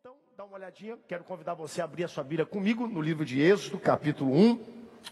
então 0.00 0.14
dar 0.34 0.44
uma 0.44 0.56
olhadinha, 0.56 0.96
quero 1.06 1.22
convidar 1.24 1.52
você 1.52 1.82
a 1.82 1.84
abrir 1.84 2.04
a 2.04 2.08
sua 2.08 2.24
Bíblia 2.24 2.46
comigo 2.46 2.86
no 2.86 3.02
livro 3.02 3.22
de 3.22 3.38
Êxodo, 3.42 3.78
capítulo 3.78 4.34
1. 4.34 4.58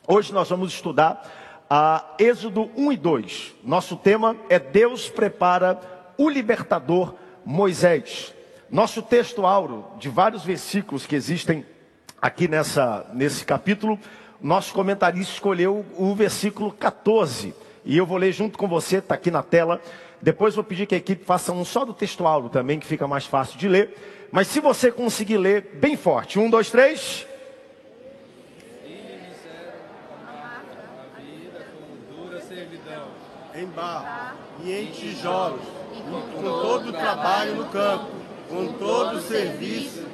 Hoje 0.06 0.32
nós 0.32 0.48
vamos 0.48 0.72
estudar 0.72 1.66
a 1.68 2.14
Êxodo 2.18 2.70
1 2.74 2.92
e 2.92 2.96
2. 2.96 3.54
Nosso 3.62 3.98
tema 3.98 4.34
é 4.48 4.58
Deus 4.58 5.10
prepara 5.10 5.78
o 6.16 6.30
libertador 6.30 7.14
Moisés. 7.44 8.32
Nosso 8.70 9.02
texto 9.02 9.44
áureo, 9.44 9.84
de 9.98 10.08
vários 10.08 10.42
versículos 10.42 11.06
que 11.06 11.14
existem 11.14 11.66
aqui 12.18 12.48
nessa, 12.48 13.10
nesse 13.12 13.44
capítulo, 13.44 13.98
nosso 14.40 14.72
comentarista 14.72 15.34
escolheu 15.34 15.84
o 15.98 16.14
versículo 16.14 16.72
14. 16.72 17.54
E 17.84 17.94
eu 17.94 18.06
vou 18.06 18.16
ler 18.16 18.32
junto 18.32 18.56
com 18.56 18.66
você, 18.66 18.96
está 18.96 19.16
aqui 19.16 19.30
na 19.30 19.42
tela. 19.42 19.82
Depois 20.20 20.54
vou 20.54 20.64
pedir 20.64 20.86
que 20.86 20.94
a 20.94 20.98
equipe 20.98 21.24
faça 21.24 21.52
um 21.52 21.64
só 21.64 21.84
do 21.84 21.94
texto 21.94 22.26
áureo 22.26 22.50
também, 22.50 22.78
que 22.78 22.86
fica 22.86 23.06
mais 23.06 23.24
fácil 23.24 23.58
de 23.58 23.68
ler. 23.68 23.96
Mas 24.32 24.48
se 24.48 24.60
você 24.60 24.90
conseguir 24.90 25.38
ler 25.38 25.78
bem 25.80 25.96
forte, 25.96 26.38
um, 26.38 26.50
dois, 26.50 26.70
três. 26.70 27.26
Em 33.54 33.66
barro 33.66 34.36
e 34.62 34.72
em 34.72 34.86
tijolos, 34.86 35.62
com 36.34 36.42
todo 36.42 36.90
o 36.90 36.92
trabalho 36.92 37.56
no 37.56 37.66
campo, 37.66 38.10
com 38.48 38.72
todo 38.74 39.16
o 39.16 39.20
serviço. 39.20 40.06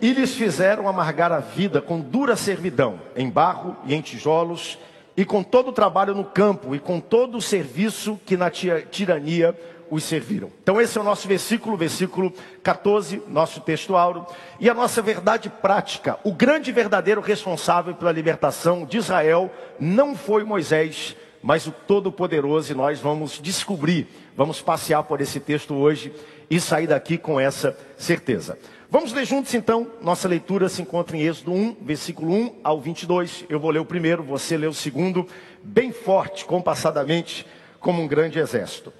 E 0.00 0.12
lhes 0.12 0.34
fizeram 0.34 0.88
amargar 0.88 1.32
a 1.32 1.38
vida 1.38 1.80
com 1.80 2.00
dura 2.00 2.34
servidão, 2.34 3.00
em 3.14 3.28
barro 3.28 3.76
e 3.84 3.94
em 3.94 4.00
tijolos, 4.00 4.78
e 5.16 5.24
com 5.24 5.42
todo 5.42 5.68
o 5.68 5.72
trabalho 5.72 6.14
no 6.14 6.24
campo, 6.24 6.74
e 6.74 6.78
com 6.78 7.00
todo 7.00 7.36
o 7.38 7.42
serviço 7.42 8.18
que 8.24 8.36
na 8.36 8.50
tirania 8.50 9.56
os 9.90 10.04
serviram. 10.04 10.50
Então 10.62 10.80
esse 10.80 10.96
é 10.96 11.00
o 11.00 11.04
nosso 11.04 11.28
versículo, 11.28 11.76
versículo 11.76 12.32
14, 12.62 13.22
nosso 13.28 13.60
texto 13.60 13.94
áureo, 13.94 14.26
e 14.58 14.70
a 14.70 14.74
nossa 14.74 15.02
verdade 15.02 15.50
prática. 15.50 16.18
O 16.24 16.32
grande 16.32 16.70
e 16.70 16.72
verdadeiro 16.72 17.20
responsável 17.20 17.94
pela 17.94 18.10
libertação 18.10 18.86
de 18.86 18.96
Israel 18.96 19.50
não 19.78 20.16
foi 20.16 20.44
Moisés, 20.44 21.14
mas 21.42 21.66
o 21.66 21.72
Todo-Poderoso, 21.72 22.72
e 22.72 22.74
nós 22.74 23.00
vamos 23.00 23.38
descobrir, 23.38 24.08
vamos 24.34 24.62
passear 24.62 25.02
por 25.02 25.20
esse 25.20 25.38
texto 25.38 25.74
hoje 25.74 26.10
e 26.48 26.58
sair 26.58 26.86
daqui 26.86 27.18
com 27.18 27.38
essa 27.38 27.76
certeza. 27.98 28.58
Vamos 28.92 29.10
ler 29.14 29.24
juntos 29.24 29.54
então, 29.54 29.90
nossa 30.02 30.28
leitura 30.28 30.68
se 30.68 30.82
encontra 30.82 31.16
em 31.16 31.22
Êxodo 31.22 31.50
1, 31.50 31.76
versículo 31.80 32.30
1 32.30 32.56
ao 32.62 32.78
22. 32.78 33.46
Eu 33.48 33.58
vou 33.58 33.70
ler 33.70 33.78
o 33.78 33.86
primeiro, 33.86 34.22
você 34.22 34.54
lê 34.54 34.66
o 34.66 34.74
segundo, 34.74 35.26
bem 35.62 35.90
forte, 35.92 36.44
compassadamente, 36.44 37.46
como 37.80 38.02
um 38.02 38.06
grande 38.06 38.38
exército. 38.38 38.92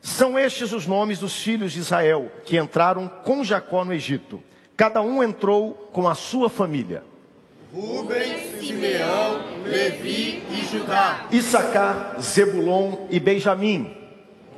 São 0.00 0.38
estes 0.38 0.70
os 0.70 0.86
nomes 0.86 1.18
dos 1.18 1.34
filhos 1.34 1.72
de 1.72 1.80
Israel 1.80 2.30
que 2.44 2.56
entraram 2.56 3.08
com 3.24 3.42
Jacó 3.42 3.84
no 3.84 3.92
Egito. 3.92 4.40
Cada 4.76 5.02
um 5.02 5.20
entrou 5.20 5.72
com 5.92 6.06
a 6.06 6.14
sua 6.14 6.48
família. 6.48 7.02
Rubem, 7.74 8.60
Simeão, 8.60 9.64
Levi 9.64 10.44
e 10.48 10.64
Judá. 10.70 11.26
Issacar, 11.32 12.20
Zebulon 12.20 13.08
e 13.10 13.18
Benjamim. 13.18 13.96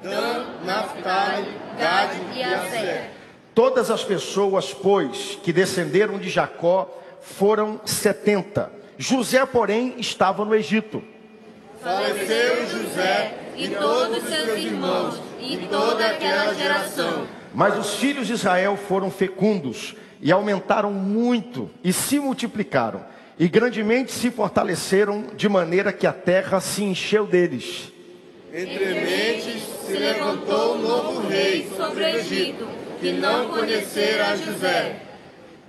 Dan, 0.02 0.44
Naphtali, 0.66 1.48
Gad 1.78 2.10
e 2.36 2.42
Aser. 2.42 3.21
Todas 3.54 3.90
as 3.90 4.02
pessoas, 4.02 4.72
pois, 4.72 5.38
que 5.42 5.52
descenderam 5.52 6.18
de 6.18 6.28
Jacó 6.30 6.88
foram 7.20 7.80
setenta. 7.84 8.72
José, 8.96 9.44
porém, 9.44 9.94
estava 9.98 10.44
no 10.44 10.54
Egito. 10.54 11.02
Faleceu 11.82 12.66
José 12.68 13.34
e 13.56 13.68
todos 13.68 14.22
seus 14.24 14.58
irmãos 14.58 15.20
e 15.40 15.56
toda 15.68 16.06
aquela 16.06 16.54
geração. 16.54 17.26
Mas 17.54 17.76
os 17.78 17.94
filhos 17.94 18.26
de 18.26 18.34
Israel 18.34 18.76
foram 18.76 19.10
fecundos 19.10 19.94
e 20.20 20.32
aumentaram 20.32 20.92
muito 20.92 21.68
e 21.82 21.92
se 21.92 22.18
multiplicaram 22.18 23.04
e 23.38 23.48
grandemente 23.48 24.12
se 24.12 24.30
fortaleceram 24.30 25.26
de 25.36 25.48
maneira 25.48 25.92
que 25.92 26.06
a 26.06 26.12
terra 26.12 26.60
se 26.60 26.84
encheu 26.84 27.26
deles. 27.26 27.92
Entre 28.52 28.84
mentes 28.84 29.62
se 29.86 29.92
levantou 29.94 30.76
um 30.76 30.82
novo 30.82 31.28
rei 31.28 31.68
sobre 31.76 32.04
o 32.04 32.06
Egito, 32.06 32.68
que 33.02 33.10
não 33.10 33.48
conhecera 33.48 34.36
José. 34.36 34.94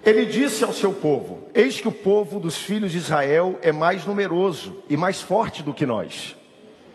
Ele 0.05 0.25
disse 0.25 0.63
ao 0.63 0.71
seu 0.71 0.94
povo: 0.94 1.47
Eis 1.53 1.81
que 1.81 1.88
o 1.88 1.91
povo 1.91 2.39
dos 2.39 2.57
filhos 2.57 2.91
de 2.91 2.99
Israel 2.99 3.57
é 3.63 3.71
mais 3.71 4.05
numeroso 4.05 4.83
e 4.88 4.95
mais 4.95 5.19
forte 5.19 5.63
do 5.63 5.73
que 5.73 5.85
nós. 5.85 6.35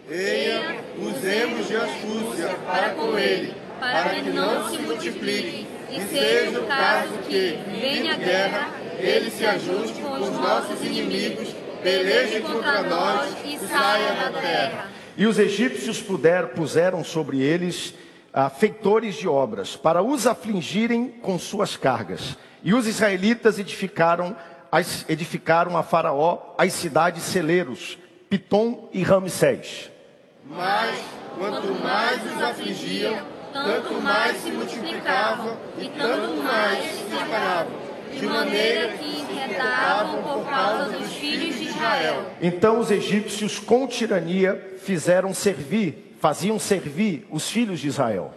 Eia, 0.09 0.78
usemos 0.97 1.66
de 1.66 1.76
astúcia 1.76 2.56
para 2.65 2.91
com 2.91 3.19
ele, 3.19 3.53
para 3.81 4.10
que 4.10 4.31
não 4.31 4.71
se 4.71 4.78
multiplique, 4.78 5.66
e 5.91 6.00
seja 6.03 6.60
o 6.60 6.66
caso 6.66 7.15
que, 7.26 7.59
venha 7.81 8.15
a 8.15 8.16
guerra, 8.16 8.70
ele 8.99 9.31
se 9.31 9.44
ajuste 9.44 10.00
com 10.00 10.12
os 10.12 10.31
nossos 10.31 10.81
inimigos, 10.84 11.49
peleje 11.82 12.41
contra 12.41 12.82
nós 12.84 13.34
e 13.44 13.59
saia 13.59 14.12
da 14.15 14.41
terra. 14.41 14.88
E 15.16 15.26
os 15.26 15.38
egípcios 15.38 16.00
puder, 16.00 16.49
puseram 16.50 17.03
sobre 17.03 17.43
eles 17.43 17.93
ah, 18.38 18.49
feitores 18.49 19.16
de 19.16 19.26
obras, 19.26 19.75
para 19.75 20.00
os 20.00 20.25
afligirem 20.25 21.09
com 21.09 21.37
suas 21.41 21.76
cargas. 21.76 22.37
E 22.62 22.72
os 22.72 22.87
israelitas 22.87 23.59
edificaram, 23.59 24.37
edificaram 25.09 25.76
a 25.76 25.82
Faraó 25.82 26.54
as 26.56 26.72
cidades 26.72 27.25
celeiros, 27.25 27.99
Pitom 28.31 28.88
e 28.93 29.03
Ramsés. 29.03 29.91
Mas, 30.49 31.00
quanto 31.37 31.66
mais 31.82 32.25
os 32.32 32.41
afligia, 32.41 33.25
tanto 33.53 33.94
mais 34.00 34.37
se 34.37 34.53
multiplicavam 34.53 35.56
e 35.76 35.88
tanto 35.88 36.37
mais 36.41 36.84
se 36.84 37.03
espalhavam, 37.12 37.72
de 38.12 38.25
maneira 38.25 38.93
que 38.99 39.20
inquietavam 39.20 40.22
por 40.22 40.44
causa 40.49 40.97
dos 40.97 41.12
filhos 41.15 41.56
de 41.56 41.65
Israel. 41.65 42.25
Então 42.41 42.78
os 42.78 42.93
egípcios, 42.93 43.59
com 43.59 43.84
tirania, 43.88 44.78
fizeram 44.78 45.34
servir, 45.34 46.07
faziam 46.19 46.59
servir 46.59 47.27
os 47.31 47.49
filhos 47.51 47.81
de 47.81 47.89
Israel. 47.89 48.33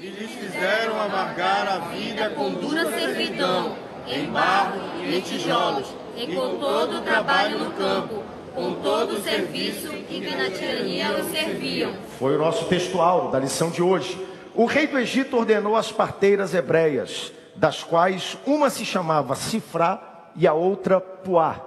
E 0.00 0.06
lhes 0.06 0.30
fizeram 0.30 1.00
amargar 1.00 1.68
a 1.68 1.78
vida 1.90 2.30
com 2.30 2.50
dura 2.50 2.90
servidão, 2.90 3.76
em 4.06 4.26
barro 4.26 4.80
e 5.02 5.16
em 5.16 5.20
tijolos, 5.20 5.88
e 6.16 6.26
com 6.34 6.58
todo 6.58 6.98
o 6.98 7.00
trabalho 7.02 7.58
no 7.58 7.70
campo, 7.72 8.22
com 8.54 8.74
todo 8.74 9.14
o 9.14 9.22
serviço 9.22 9.92
e 9.94 10.20
que 10.20 10.36
na 10.36 10.50
tirania 10.50 11.18
os 11.18 11.26
serviam. 11.30 11.94
Foi 12.18 12.34
o 12.34 12.38
nosso 12.38 12.66
textual 12.66 13.30
da 13.30 13.38
lição 13.38 13.70
de 13.70 13.82
hoje. 13.82 14.18
O 14.54 14.64
rei 14.64 14.86
do 14.86 14.98
Egito 14.98 15.36
ordenou 15.36 15.76
as 15.76 15.92
parteiras 15.92 16.54
hebreias, 16.54 17.32
das 17.54 17.82
quais 17.82 18.36
uma 18.46 18.70
se 18.70 18.84
chamava 18.84 19.34
Sifrá 19.34 20.30
e 20.34 20.46
a 20.46 20.54
outra 20.54 21.00
Puá. 21.00 21.60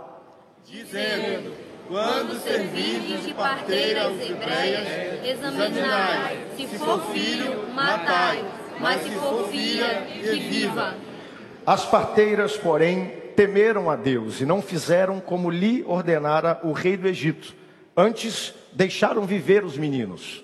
Dizendo, 0.66 1.69
quando 1.90 2.40
servirdes 2.40 3.26
de 3.26 3.34
parteira 3.34 4.04
aos 4.04 4.22
hebreias, 4.22 4.88
examinai, 5.26 6.38
se 6.56 6.68
for 6.78 7.02
filho, 7.12 7.68
matai, 7.74 8.46
mas 8.80 9.02
se 9.02 9.10
for 9.10 9.48
filha, 9.50 10.08
reviva. 10.22 10.96
As 11.66 11.86
parteiras, 11.86 12.56
porém, 12.56 13.12
temeram 13.36 13.90
a 13.90 13.96
Deus 13.96 14.40
e 14.40 14.46
não 14.46 14.62
fizeram 14.62 15.20
como 15.20 15.50
lhe 15.50 15.84
ordenara 15.88 16.60
o 16.64 16.74
rei 16.74 16.96
do 16.96 17.08
Egito. 17.08 17.56
Antes, 17.98 18.54
deixaram 18.72 19.24
viver 19.26 19.66
os 19.66 19.76
meninos. 19.76 20.44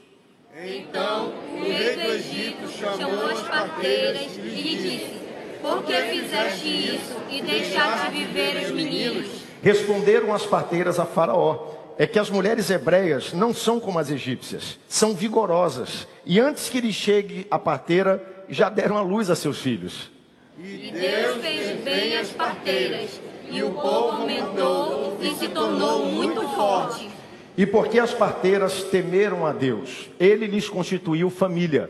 Então 0.57 1.31
o 1.53 1.63
rei 1.63 1.95
do 1.95 2.11
Egito 2.11 2.67
chamou 2.69 3.25
as 3.28 3.41
parteiras 3.41 4.35
e 4.35 4.41
lhe 4.41 4.75
disse: 4.78 5.22
Por 5.61 5.84
que 5.84 5.94
fizeste 5.94 6.95
isso 6.95 7.16
e 7.29 7.41
deixaste 7.44 8.09
viver 8.09 8.66
os 8.66 8.72
meninos? 8.72 9.44
Responderam 9.65 10.31
as 10.31 10.45
parteiras 10.45 10.99
a 10.99 11.05
Faraó: 11.05 11.71
É 11.97 12.05
que 12.05 12.19
as 12.19 12.29
mulheres 12.29 12.69
hebreias 12.69 13.33
não 13.33 13.51
são 13.51 13.79
como 13.79 13.97
as 13.97 14.11
egípcias, 14.11 14.77
são 14.87 15.15
vigorosas, 15.15 16.07
e 16.23 16.39
antes 16.39 16.69
que 16.69 16.79
lhe 16.79 16.93
chegue 16.93 17.47
a 17.49 17.57
parteira, 17.57 18.23
já 18.47 18.69
deram 18.69 18.95
a 18.95 19.01
luz 19.01 19.31
a 19.31 19.35
seus 19.35 19.59
filhos. 19.59 20.11
E 20.59 20.91
Deus 20.91 21.41
fez 21.41 21.84
bem 21.84 22.16
as 22.16 22.29
parteiras, 22.29 23.19
e 23.49 23.63
o 23.63 23.72
povo 23.72 24.22
aumentou 24.22 25.17
e 25.19 25.34
se 25.34 25.47
tornou 25.47 26.05
muito 26.05 26.47
forte. 26.49 27.09
E 27.57 27.66
porque 27.66 27.97
as 27.97 28.13
parteiras 28.13 28.84
temeram 28.84 29.47
a 29.47 29.51
Deus, 29.51 30.11
ele 30.19 30.45
lhes 30.45 30.69
constituiu 30.69 31.31
família. 31.31 31.90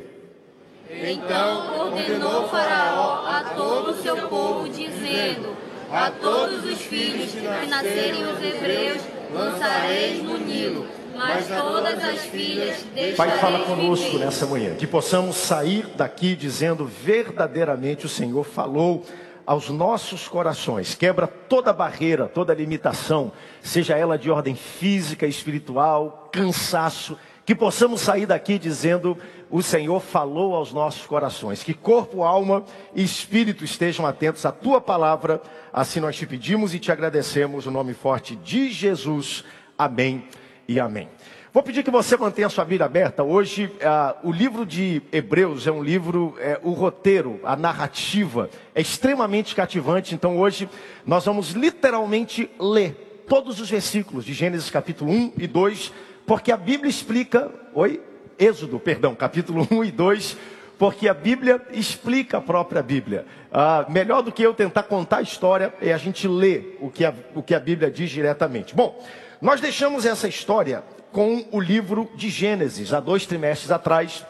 Então 0.90 1.78
ordenou 1.78 2.48
Faraó 2.48 3.28
a 3.28 3.54
todo 3.54 3.92
o 3.92 4.02
seu 4.02 4.16
povo, 4.30 4.70
dizendo: 4.70 5.55
A 5.92 6.12
todos 6.12 6.64
os 6.66 6.82
filhos 6.82 7.32
que 7.32 7.68
nascerem 7.68 8.24
os 8.26 8.42
hebreus 8.42 9.02
lançareis 9.34 10.24
no 10.24 10.38
Nilo, 10.38 10.88
mas 11.16 11.48
todas 11.48 12.04
as 12.04 12.22
filhas 12.26 12.86
Pai, 13.16 13.38
fala 13.38 13.60
conosco 13.66 14.12
viver. 14.12 14.26
nessa 14.26 14.46
manhã, 14.46 14.76
que 14.76 14.88
possamos 14.88 15.36
sair 15.36 15.88
daqui 15.96 16.36
dizendo 16.36 16.86
verdadeiramente 16.86 18.06
o 18.06 18.10
Senhor 18.10 18.44
falou 18.44 19.04
aos 19.46 19.70
nossos 19.70 20.28
corações, 20.28 20.96
quebra 20.96 21.28
toda 21.28 21.72
barreira, 21.72 22.28
toda 22.28 22.54
limitação, 22.54 23.32
seja 23.62 23.96
ela 23.96 24.18
de 24.18 24.32
ordem 24.32 24.56
física, 24.56 25.28
espiritual, 25.28 26.30
cansaço, 26.32 27.18
Que 27.46 27.54
possamos 27.54 28.02
sair 28.02 28.26
daqui 28.26 28.58
dizendo: 28.58 29.18
o 29.52 29.62
Senhor 29.62 30.00
falou 30.00 30.56
aos 30.56 30.74
nossos 30.74 31.06
corações. 31.06 31.64
Que 31.64 31.74
corpo, 31.74 32.24
alma 32.24 32.66
e 32.96 33.04
espírito 33.04 33.64
estejam 33.64 34.06
atentos 34.06 34.46
à 34.46 34.52
tua 34.52 34.82
palavra. 34.82 35.42
Assim 35.72 36.00
nós 36.00 36.16
te 36.16 36.26
pedimos 36.26 36.74
e 36.74 36.80
te 36.80 36.92
agradecemos 36.92 37.66
no 37.66 37.72
nome 37.72 37.94
forte 37.94 38.36
de 38.36 38.72
Jesus. 38.72 39.44
Amém 39.78 40.28
e 40.68 40.80
amém. 40.80 41.08
Vou 41.54 41.64
pedir 41.64 41.84
que 41.84 41.92
você 41.92 42.18
mantenha 42.18 42.50
sua 42.50 42.66
Bíblia 42.66 42.86
aberta. 42.86 43.24
Hoje, 43.24 43.66
uh, 43.66 44.28
o 44.28 44.32
livro 44.32 44.66
de 44.66 45.02
Hebreus 45.10 45.66
é 45.66 45.72
um 45.72 45.82
livro, 45.82 46.36
é, 46.38 46.60
o 46.62 46.72
roteiro, 46.72 47.40
a 47.46 47.56
narrativa 47.56 48.50
é 48.74 48.82
extremamente 48.82 49.56
cativante. 49.56 50.14
Então, 50.14 50.38
hoje, 50.38 50.68
nós 51.06 51.24
vamos 51.24 51.52
literalmente 51.52 52.50
ler 52.60 53.24
todos 53.26 53.62
os 53.62 53.70
versículos 53.70 54.26
de 54.26 54.34
Gênesis 54.34 54.70
capítulo 54.70 55.10
1 55.12 55.34
e 55.38 55.48
2, 55.48 55.94
porque 56.26 56.52
a 56.52 56.58
Bíblia 56.58 56.90
explica. 56.90 57.52
Oi? 57.74 58.02
Êxodo, 58.38 58.80
perdão, 58.80 59.16
capítulo 59.16 59.66
1 59.72 59.86
e 59.86 59.92
2, 59.92 60.38
porque 60.78 61.08
a 61.08 61.14
Bíblia 61.14 61.62
explica 61.72 62.38
a 62.38 62.42
própria 62.42 62.84
Bíblia. 62.84 63.26
Ah, 63.52 63.86
melhor 63.88 64.22
do 64.22 64.32
que 64.32 64.44
eu 64.44 64.54
tentar 64.54 64.84
contar 64.84 65.18
a 65.18 65.22
história 65.22 65.74
é 65.82 65.94
a 65.94 65.98
gente 65.98 66.28
ler 66.28 66.78
o 66.82 66.90
que 66.90 67.06
a, 67.06 67.14
o 67.34 67.42
que 67.42 67.56
a 67.56 67.60
Bíblia 67.60 67.90
diz 67.90 68.10
diretamente. 68.10 68.76
Bom, 68.76 69.02
nós 69.42 69.62
deixamos 69.62 70.06
essa 70.06 70.28
história 70.28 70.84
com 71.14 71.46
o 71.50 71.62
livro 71.62 72.10
de 72.16 72.30
Gênesis, 72.30 72.94
há 72.94 73.00
dois 73.00 73.26
trimestres 73.26 73.72
atrás. 73.72 74.26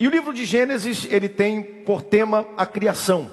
E 0.00 0.08
o 0.08 0.10
livro 0.10 0.32
de 0.32 0.46
Gênesis, 0.46 1.06
ele 1.10 1.28
tem 1.28 1.62
por 1.62 2.00
tema 2.00 2.46
a 2.56 2.64
criação. 2.64 3.30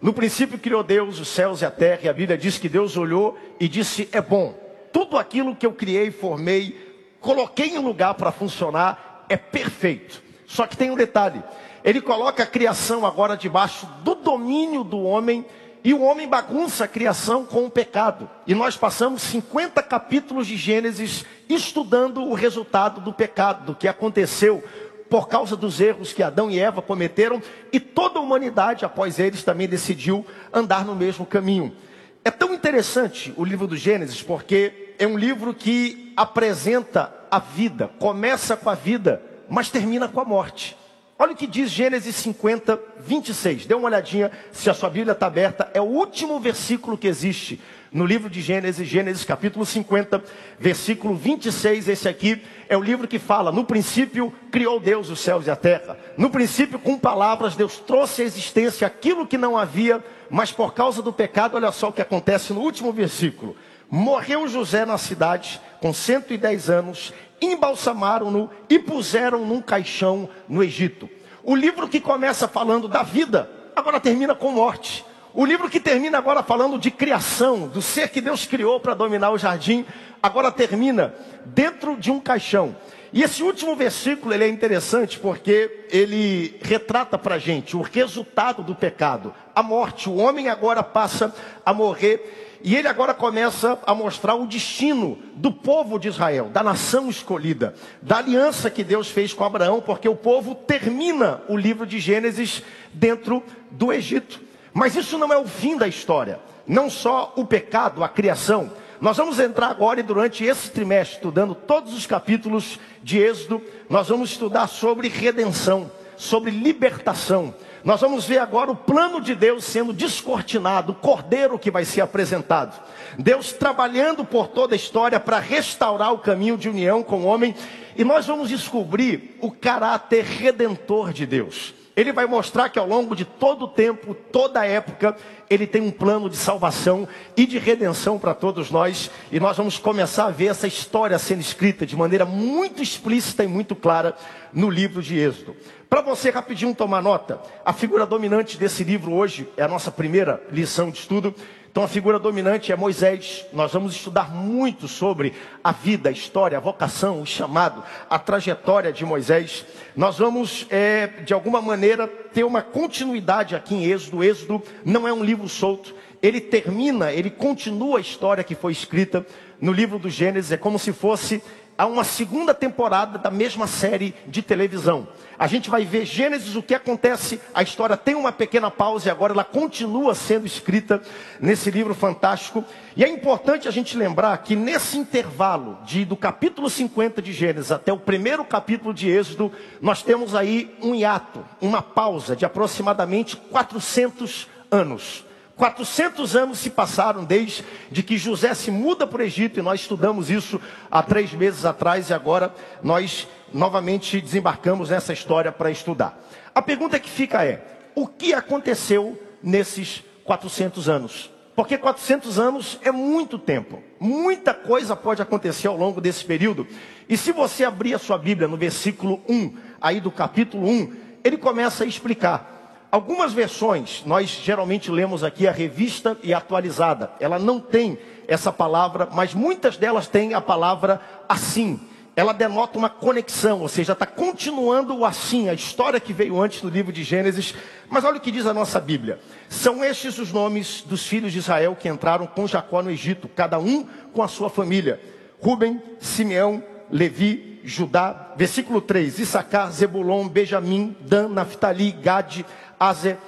No 0.00 0.12
princípio 0.12 0.58
criou 0.58 0.82
Deus 0.82 1.20
os 1.20 1.28
céus 1.28 1.62
e 1.62 1.64
a 1.64 1.70
terra, 1.70 2.00
e 2.02 2.08
a 2.08 2.12
Bíblia 2.12 2.36
diz 2.36 2.58
que 2.58 2.68
Deus 2.68 2.96
olhou 2.96 3.38
e 3.60 3.68
disse: 3.68 4.08
É 4.10 4.20
bom. 4.20 4.60
Tudo 4.92 5.16
aquilo 5.16 5.54
que 5.54 5.64
eu 5.64 5.72
criei, 5.72 6.10
formei, 6.10 6.81
coloquei 7.22 7.68
em 7.68 7.78
lugar 7.78 8.14
para 8.14 8.30
funcionar, 8.30 9.24
é 9.28 9.36
perfeito. 9.36 10.22
Só 10.46 10.66
que 10.66 10.76
tem 10.76 10.90
um 10.90 10.96
detalhe: 10.96 11.42
ele 11.82 12.02
coloca 12.02 12.42
a 12.42 12.46
criação 12.46 13.06
agora 13.06 13.36
debaixo 13.36 13.86
do 14.02 14.14
domínio 14.14 14.84
do 14.84 15.00
homem, 15.02 15.46
e 15.82 15.94
o 15.94 16.02
homem 16.02 16.28
bagunça 16.28 16.84
a 16.84 16.88
criação 16.88 17.46
com 17.46 17.64
o 17.64 17.70
pecado. 17.70 18.28
E 18.46 18.54
nós 18.54 18.76
passamos 18.76 19.22
50 19.22 19.82
capítulos 19.82 20.46
de 20.46 20.56
Gênesis 20.56 21.24
estudando 21.48 22.22
o 22.22 22.34
resultado 22.34 23.00
do 23.00 23.12
pecado, 23.12 23.64
do 23.66 23.74
que 23.74 23.88
aconteceu 23.88 24.62
por 25.08 25.28
causa 25.28 25.54
dos 25.54 25.78
erros 25.78 26.12
que 26.12 26.22
Adão 26.22 26.50
e 26.50 26.58
Eva 26.58 26.80
cometeram, 26.80 27.42
e 27.70 27.78
toda 27.78 28.18
a 28.18 28.22
humanidade, 28.22 28.82
após 28.82 29.18
eles, 29.18 29.42
também 29.42 29.68
decidiu 29.68 30.24
andar 30.50 30.86
no 30.86 30.94
mesmo 30.94 31.26
caminho. 31.26 31.76
É 32.24 32.30
tão 32.30 32.54
interessante 32.54 33.34
o 33.36 33.44
livro 33.44 33.66
do 33.66 33.76
Gênesis, 33.76 34.22
porque 34.22 34.81
é 35.02 35.06
um 35.06 35.18
livro 35.18 35.52
que 35.52 36.12
apresenta 36.16 37.12
a 37.28 37.40
vida, 37.40 37.90
começa 37.98 38.56
com 38.56 38.70
a 38.70 38.74
vida, 38.76 39.20
mas 39.48 39.68
termina 39.68 40.06
com 40.06 40.20
a 40.20 40.24
morte. 40.24 40.76
Olha 41.18 41.32
o 41.32 41.36
que 41.36 41.44
diz 41.44 41.70
Gênesis 41.70 42.14
50, 42.14 42.80
26. 43.00 43.66
Dê 43.66 43.74
uma 43.74 43.88
olhadinha, 43.88 44.30
se 44.52 44.70
a 44.70 44.74
sua 44.74 44.88
Bíblia 44.88 45.10
está 45.10 45.26
aberta, 45.26 45.68
é 45.74 45.80
o 45.80 45.86
último 45.86 46.38
versículo 46.38 46.96
que 46.96 47.08
existe 47.08 47.60
no 47.92 48.06
livro 48.06 48.30
de 48.30 48.40
Gênesis, 48.40 48.86
Gênesis 48.86 49.24
capítulo 49.24 49.66
50, 49.66 50.22
versículo 50.60 51.16
26. 51.16 51.88
Esse 51.88 52.08
aqui 52.08 52.40
é 52.68 52.76
o 52.76 52.80
livro 52.80 53.08
que 53.08 53.18
fala: 53.18 53.50
No 53.50 53.64
princípio 53.64 54.32
criou 54.52 54.78
Deus 54.78 55.10
os 55.10 55.18
céus 55.18 55.48
e 55.48 55.50
a 55.50 55.56
terra. 55.56 55.98
No 56.16 56.30
princípio, 56.30 56.78
com 56.78 56.96
palavras, 56.96 57.56
Deus 57.56 57.76
trouxe 57.78 58.22
à 58.22 58.24
existência 58.24 58.86
aquilo 58.86 59.26
que 59.26 59.36
não 59.36 59.58
havia, 59.58 60.02
mas 60.30 60.52
por 60.52 60.72
causa 60.72 61.02
do 61.02 61.12
pecado, 61.12 61.56
olha 61.56 61.72
só 61.72 61.88
o 61.88 61.92
que 61.92 62.02
acontece 62.02 62.52
no 62.52 62.60
último 62.60 62.92
versículo. 62.92 63.56
Morreu 63.94 64.48
José 64.48 64.86
na 64.86 64.96
cidade, 64.96 65.60
com 65.78 65.92
110 65.92 66.70
anos, 66.70 67.12
embalsamaram-no 67.42 68.48
e 68.66 68.78
puseram 68.78 69.44
num 69.44 69.60
caixão 69.60 70.30
no 70.48 70.64
Egito. 70.64 71.10
O 71.44 71.54
livro 71.54 71.86
que 71.86 72.00
começa 72.00 72.48
falando 72.48 72.88
da 72.88 73.02
vida, 73.02 73.50
agora 73.76 74.00
termina 74.00 74.34
com 74.34 74.50
morte. 74.50 75.04
O 75.34 75.44
livro 75.44 75.68
que 75.68 75.78
termina 75.78 76.16
agora 76.16 76.42
falando 76.42 76.78
de 76.78 76.90
criação, 76.90 77.68
do 77.68 77.82
ser 77.82 78.08
que 78.08 78.22
Deus 78.22 78.46
criou 78.46 78.80
para 78.80 78.94
dominar 78.94 79.30
o 79.30 79.36
jardim, 79.36 79.84
agora 80.22 80.50
termina 80.50 81.14
dentro 81.44 81.94
de 81.94 82.10
um 82.10 82.18
caixão. 82.18 82.74
E 83.12 83.22
esse 83.22 83.42
último 83.42 83.76
versículo 83.76 84.32
ele 84.32 84.44
é 84.44 84.48
interessante 84.48 85.18
porque 85.18 85.84
ele 85.90 86.58
retrata 86.62 87.18
para 87.18 87.34
a 87.34 87.38
gente 87.38 87.76
o 87.76 87.82
resultado 87.82 88.62
do 88.62 88.74
pecado, 88.74 89.34
a 89.54 89.62
morte. 89.62 90.08
O 90.08 90.16
homem 90.16 90.48
agora 90.48 90.82
passa 90.82 91.34
a 91.64 91.74
morrer 91.74 92.58
e 92.64 92.74
ele 92.74 92.88
agora 92.88 93.12
começa 93.12 93.78
a 93.84 93.94
mostrar 93.94 94.34
o 94.34 94.46
destino 94.46 95.18
do 95.34 95.52
povo 95.52 95.98
de 95.98 96.08
Israel, 96.08 96.48
da 96.48 96.62
nação 96.62 97.10
escolhida, 97.10 97.74
da 98.00 98.18
aliança 98.18 98.70
que 98.70 98.84
Deus 98.84 99.10
fez 99.10 99.34
com 99.34 99.44
Abraão, 99.44 99.82
porque 99.82 100.08
o 100.08 100.16
povo 100.16 100.54
termina 100.54 101.42
o 101.48 101.56
livro 101.56 101.84
de 101.84 101.98
Gênesis 101.98 102.62
dentro 102.94 103.42
do 103.70 103.92
Egito. 103.92 104.40
Mas 104.72 104.96
isso 104.96 105.18
não 105.18 105.30
é 105.32 105.36
o 105.36 105.46
fim 105.46 105.76
da 105.76 105.86
história. 105.86 106.40
Não 106.66 106.88
só 106.88 107.34
o 107.36 107.44
pecado, 107.44 108.02
a 108.02 108.08
criação. 108.08 108.70
Nós 109.02 109.18
vamos 109.18 109.38
entrar 109.38 109.66
agora 109.66 110.00
e 110.00 110.02
durante 110.02 110.44
esse 110.44 110.70
trimestre, 110.70 111.16
estudando 111.16 111.54
todos 111.54 111.92
os 111.92 112.06
capítulos 112.06 112.80
de 113.02 113.18
Êxodo, 113.18 113.60
nós 113.90 114.08
vamos 114.08 114.30
estudar 114.30 114.66
sobre 114.66 115.08
redenção, 115.08 115.90
sobre 116.16 116.50
libertação 116.50 117.54
nós 117.84 118.00
vamos 118.00 118.24
ver 118.24 118.38
agora 118.38 118.70
o 118.70 118.76
plano 118.76 119.20
de 119.20 119.34
Deus 119.34 119.64
sendo 119.64 119.92
descortinado, 119.92 120.92
o 120.92 120.94
cordeiro 120.94 121.58
que 121.58 121.70
vai 121.70 121.84
ser 121.84 122.00
apresentado. 122.00 122.80
Deus 123.18 123.52
trabalhando 123.52 124.24
por 124.24 124.48
toda 124.48 124.74
a 124.74 124.76
história 124.76 125.18
para 125.18 125.40
restaurar 125.40 126.12
o 126.12 126.18
caminho 126.18 126.56
de 126.56 126.68
união 126.68 127.02
com 127.02 127.22
o 127.22 127.26
homem, 127.26 127.54
e 127.96 128.04
nós 128.04 128.26
vamos 128.26 128.48
descobrir 128.48 129.36
o 129.40 129.50
caráter 129.50 130.24
redentor 130.24 131.12
de 131.12 131.26
Deus. 131.26 131.74
Ele 131.94 132.12
vai 132.12 132.24
mostrar 132.24 132.70
que 132.70 132.78
ao 132.78 132.86
longo 132.86 133.14
de 133.14 133.24
todo 133.24 133.66
o 133.66 133.68
tempo, 133.68 134.14
toda 134.14 134.60
a 134.60 134.66
época, 134.66 135.14
ele 135.50 135.66
tem 135.66 135.82
um 135.82 135.90
plano 135.90 136.30
de 136.30 136.36
salvação 136.36 137.06
e 137.36 137.44
de 137.44 137.58
redenção 137.58 138.18
para 138.18 138.34
todos 138.34 138.70
nós. 138.70 139.10
E 139.30 139.38
nós 139.38 139.58
vamos 139.58 139.78
começar 139.78 140.26
a 140.26 140.30
ver 140.30 140.46
essa 140.46 140.66
história 140.66 141.18
sendo 141.18 141.40
escrita 141.40 141.84
de 141.84 141.94
maneira 141.94 142.24
muito 142.24 142.82
explícita 142.82 143.44
e 143.44 143.46
muito 143.46 143.76
clara 143.76 144.16
no 144.52 144.70
livro 144.70 145.02
de 145.02 145.18
Êxodo. 145.18 145.54
Para 145.88 146.00
você 146.00 146.30
rapidinho 146.30 146.74
tomar 146.74 147.02
nota, 147.02 147.38
a 147.62 147.72
figura 147.74 148.06
dominante 148.06 148.56
desse 148.56 148.82
livro 148.82 149.12
hoje 149.12 149.46
é 149.58 149.62
a 149.62 149.68
nossa 149.68 149.90
primeira 149.90 150.42
lição 150.50 150.90
de 150.90 150.98
estudo. 150.98 151.34
Então 151.72 151.82
a 151.82 151.88
figura 151.88 152.18
dominante 152.18 152.70
é 152.70 152.76
Moisés. 152.76 153.46
Nós 153.50 153.72
vamos 153.72 153.94
estudar 153.94 154.30
muito 154.30 154.86
sobre 154.86 155.32
a 155.64 155.72
vida, 155.72 156.10
a 156.10 156.12
história, 156.12 156.58
a 156.58 156.60
vocação, 156.60 157.22
o 157.22 157.24
chamado, 157.24 157.82
a 158.10 158.18
trajetória 158.18 158.92
de 158.92 159.06
Moisés. 159.06 159.64
Nós 159.96 160.18
vamos, 160.18 160.66
é, 160.68 161.06
de 161.24 161.32
alguma 161.32 161.62
maneira, 161.62 162.06
ter 162.06 162.44
uma 162.44 162.60
continuidade 162.60 163.56
aqui 163.56 163.74
em 163.74 163.86
Êxodo. 163.86 164.22
Êxodo 164.22 164.62
não 164.84 165.08
é 165.08 165.14
um 165.14 165.24
livro 165.24 165.48
solto. 165.48 165.94
Ele 166.20 166.42
termina, 166.42 167.10
ele 167.10 167.30
continua 167.30 167.96
a 167.96 168.02
história 168.02 168.44
que 168.44 168.54
foi 168.54 168.72
escrita 168.72 169.24
no 169.58 169.72
livro 169.72 169.98
do 169.98 170.10
Gênesis. 170.10 170.52
É 170.52 170.58
como 170.58 170.78
se 170.78 170.92
fosse 170.92 171.42
a 171.82 171.86
uma 171.86 172.04
segunda 172.04 172.54
temporada 172.54 173.18
da 173.18 173.28
mesma 173.28 173.66
série 173.66 174.14
de 174.28 174.40
televisão. 174.40 175.08
A 175.36 175.48
gente 175.48 175.68
vai 175.68 175.84
ver 175.84 176.04
Gênesis, 176.04 176.54
o 176.54 176.62
que 176.62 176.76
acontece, 176.76 177.40
a 177.52 177.60
história 177.60 177.96
tem 177.96 178.14
uma 178.14 178.30
pequena 178.30 178.70
pausa 178.70 179.08
e 179.08 179.10
agora 179.10 179.32
ela 179.32 179.42
continua 179.42 180.14
sendo 180.14 180.46
escrita 180.46 181.02
nesse 181.40 181.72
livro 181.72 181.92
fantástico. 181.92 182.64
E 182.96 183.02
é 183.02 183.08
importante 183.08 183.66
a 183.66 183.72
gente 183.72 183.98
lembrar 183.98 184.38
que 184.38 184.54
nesse 184.54 184.96
intervalo 184.96 185.76
de, 185.84 186.04
do 186.04 186.16
capítulo 186.16 186.70
50 186.70 187.20
de 187.20 187.32
Gênesis 187.32 187.72
até 187.72 187.92
o 187.92 187.98
primeiro 187.98 188.44
capítulo 188.44 188.94
de 188.94 189.10
Êxodo, 189.10 189.50
nós 189.80 190.04
temos 190.04 190.36
aí 190.36 190.72
um 190.80 190.94
hiato, 190.94 191.44
uma 191.60 191.82
pausa 191.82 192.36
de 192.36 192.44
aproximadamente 192.44 193.36
400 193.36 194.46
anos. 194.70 195.24
400 195.62 196.34
anos 196.34 196.58
se 196.58 196.70
passaram 196.70 197.22
desde 197.22 198.02
que 198.02 198.18
José 198.18 198.52
se 198.52 198.68
muda 198.68 199.06
para 199.06 199.22
o 199.22 199.24
Egito, 199.24 199.60
e 199.60 199.62
nós 199.62 199.82
estudamos 199.82 200.28
isso 200.28 200.60
há 200.90 201.04
três 201.04 201.32
meses 201.32 201.64
atrás, 201.64 202.10
e 202.10 202.12
agora 202.12 202.52
nós 202.82 203.28
novamente 203.54 204.20
desembarcamos 204.20 204.90
nessa 204.90 205.12
história 205.12 205.52
para 205.52 205.70
estudar. 205.70 206.20
A 206.52 206.60
pergunta 206.60 206.98
que 206.98 207.08
fica 207.08 207.44
é: 207.44 207.64
o 207.94 208.08
que 208.08 208.34
aconteceu 208.34 209.16
nesses 209.40 210.02
400 210.24 210.88
anos? 210.88 211.30
Porque 211.54 211.78
400 211.78 212.40
anos 212.40 212.80
é 212.82 212.90
muito 212.90 213.38
tempo, 213.38 213.80
muita 214.00 214.52
coisa 214.52 214.96
pode 214.96 215.22
acontecer 215.22 215.68
ao 215.68 215.76
longo 215.76 216.00
desse 216.00 216.24
período. 216.24 216.66
E 217.08 217.16
se 217.16 217.30
você 217.30 217.62
abrir 217.62 217.94
a 217.94 218.00
sua 218.00 218.18
Bíblia 218.18 218.48
no 218.48 218.56
versículo 218.56 219.22
1, 219.28 219.56
aí 219.80 220.00
do 220.00 220.10
capítulo 220.10 220.68
1, 220.68 220.92
ele 221.22 221.36
começa 221.36 221.84
a 221.84 221.86
explicar 221.86 222.52
Algumas 222.92 223.32
versões, 223.32 224.02
nós 224.04 224.28
geralmente 224.28 224.90
lemos 224.90 225.24
aqui 225.24 225.48
a 225.48 225.50
revista 225.50 226.14
e 226.22 226.34
atualizada. 226.34 227.10
Ela 227.18 227.38
não 227.38 227.58
tem 227.58 227.98
essa 228.28 228.52
palavra, 228.52 229.08
mas 229.10 229.32
muitas 229.32 229.78
delas 229.78 230.08
têm 230.08 230.34
a 230.34 230.42
palavra 230.42 231.00
assim. 231.26 231.80
Ela 232.14 232.34
denota 232.34 232.76
uma 232.76 232.90
conexão, 232.90 233.62
ou 233.62 233.68
seja, 233.68 233.94
está 233.94 234.04
continuando 234.04 234.94
o 234.94 235.06
assim, 235.06 235.48
a 235.48 235.54
história 235.54 235.98
que 235.98 236.12
veio 236.12 236.38
antes 236.38 236.60
do 236.60 236.68
livro 236.68 236.92
de 236.92 237.02
Gênesis. 237.02 237.54
Mas 237.88 238.04
olha 238.04 238.18
o 238.18 238.20
que 238.20 238.30
diz 238.30 238.44
a 238.44 238.52
nossa 238.52 238.78
Bíblia. 238.78 239.18
São 239.48 239.82
estes 239.82 240.18
os 240.18 240.30
nomes 240.30 240.82
dos 240.82 241.06
filhos 241.06 241.32
de 241.32 241.38
Israel 241.38 241.74
que 241.74 241.88
entraram 241.88 242.26
com 242.26 242.46
Jacó 242.46 242.82
no 242.82 242.90
Egito, 242.90 243.26
cada 243.26 243.58
um 243.58 243.86
com 244.12 244.22
a 244.22 244.28
sua 244.28 244.50
família: 244.50 245.00
Ruben, 245.40 245.80
Simeão, 245.98 246.62
Levi, 246.90 247.58
Judá. 247.64 248.34
Versículo 248.36 248.82
3: 248.82 249.18
Issacar, 249.18 249.72
Zebulon, 249.72 250.28
Benjamim, 250.28 250.94
Dan, 251.00 251.28
Naphtali, 251.28 251.90
Gade, 251.90 252.44
Azer. 252.88 253.18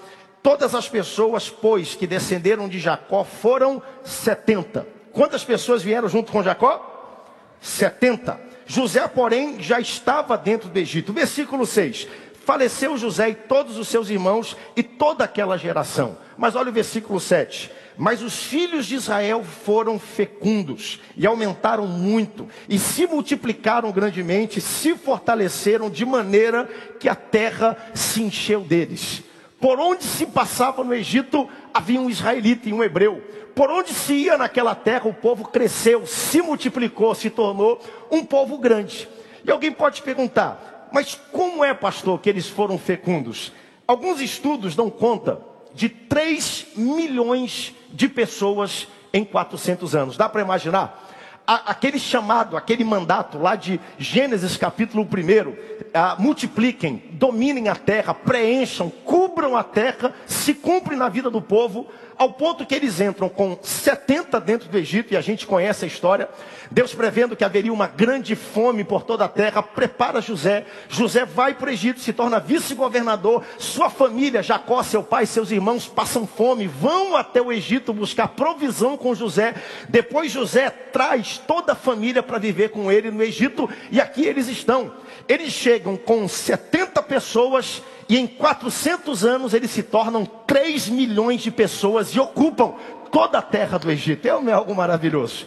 Todas 0.42 0.74
as 0.74 0.88
pessoas, 0.88 1.48
pois, 1.48 1.94
que 1.94 2.06
descenderam 2.06 2.68
de 2.68 2.78
Jacó 2.78 3.24
foram 3.24 3.82
70. 4.04 4.86
Quantas 5.12 5.44
pessoas 5.44 5.82
vieram 5.82 6.08
junto 6.08 6.30
com 6.30 6.42
Jacó? 6.42 7.24
70. 7.60 8.38
José, 8.66 9.06
porém, 9.08 9.62
já 9.62 9.80
estava 9.80 10.36
dentro 10.36 10.68
do 10.68 10.78
Egito. 10.78 11.12
Versículo 11.12 11.64
6. 11.64 12.08
Faleceu 12.44 12.98
José 12.98 13.30
e 13.30 13.34
todos 13.34 13.78
os 13.78 13.88
seus 13.88 14.10
irmãos 14.10 14.56
e 14.76 14.82
toda 14.82 15.24
aquela 15.24 15.56
geração. 15.56 16.18
Mas 16.36 16.54
olha 16.54 16.68
o 16.68 16.72
versículo 16.72 17.18
7. 17.18 17.70
Mas 17.96 18.20
os 18.22 18.42
filhos 18.42 18.86
de 18.86 18.96
Israel 18.96 19.44
foram 19.44 19.98
fecundos 19.98 21.00
e 21.16 21.26
aumentaram 21.26 21.86
muito, 21.86 22.48
e 22.68 22.76
se 22.76 23.06
multiplicaram 23.06 23.92
grandemente, 23.92 24.60
se 24.60 24.96
fortaleceram 24.96 25.88
de 25.88 26.04
maneira 26.04 26.68
que 26.98 27.08
a 27.08 27.14
terra 27.14 27.76
se 27.94 28.20
encheu 28.20 28.62
deles. 28.62 29.22
Por 29.64 29.80
onde 29.80 30.04
se 30.04 30.26
passava 30.26 30.84
no 30.84 30.92
Egito, 30.92 31.48
havia 31.72 31.98
um 31.98 32.10
israelita 32.10 32.68
e 32.68 32.72
um 32.74 32.84
hebreu. 32.84 33.22
Por 33.54 33.70
onde 33.70 33.94
se 33.94 34.12
ia 34.12 34.36
naquela 34.36 34.74
terra, 34.74 35.08
o 35.08 35.14
povo 35.14 35.48
cresceu, 35.48 36.06
se 36.06 36.42
multiplicou, 36.42 37.14
se 37.14 37.30
tornou 37.30 37.80
um 38.10 38.22
povo 38.22 38.58
grande. 38.58 39.08
E 39.42 39.50
alguém 39.50 39.72
pode 39.72 40.02
perguntar, 40.02 40.90
mas 40.92 41.18
como 41.32 41.64
é, 41.64 41.72
pastor, 41.72 42.20
que 42.20 42.28
eles 42.28 42.46
foram 42.46 42.76
fecundos? 42.76 43.52
Alguns 43.88 44.20
estudos 44.20 44.76
dão 44.76 44.90
conta 44.90 45.40
de 45.72 45.88
3 45.88 46.66
milhões 46.76 47.74
de 47.90 48.06
pessoas 48.06 48.86
em 49.14 49.24
400 49.24 49.94
anos. 49.96 50.18
Dá 50.18 50.28
para 50.28 50.42
imaginar? 50.42 51.10
Aquele 51.46 51.98
chamado, 51.98 52.56
aquele 52.56 52.84
mandato 52.84 53.38
lá 53.38 53.54
de 53.54 53.78
Gênesis 53.98 54.56
capítulo 54.56 55.04
1, 55.04 55.86
ah, 55.92 56.16
multipliquem, 56.18 57.02
dominem 57.12 57.68
a 57.68 57.76
terra, 57.76 58.14
preencham, 58.14 58.90
cubram 59.04 59.56
a 59.56 59.62
terra, 59.62 60.14
se 60.26 60.54
cumpre 60.54 60.96
na 60.96 61.08
vida 61.08 61.30
do 61.30 61.42
povo, 61.42 61.86
ao 62.16 62.32
ponto 62.32 62.64
que 62.64 62.74
eles 62.74 63.00
entram 63.00 63.28
com 63.28 63.58
70 63.62 64.40
dentro 64.40 64.68
do 64.68 64.78
Egito, 64.78 65.12
e 65.12 65.16
a 65.16 65.20
gente 65.20 65.46
conhece 65.46 65.84
a 65.84 65.88
história. 65.88 66.28
Deus 66.70 66.94
prevendo 66.94 67.36
que 67.36 67.44
haveria 67.44 67.72
uma 67.72 67.86
grande 67.86 68.34
fome 68.34 68.84
por 68.84 69.02
toda 69.02 69.24
a 69.24 69.28
terra, 69.28 69.62
prepara 69.62 70.20
José. 70.20 70.64
José 70.88 71.24
vai 71.24 71.54
para 71.54 71.68
o 71.68 71.72
Egito, 71.72 72.00
se 72.00 72.12
torna 72.12 72.40
vice-governador. 72.40 73.44
Sua 73.58 73.90
família, 73.90 74.42
Jacó, 74.42 74.82
seu 74.82 75.02
pai, 75.02 75.26
seus 75.26 75.50
irmãos 75.50 75.86
passam 75.86 76.26
fome, 76.26 76.66
vão 76.66 77.16
até 77.16 77.40
o 77.40 77.52
Egito 77.52 77.92
buscar 77.92 78.28
provisão 78.28 78.96
com 78.96 79.14
José. 79.14 79.54
Depois 79.88 80.32
José 80.32 80.70
traz 80.70 81.38
toda 81.38 81.72
a 81.72 81.76
família 81.76 82.22
para 82.22 82.38
viver 82.38 82.70
com 82.70 82.90
ele 82.90 83.10
no 83.10 83.22
Egito, 83.22 83.68
e 83.90 84.00
aqui 84.00 84.24
eles 84.24 84.48
estão. 84.48 84.92
Eles 85.28 85.52
chegam 85.52 85.96
com 85.96 86.26
70 86.28 87.02
pessoas 87.02 87.82
e 88.08 88.18
em 88.18 88.26
400 88.26 89.24
anos 89.24 89.54
eles 89.54 89.70
se 89.70 89.82
tornam 89.82 90.24
3 90.24 90.88
milhões 90.88 91.40
de 91.40 91.50
pessoas 91.50 92.08
e 92.10 92.20
ocupam 92.20 92.74
toda 93.10 93.38
a 93.38 93.42
terra 93.42 93.78
do 93.78 93.90
Egito. 93.90 94.26
É, 94.26 94.30
é 94.30 94.52
algo 94.52 94.74
maravilhoso. 94.74 95.46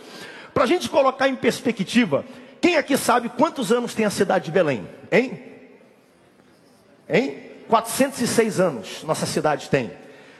Para 0.53 0.63
a 0.63 0.67
gente 0.67 0.89
colocar 0.89 1.27
em 1.27 1.35
perspectiva, 1.35 2.25
quem 2.59 2.77
aqui 2.77 2.97
sabe 2.97 3.29
quantos 3.29 3.71
anos 3.71 3.93
tem 3.93 4.05
a 4.05 4.09
cidade 4.09 4.45
de 4.45 4.51
Belém? 4.51 4.87
Hein? 5.11 5.43
Hein? 7.07 7.43
406 7.67 8.59
anos 8.59 9.03
nossa 9.03 9.25
cidade 9.25 9.69
tem. 9.69 9.91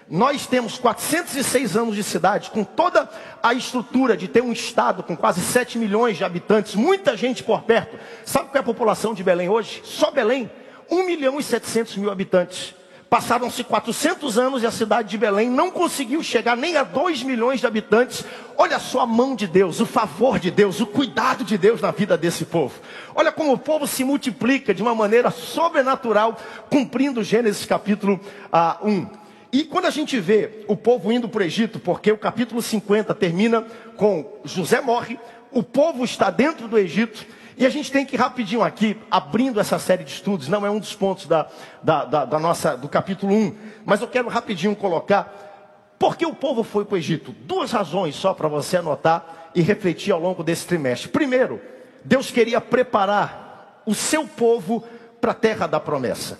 Nós 0.09 0.47
temos 0.47 0.77
406 0.77 1.75
anos 1.75 1.95
de 1.95 2.01
cidade, 2.01 2.49
com 2.49 2.63
toda 2.63 3.09
a 3.43 3.53
estrutura 3.53 4.15
de 4.15 4.29
ter 4.29 4.41
um 4.41 4.53
estado 4.53 5.03
com 5.03 5.17
quase 5.17 5.41
7 5.41 5.77
milhões 5.77 6.15
de 6.15 6.23
habitantes, 6.23 6.75
muita 6.75 7.17
gente 7.17 7.43
por 7.43 7.63
perto. 7.63 7.99
Sabe 8.25 8.45
qual 8.45 8.55
é 8.55 8.59
a 8.59 8.63
população 8.63 9.13
de 9.13 9.21
Belém 9.21 9.49
hoje? 9.49 9.81
Só 9.83 10.09
Belém, 10.09 10.49
1 10.89 11.05
milhão 11.05 11.39
e 11.39 11.43
700 11.43 11.97
mil 11.97 12.11
habitantes. 12.11 12.75
Passaram-se 13.09 13.63
400 13.63 14.37
anos 14.37 14.63
e 14.63 14.65
a 14.65 14.71
cidade 14.71 15.09
de 15.09 15.17
Belém 15.17 15.49
não 15.49 15.71
conseguiu 15.71 16.21
chegar 16.21 16.57
nem 16.57 16.75
a 16.75 16.83
2 16.83 17.23
milhões 17.23 17.61
de 17.61 17.65
habitantes. 17.65 18.25
Olha 18.57 18.79
só 18.79 19.01
a 19.01 19.05
mão 19.05 19.33
de 19.33 19.47
Deus, 19.47 19.79
o 19.79 19.85
favor 19.85 20.37
de 20.37 20.51
Deus, 20.51 20.81
o 20.81 20.85
cuidado 20.85 21.45
de 21.45 21.57
Deus 21.57 21.79
na 21.79 21.91
vida 21.91 22.17
desse 22.17 22.43
povo. 22.43 22.75
Olha 23.15 23.31
como 23.31 23.53
o 23.53 23.57
povo 23.57 23.87
se 23.87 24.03
multiplica 24.03 24.73
de 24.73 24.81
uma 24.81 24.93
maneira 24.93 25.31
sobrenatural, 25.31 26.37
cumprindo 26.69 27.23
Gênesis 27.23 27.65
capítulo 27.65 28.19
ah, 28.51 28.77
1. 28.83 29.07
E 29.53 29.63
quando 29.63 29.85
a 29.85 29.91
gente 29.91 30.19
vê 30.19 30.65
o 30.67 30.75
povo 30.75 31.09
indo 31.09 31.29
para 31.29 31.39
o 31.39 31.45
Egito, 31.45 31.79
porque 31.79 32.11
o 32.11 32.17
capítulo 32.17 32.61
50 32.61 33.15
termina 33.15 33.65
com 33.95 34.39
José 34.43 34.81
morre, 34.81 35.17
o 35.49 35.63
povo 35.63 36.03
está 36.03 36.29
dentro 36.29 36.67
do 36.67 36.77
Egito, 36.77 37.25
e 37.57 37.65
a 37.65 37.69
gente 37.69 37.91
tem 37.91 38.05
que 38.05 38.15
rapidinho 38.15 38.61
aqui, 38.61 38.95
abrindo 39.09 39.59
essa 39.59 39.79
série 39.79 40.03
de 40.03 40.11
estudos, 40.11 40.47
não 40.47 40.63
é 40.63 40.69
um 40.69 40.77
dos 40.77 40.93
pontos 40.93 41.25
da, 41.25 41.47
da, 41.81 42.05
da, 42.05 42.25
da 42.25 42.39
nossa, 42.39 42.77
do 42.77 42.87
capítulo 42.87 43.33
1, 43.33 43.55
mas 43.83 43.99
eu 43.99 44.07
quero 44.07 44.29
rapidinho 44.29 44.75
colocar, 44.75 45.95
por 45.97 46.15
que 46.15 46.23
o 46.23 46.35
povo 46.35 46.63
foi 46.63 46.85
para 46.85 46.93
o 46.93 46.97
Egito? 46.97 47.31
Duas 47.31 47.71
razões 47.71 48.15
só 48.15 48.31
para 48.31 48.47
você 48.47 48.77
anotar 48.77 49.49
e 49.55 49.61
refletir 49.63 50.11
ao 50.13 50.19
longo 50.19 50.43
desse 50.43 50.67
trimestre. 50.67 51.09
Primeiro, 51.09 51.59
Deus 52.05 52.29
queria 52.29 52.61
preparar 52.61 53.81
o 53.87 53.95
seu 53.95 54.27
povo 54.27 54.83
para 55.19 55.31
a 55.31 55.35
terra 55.35 55.65
da 55.65 55.79
promessa. 55.79 56.39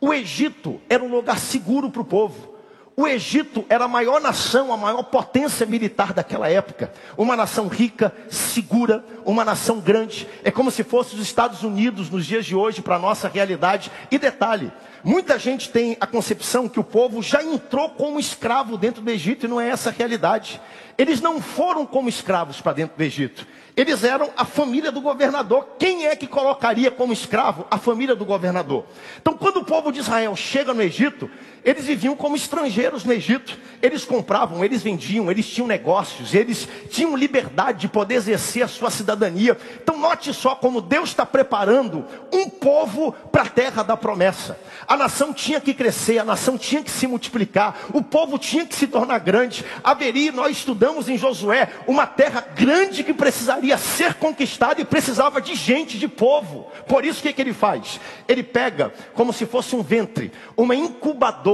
O 0.00 0.14
Egito 0.14 0.80
era 0.88 1.04
um 1.04 1.10
lugar 1.10 1.38
seguro 1.38 1.90
para 1.90 2.00
o 2.00 2.06
povo. 2.06 2.53
O 2.96 3.08
Egito 3.08 3.64
era 3.68 3.86
a 3.86 3.88
maior 3.88 4.20
nação, 4.20 4.72
a 4.72 4.76
maior 4.76 5.02
potência 5.02 5.66
militar 5.66 6.12
daquela 6.12 6.48
época. 6.48 6.92
Uma 7.16 7.34
nação 7.34 7.66
rica, 7.66 8.14
segura, 8.30 9.04
uma 9.24 9.44
nação 9.44 9.80
grande. 9.80 10.28
É 10.44 10.50
como 10.50 10.70
se 10.70 10.84
fosse 10.84 11.16
os 11.16 11.20
Estados 11.20 11.64
Unidos 11.64 12.08
nos 12.08 12.24
dias 12.24 12.46
de 12.46 12.54
hoje 12.54 12.80
para 12.80 12.94
a 12.94 12.98
nossa 12.98 13.26
realidade. 13.26 13.90
E 14.12 14.18
detalhe, 14.18 14.72
muita 15.02 15.40
gente 15.40 15.70
tem 15.70 15.96
a 16.00 16.06
concepção 16.06 16.68
que 16.68 16.78
o 16.78 16.84
povo 16.84 17.20
já 17.20 17.42
entrou 17.42 17.90
como 17.90 18.20
escravo 18.20 18.78
dentro 18.78 19.02
do 19.02 19.10
Egito 19.10 19.46
e 19.46 19.48
não 19.48 19.60
é 19.60 19.70
essa 19.70 19.90
a 19.90 19.92
realidade. 19.92 20.60
Eles 20.96 21.20
não 21.20 21.42
foram 21.42 21.84
como 21.84 22.08
escravos 22.08 22.60
para 22.60 22.74
dentro 22.74 22.96
do 22.96 23.02
Egito. 23.02 23.44
Eles 23.76 24.04
eram 24.04 24.30
a 24.36 24.44
família 24.44 24.92
do 24.92 25.00
governador. 25.00 25.70
Quem 25.80 26.06
é 26.06 26.14
que 26.14 26.28
colocaria 26.28 26.92
como 26.92 27.12
escravo 27.12 27.66
a 27.68 27.76
família 27.76 28.14
do 28.14 28.24
governador? 28.24 28.84
Então, 29.20 29.36
quando 29.36 29.56
o 29.56 29.64
povo 29.64 29.90
de 29.90 29.98
Israel 29.98 30.36
chega 30.36 30.72
no 30.72 30.80
Egito, 30.80 31.28
eles 31.64 31.86
viviam 31.86 32.14
como 32.14 32.36
estrangeiros 32.36 33.04
no 33.04 33.12
Egito. 33.12 33.58
Eles 33.80 34.04
compravam, 34.04 34.64
eles 34.64 34.82
vendiam, 34.82 35.30
eles 35.30 35.46
tinham 35.46 35.66
negócios, 35.66 36.34
eles 36.34 36.68
tinham 36.90 37.16
liberdade 37.16 37.80
de 37.80 37.88
poder 37.88 38.14
exercer 38.14 38.62
a 38.62 38.68
sua 38.68 38.90
cidadania. 38.90 39.56
Então, 39.82 39.98
note 39.98 40.32
só 40.32 40.54
como 40.54 40.80
Deus 40.80 41.10
está 41.10 41.24
preparando 41.24 42.04
um 42.32 42.48
povo 42.48 43.12
para 43.32 43.42
a 43.42 43.48
terra 43.48 43.82
da 43.82 43.96
promessa. 43.96 44.58
A 44.86 44.96
nação 44.96 45.32
tinha 45.32 45.60
que 45.60 45.74
crescer, 45.74 46.18
a 46.18 46.24
nação 46.24 46.58
tinha 46.58 46.82
que 46.82 46.90
se 46.90 47.06
multiplicar, 47.06 47.78
o 47.92 48.02
povo 48.02 48.38
tinha 48.38 48.66
que 48.66 48.74
se 48.74 48.86
tornar 48.86 49.18
grande. 49.18 49.64
Haveria, 49.82 50.32
nós 50.32 50.56
estudamos 50.56 51.08
em 51.08 51.18
Josué, 51.18 51.70
uma 51.86 52.06
terra 52.06 52.42
grande 52.54 53.04
que 53.04 53.14
precisaria 53.14 53.76
ser 53.78 54.14
conquistada 54.14 54.80
e 54.80 54.84
precisava 54.84 55.40
de 55.40 55.54
gente, 55.54 55.98
de 55.98 56.08
povo. 56.08 56.68
Por 56.86 57.04
isso, 57.04 57.20
o 57.20 57.22
que, 57.22 57.32
que 57.32 57.42
ele 57.42 57.54
faz? 57.54 58.00
Ele 58.28 58.42
pega 58.42 58.92
como 59.14 59.32
se 59.32 59.46
fosse 59.46 59.74
um 59.76 59.82
ventre, 59.82 60.32
uma 60.56 60.74
incubadora 60.74 61.53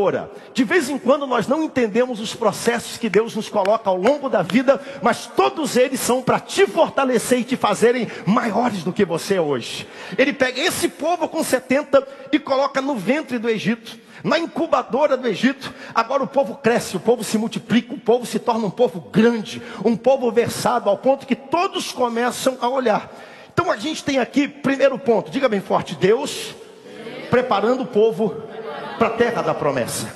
de 0.55 0.65
vez 0.65 0.89
em 0.89 0.99
quando 0.99 1.27
nós 1.27 1.47
não 1.47 1.63
entendemos 1.63 2.21
os 2.21 2.35
processos 2.35 2.97
que 2.97 3.09
Deus 3.09 3.35
nos 3.35 3.49
coloca 3.49 3.91
ao 3.91 3.97
longo 3.97 4.29
da 4.29 4.43
vida, 4.43 4.81
mas 5.03 5.27
todos 5.27 5.77
eles 5.77 6.01
são 6.01 6.23
para 6.23 6.41
te 6.41 6.67
fortalecer 6.67 7.41
e 7.41 7.45
te 7.45 7.57
fazerem 7.57 8.09
maiores 8.25 8.83
do 8.83 8.93
que 8.93 9.05
você 9.05 9.35
é 9.35 9.41
hoje. 9.41 9.87
Ele 10.17 10.33
pega 10.33 10.61
esse 10.61 10.89
povo 10.89 11.29
com 11.29 11.43
70 11.43 12.07
e 12.33 12.39
coloca 12.39 12.81
no 12.81 12.97
ventre 12.97 13.39
do 13.39 13.49
Egito 13.49 13.99
na 14.23 14.39
incubadora 14.39 15.17
do 15.17 15.27
Egito. 15.27 15.73
Agora 15.95 16.23
o 16.23 16.27
povo 16.27 16.55
cresce, 16.55 16.97
o 16.97 17.01
povo 17.01 17.25
se 17.25 17.39
multiplica, 17.39 17.95
o 17.95 17.99
povo 17.99 18.27
se 18.27 18.39
torna 18.39 18.67
um 18.67 18.71
povo 18.71 19.01
grande, 19.01 19.63
um 19.83 19.97
povo 19.97 20.31
versado, 20.31 20.91
ao 20.91 20.99
ponto 20.99 21.27
que 21.27 21.35
todos 21.35 21.91
começam 21.91 22.59
a 22.61 22.69
olhar. 22.69 23.11
Então 23.51 23.71
a 23.71 23.79
gente 23.79 24.05
tem 24.05 24.19
aqui, 24.19 24.47
primeiro 24.47 24.99
ponto, 24.99 25.31
diga 25.31 25.49
bem 25.49 25.61
forte: 25.61 25.95
Deus 25.95 26.55
preparando 27.31 27.85
o 27.85 27.87
povo 27.87 28.43
para 29.01 29.09
a 29.09 29.17
terra 29.17 29.41
da 29.41 29.55
promessa. 29.55 30.13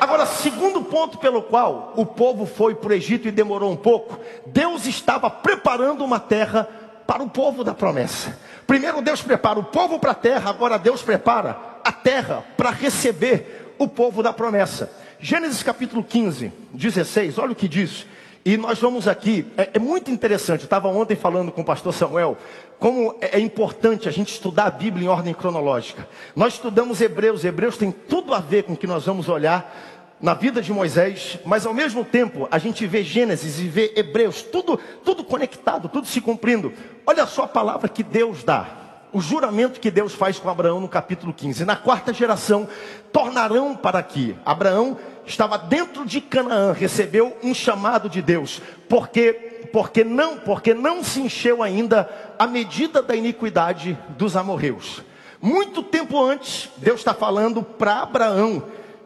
Agora, 0.00 0.26
segundo 0.26 0.82
ponto 0.82 1.18
pelo 1.18 1.40
qual 1.40 1.92
o 1.94 2.04
povo 2.04 2.46
foi 2.46 2.74
para 2.74 2.90
o 2.90 2.92
Egito 2.92 3.28
e 3.28 3.30
demorou 3.30 3.70
um 3.70 3.76
pouco, 3.76 4.18
Deus 4.44 4.86
estava 4.86 5.30
preparando 5.30 6.04
uma 6.04 6.18
terra 6.18 6.68
para 7.06 7.22
o 7.22 7.30
povo 7.30 7.62
da 7.62 7.72
promessa. 7.72 8.36
Primeiro 8.66 9.00
Deus 9.00 9.22
prepara 9.22 9.60
o 9.60 9.62
povo 9.62 10.00
para 10.00 10.10
a 10.10 10.16
terra, 10.16 10.50
agora 10.50 10.80
Deus 10.80 11.00
prepara 11.00 11.56
a 11.84 11.92
terra 11.92 12.44
para 12.56 12.70
receber 12.70 13.72
o 13.78 13.86
povo 13.86 14.20
da 14.20 14.32
promessa. 14.32 14.90
Gênesis 15.20 15.62
capítulo 15.62 16.02
15, 16.02 16.52
16, 16.72 17.38
olha 17.38 17.52
o 17.52 17.56
que 17.56 17.68
diz. 17.68 18.04
E 18.46 18.58
nós 18.58 18.78
vamos 18.78 19.08
aqui, 19.08 19.46
é, 19.56 19.70
é 19.72 19.78
muito 19.78 20.10
interessante, 20.10 20.60
eu 20.60 20.66
estava 20.66 20.86
ontem 20.88 21.16
falando 21.16 21.50
com 21.50 21.62
o 21.62 21.64
pastor 21.64 21.94
Samuel, 21.94 22.36
como 22.78 23.16
é, 23.18 23.38
é 23.38 23.40
importante 23.40 24.06
a 24.06 24.12
gente 24.12 24.34
estudar 24.34 24.66
a 24.66 24.70
Bíblia 24.70 25.06
em 25.06 25.08
ordem 25.08 25.32
cronológica. 25.32 26.06
Nós 26.36 26.52
estudamos 26.52 27.00
Hebreus, 27.00 27.42
Hebreus 27.42 27.78
tem 27.78 27.90
tudo 27.90 28.34
a 28.34 28.40
ver 28.40 28.64
com 28.64 28.74
o 28.74 28.76
que 28.76 28.86
nós 28.86 29.06
vamos 29.06 29.30
olhar 29.30 30.14
na 30.20 30.34
vida 30.34 30.60
de 30.60 30.74
Moisés, 30.74 31.38
mas 31.46 31.64
ao 31.64 31.72
mesmo 31.72 32.04
tempo 32.04 32.46
a 32.50 32.58
gente 32.58 32.86
vê 32.86 33.02
Gênesis 33.02 33.58
e 33.58 33.66
vê 33.66 33.94
Hebreus, 33.96 34.42
tudo, 34.42 34.78
tudo 35.02 35.24
conectado, 35.24 35.88
tudo 35.88 36.06
se 36.06 36.20
cumprindo. 36.20 36.70
Olha 37.06 37.26
só 37.26 37.44
a 37.44 37.48
palavra 37.48 37.88
que 37.88 38.02
Deus 38.02 38.44
dá. 38.44 38.82
o 39.10 39.20
juramento 39.20 39.78
que 39.78 39.92
Deus 39.92 40.12
faz 40.12 40.40
com 40.40 40.50
Abraão 40.50 40.80
no 40.80 40.88
capítulo 40.88 41.32
15. 41.32 41.64
Na 41.64 41.76
quarta 41.76 42.12
geração, 42.12 42.68
tornarão 43.12 43.76
para 43.76 44.00
aqui. 44.00 44.36
Abraão 44.44 44.98
estava 45.26 45.58
dentro 45.58 46.04
de 46.04 46.20
Canaã, 46.20 46.72
recebeu 46.72 47.36
um 47.42 47.54
chamado 47.54 48.08
de 48.08 48.20
Deus, 48.20 48.60
porque 48.88 49.50
porque 49.72 50.04
não, 50.04 50.38
porque 50.38 50.72
não 50.72 51.02
se 51.02 51.20
encheu 51.20 51.60
ainda 51.60 52.08
a 52.38 52.46
medida 52.46 53.02
da 53.02 53.16
iniquidade 53.16 53.98
dos 54.10 54.36
amorreus. 54.36 55.02
Muito 55.42 55.82
tempo 55.82 56.22
antes, 56.22 56.70
Deus 56.76 57.00
está 57.00 57.12
falando 57.12 57.60
para 57.60 58.02
Abraão 58.02 58.62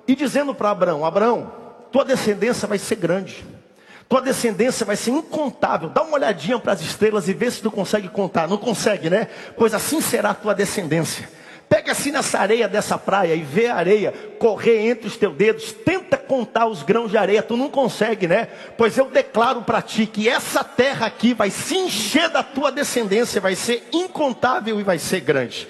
e 0.07 0.15
dizendo 0.15 0.55
para 0.55 0.71
Abraão: 0.71 1.07
Abraão, 1.07 1.51
tua 1.91 2.05
descendência 2.05 2.69
vai 2.69 2.77
ser 2.77 2.97
grande. 2.97 3.47
Tua 4.09 4.21
descendência 4.21 4.87
vai 4.87 4.97
ser 4.97 5.11
incontável. 5.11 5.89
Dá 5.89 6.03
uma 6.03 6.15
olhadinha 6.15 6.59
para 6.59 6.73
as 6.73 6.81
estrelas 6.81 7.29
e 7.29 7.35
vê 7.35 7.51
se 7.51 7.63
tu 7.63 7.71
consegue 7.71 8.09
contar. 8.09 8.47
Não 8.47 8.59
consegue, 8.59 9.11
né? 9.11 9.29
Pois 9.57 9.75
assim 9.75 10.01
será 10.01 10.31
a 10.31 10.35
tua 10.35 10.55
descendência. 10.55 11.29
Pega 11.69 11.93
assim 11.93 12.11
nessa 12.11 12.39
areia 12.39 12.67
dessa 12.67 12.97
praia 12.97 13.35
e 13.35 13.43
vê 13.43 13.67
a 13.67 13.77
areia 13.77 14.13
correr 14.39 14.89
entre 14.89 15.07
os 15.07 15.17
teus 15.17 15.37
dedos. 15.37 15.73
Tenta 15.73 16.17
contar 16.17 16.67
os 16.67 16.83
grãos 16.83 17.11
de 17.11 17.19
areia. 17.19 17.43
Tu 17.43 17.57
não 17.57 17.69
consegue, 17.69 18.27
né? 18.27 18.49
Pois 18.77 18.97
eu 18.97 19.11
declaro 19.11 19.63
para 19.63 19.83
ti 19.83 20.07
que 20.07 20.29
essa 20.29 20.65
terra 20.65 21.07
aqui 21.07 21.35
vai 21.35 21.51
se 21.51 21.77
encher 21.77 22.31
da 22.31 22.43
tua 22.43 22.73
descendência. 22.73 23.41
Vai 23.41 23.55
ser 23.55 23.87
incontável 23.93 24.81
e 24.81 24.83
vai 24.83 24.99
ser 24.99 25.21
grande. 25.21 25.69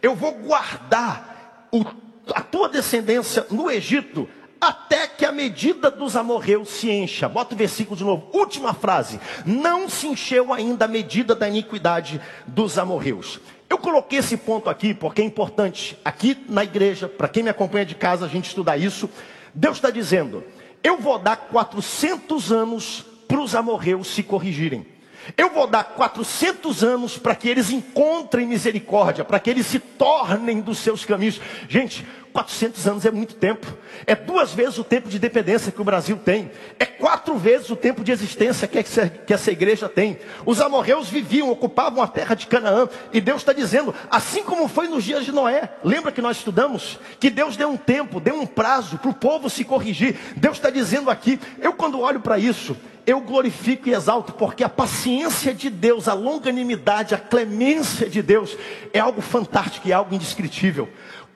Eu 0.00 0.14
vou 0.14 0.32
guardar 0.32 1.66
o, 1.72 1.84
a 2.32 2.42
tua 2.42 2.68
descendência 2.68 3.44
no 3.50 3.70
Egito 3.70 4.28
até 4.60 4.99
que 5.20 5.26
a 5.26 5.32
medida 5.32 5.90
dos 5.90 6.16
amorreus 6.16 6.70
se 6.70 6.90
encha. 6.90 7.28
Bota 7.28 7.54
o 7.54 7.58
versículo 7.58 7.94
de 7.94 8.02
novo. 8.02 8.26
Última 8.32 8.72
frase. 8.72 9.20
Não 9.44 9.86
se 9.86 10.06
encheu 10.06 10.50
ainda 10.50 10.86
a 10.86 10.88
medida 10.88 11.34
da 11.34 11.46
iniquidade 11.46 12.18
dos 12.46 12.78
amorreus. 12.78 13.38
Eu 13.68 13.76
coloquei 13.76 14.20
esse 14.20 14.38
ponto 14.38 14.70
aqui 14.70 14.94
porque 14.94 15.20
é 15.20 15.24
importante. 15.26 15.94
Aqui 16.02 16.42
na 16.48 16.64
igreja, 16.64 17.06
para 17.06 17.28
quem 17.28 17.42
me 17.42 17.50
acompanha 17.50 17.84
de 17.84 17.94
casa, 17.94 18.24
a 18.24 18.28
gente 18.30 18.46
estudar 18.46 18.78
isso. 18.78 19.10
Deus 19.54 19.76
está 19.76 19.90
dizendo: 19.90 20.42
eu 20.82 20.96
vou 20.96 21.18
dar 21.18 21.36
400 21.36 22.50
anos 22.50 23.04
para 23.28 23.42
os 23.42 23.54
amorreus 23.54 24.08
se 24.08 24.22
corrigirem. 24.22 24.86
Eu 25.36 25.50
vou 25.50 25.66
dar 25.66 25.84
400 25.84 26.82
anos 26.82 27.18
para 27.18 27.34
que 27.34 27.46
eles 27.46 27.70
encontrem 27.70 28.46
misericórdia, 28.46 29.22
para 29.22 29.38
que 29.38 29.50
eles 29.50 29.66
se 29.66 29.78
tornem 29.78 30.62
dos 30.62 30.78
seus 30.78 31.04
caminhos. 31.04 31.38
Gente, 31.68 32.06
400 32.32 32.86
anos 32.86 33.04
é 33.04 33.10
muito 33.10 33.34
tempo. 33.34 33.66
É 34.06 34.14
duas 34.14 34.52
vezes 34.52 34.78
o 34.78 34.84
tempo 34.84 35.08
de 35.08 35.18
dependência 35.18 35.72
que 35.72 35.80
o 35.80 35.84
Brasil 35.84 36.16
tem. 36.16 36.50
É 36.78 36.84
quatro 36.84 37.36
vezes 37.36 37.70
o 37.70 37.76
tempo 37.76 38.04
de 38.04 38.12
existência 38.12 38.68
que 38.68 38.78
essa, 38.78 39.50
igreja 39.50 39.88
tem. 39.88 40.18
Os 40.46 40.60
amorreus 40.60 41.08
viviam, 41.08 41.50
ocupavam 41.50 42.02
a 42.02 42.08
terra 42.08 42.34
de 42.34 42.46
Canaã. 42.46 42.88
E 43.12 43.20
Deus 43.20 43.42
está 43.42 43.52
dizendo, 43.52 43.94
assim 44.10 44.42
como 44.42 44.68
foi 44.68 44.88
nos 44.88 45.04
dias 45.04 45.24
de 45.24 45.32
Noé. 45.32 45.70
Lembra 45.82 46.12
que 46.12 46.22
nós 46.22 46.36
estudamos? 46.36 46.98
Que 47.18 47.30
Deus 47.30 47.56
deu 47.56 47.68
um 47.68 47.76
tempo, 47.76 48.20
deu 48.20 48.34
um 48.34 48.46
prazo 48.46 48.98
para 48.98 49.10
o 49.10 49.14
povo 49.14 49.50
se 49.50 49.64
corrigir. 49.64 50.16
Deus 50.36 50.56
está 50.56 50.70
dizendo 50.70 51.10
aqui, 51.10 51.38
eu 51.60 51.72
quando 51.72 52.00
olho 52.00 52.20
para 52.20 52.38
isso, 52.38 52.76
eu 53.06 53.20
glorifico 53.20 53.88
e 53.88 53.94
exalto, 53.94 54.32
porque 54.32 54.62
a 54.62 54.68
paciência 54.68 55.52
de 55.54 55.68
Deus, 55.68 56.06
a 56.06 56.14
longanimidade, 56.14 57.14
a 57.14 57.18
clemência 57.18 58.08
de 58.08 58.22
Deus 58.22 58.56
é 58.92 59.00
algo 59.00 59.20
fantástico 59.20 59.88
e 59.88 59.92
algo 59.92 60.14
indescritível. 60.14 60.88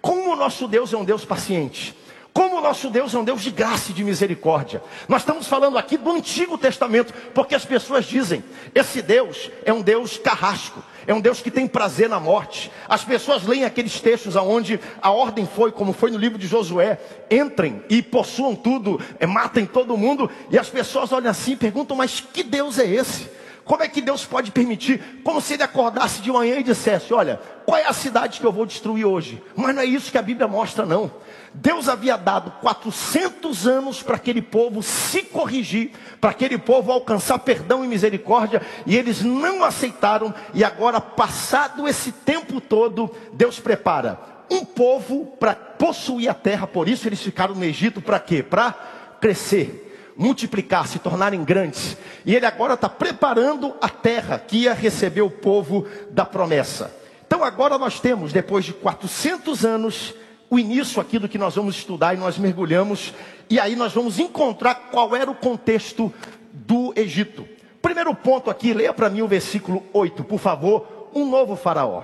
Como 0.04 0.34
o 0.34 0.37
nosso 0.37 0.68
Deus 0.68 0.92
é 0.92 0.99
um 0.99 1.04
Deus 1.04 1.25
paciente. 1.25 1.96
Como 2.30 2.58
o 2.58 2.61
nosso 2.61 2.90
Deus 2.90 3.14
é 3.14 3.18
um 3.18 3.25
Deus 3.25 3.40
de 3.40 3.50
graça 3.50 3.90
e 3.90 3.94
de 3.94 4.04
misericórdia. 4.04 4.82
Nós 5.08 5.23
estamos 5.23 5.46
falando 5.46 5.78
aqui 5.78 5.96
do 5.96 6.12
Antigo 6.12 6.58
Testamento, 6.58 7.14
porque 7.32 7.54
as 7.54 7.64
pessoas 7.64 8.04
dizem: 8.04 8.44
esse 8.75 9.00
Deus 9.00 9.50
é 9.64 9.73
um 9.73 9.80
Deus 9.80 10.18
carrasco, 10.18 10.84
é 11.06 11.14
um 11.14 11.23
Deus 11.23 11.40
que 11.40 11.50
tem 11.50 11.66
prazer 11.66 12.06
na 12.06 12.20
morte. 12.20 12.70
As 12.87 13.02
pessoas 13.02 13.44
leem 13.44 13.64
aqueles 13.64 13.99
textos 13.99 14.37
aonde 14.37 14.78
a 15.00 15.11
ordem 15.11 15.46
foi, 15.46 15.73
como 15.73 15.94
foi 15.94 16.11
no 16.11 16.18
livro 16.18 16.38
de 16.38 16.46
Josué: 16.46 17.00
entrem 17.30 17.82
e 17.88 18.02
possuam 18.02 18.54
tudo, 18.54 19.00
é, 19.18 19.26
matem 19.26 19.64
todo 19.64 19.96
mundo. 19.96 20.30
E 20.50 20.58
as 20.58 20.68
pessoas 20.68 21.12
olham 21.12 21.30
assim 21.30 21.52
e 21.52 21.56
perguntam: 21.56 21.96
mas 21.96 22.21
que 22.21 22.43
Deus 22.43 22.78
é 22.78 22.86
esse? 22.86 23.26
Como 23.64 23.82
é 23.82 23.88
que 23.88 24.02
Deus 24.02 24.26
pode 24.26 24.50
permitir? 24.50 25.22
Como 25.24 25.40
se 25.40 25.54
ele 25.54 25.62
acordasse 25.62 26.20
de 26.20 26.30
manhã 26.30 26.56
e 26.56 26.62
dissesse: 26.62 27.14
Olha, 27.14 27.40
qual 27.64 27.78
é 27.78 27.86
a 27.86 27.92
cidade 27.92 28.38
que 28.38 28.46
eu 28.46 28.52
vou 28.52 28.66
destruir 28.66 29.06
hoje? 29.06 29.42
Mas 29.56 29.74
não 29.74 29.82
é 29.82 29.86
isso 29.86 30.12
que 30.12 30.18
a 30.18 30.22
Bíblia 30.22 30.46
mostra, 30.46 30.84
não. 30.84 31.10
Deus 31.54 31.88
havia 31.88 32.16
dado 32.16 32.50
400 32.60 33.66
anos 33.66 34.02
para 34.02 34.16
aquele 34.16 34.42
povo 34.42 34.82
se 34.82 35.22
corrigir, 35.22 35.92
para 36.20 36.30
aquele 36.30 36.58
povo 36.58 36.92
alcançar 36.92 37.38
perdão 37.38 37.84
e 37.84 37.88
misericórdia, 37.88 38.60
e 38.84 38.96
eles 38.96 39.22
não 39.22 39.64
aceitaram, 39.64 40.34
e 40.52 40.64
agora, 40.64 41.00
passado 41.00 41.88
esse 41.88 42.12
tempo 42.12 42.60
todo, 42.60 43.10
Deus 43.32 43.60
prepara 43.60 44.18
um 44.50 44.64
povo 44.64 45.26
para 45.38 45.54
possuir 45.54 46.28
a 46.28 46.34
terra, 46.34 46.66
por 46.66 46.88
isso 46.88 47.08
eles 47.08 47.22
ficaram 47.22 47.54
no 47.54 47.64
Egito 47.64 48.02
para 48.02 48.18
quê? 48.18 48.42
Para 48.42 48.72
crescer 49.20 49.83
multiplicar, 50.16 50.86
se 50.86 50.98
tornarem 50.98 51.42
grandes. 51.44 51.96
E 52.24 52.34
ele 52.34 52.46
agora 52.46 52.74
está 52.74 52.88
preparando 52.88 53.74
a 53.80 53.88
terra 53.88 54.38
que 54.38 54.58
ia 54.58 54.74
receber 54.74 55.22
o 55.22 55.30
povo 55.30 55.86
da 56.10 56.24
promessa. 56.24 56.94
Então 57.26 57.42
agora 57.42 57.78
nós 57.78 58.00
temos, 58.00 58.32
depois 58.32 58.64
de 58.64 58.72
400 58.72 59.64
anos, 59.64 60.14
o 60.48 60.58
início 60.58 61.00
aqui 61.00 61.18
do 61.18 61.28
que 61.28 61.38
nós 61.38 61.56
vamos 61.56 61.76
estudar 61.76 62.14
e 62.14 62.18
nós 62.18 62.38
mergulhamos. 62.38 63.12
E 63.50 63.58
aí 63.58 63.74
nós 63.74 63.92
vamos 63.92 64.18
encontrar 64.18 64.74
qual 64.90 65.14
era 65.16 65.30
o 65.30 65.34
contexto 65.34 66.12
do 66.52 66.92
Egito. 66.94 67.46
Primeiro 67.82 68.14
ponto 68.14 68.50
aqui, 68.50 68.72
leia 68.72 68.92
para 68.92 69.10
mim 69.10 69.22
o 69.22 69.28
versículo 69.28 69.82
8, 69.92 70.24
por 70.24 70.38
favor. 70.38 71.08
Um 71.14 71.28
novo 71.28 71.56
faraó. 71.56 72.02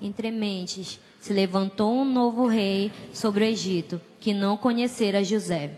Entre 0.00 0.30
mentes 0.30 1.00
se 1.20 1.32
levantou 1.32 1.92
um 1.92 2.04
novo 2.04 2.46
rei 2.46 2.92
sobre 3.12 3.44
o 3.44 3.48
Egito, 3.48 4.00
que 4.20 4.32
não 4.32 4.56
conhecera 4.56 5.24
José. 5.24 5.70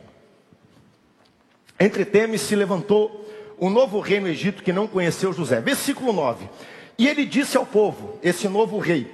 Entre 1.81 2.05
Temes 2.05 2.41
se 2.41 2.57
levantou 2.57 3.25
um 3.61 3.71
novo 3.71 4.01
rei 4.01 4.19
no 4.19 4.29
Egito 4.29 4.63
que 4.63 4.73
não 4.73 4.89
conheceu 4.89 5.33
José. 5.33 5.61
Versículo 5.61 6.13
9. 6.13 6.49
E 6.99 7.07
ele 7.07 7.25
disse 7.25 7.57
ao 7.57 7.65
povo, 7.65 8.19
esse 8.23 8.49
novo 8.49 8.79
rei: 8.79 9.07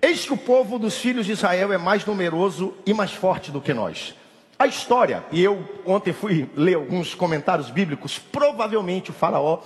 Eis 0.00 0.24
que 0.24 0.32
o 0.32 0.36
povo 0.38 0.78
dos 0.78 0.96
filhos 0.96 1.26
de 1.26 1.32
Israel 1.32 1.72
é 1.72 1.78
mais 1.78 2.06
numeroso 2.06 2.74
e 2.86 2.94
mais 2.94 3.12
forte 3.12 3.50
do 3.50 3.60
que 3.60 3.74
nós. 3.74 4.14
A 4.58 4.66
história, 4.66 5.22
e 5.30 5.42
eu 5.42 5.62
ontem 5.84 6.14
fui 6.14 6.48
ler 6.56 6.76
alguns 6.76 7.14
comentários 7.14 7.68
bíblicos, 7.68 8.18
provavelmente 8.18 9.10
o 9.10 9.14
faraó 9.14 9.58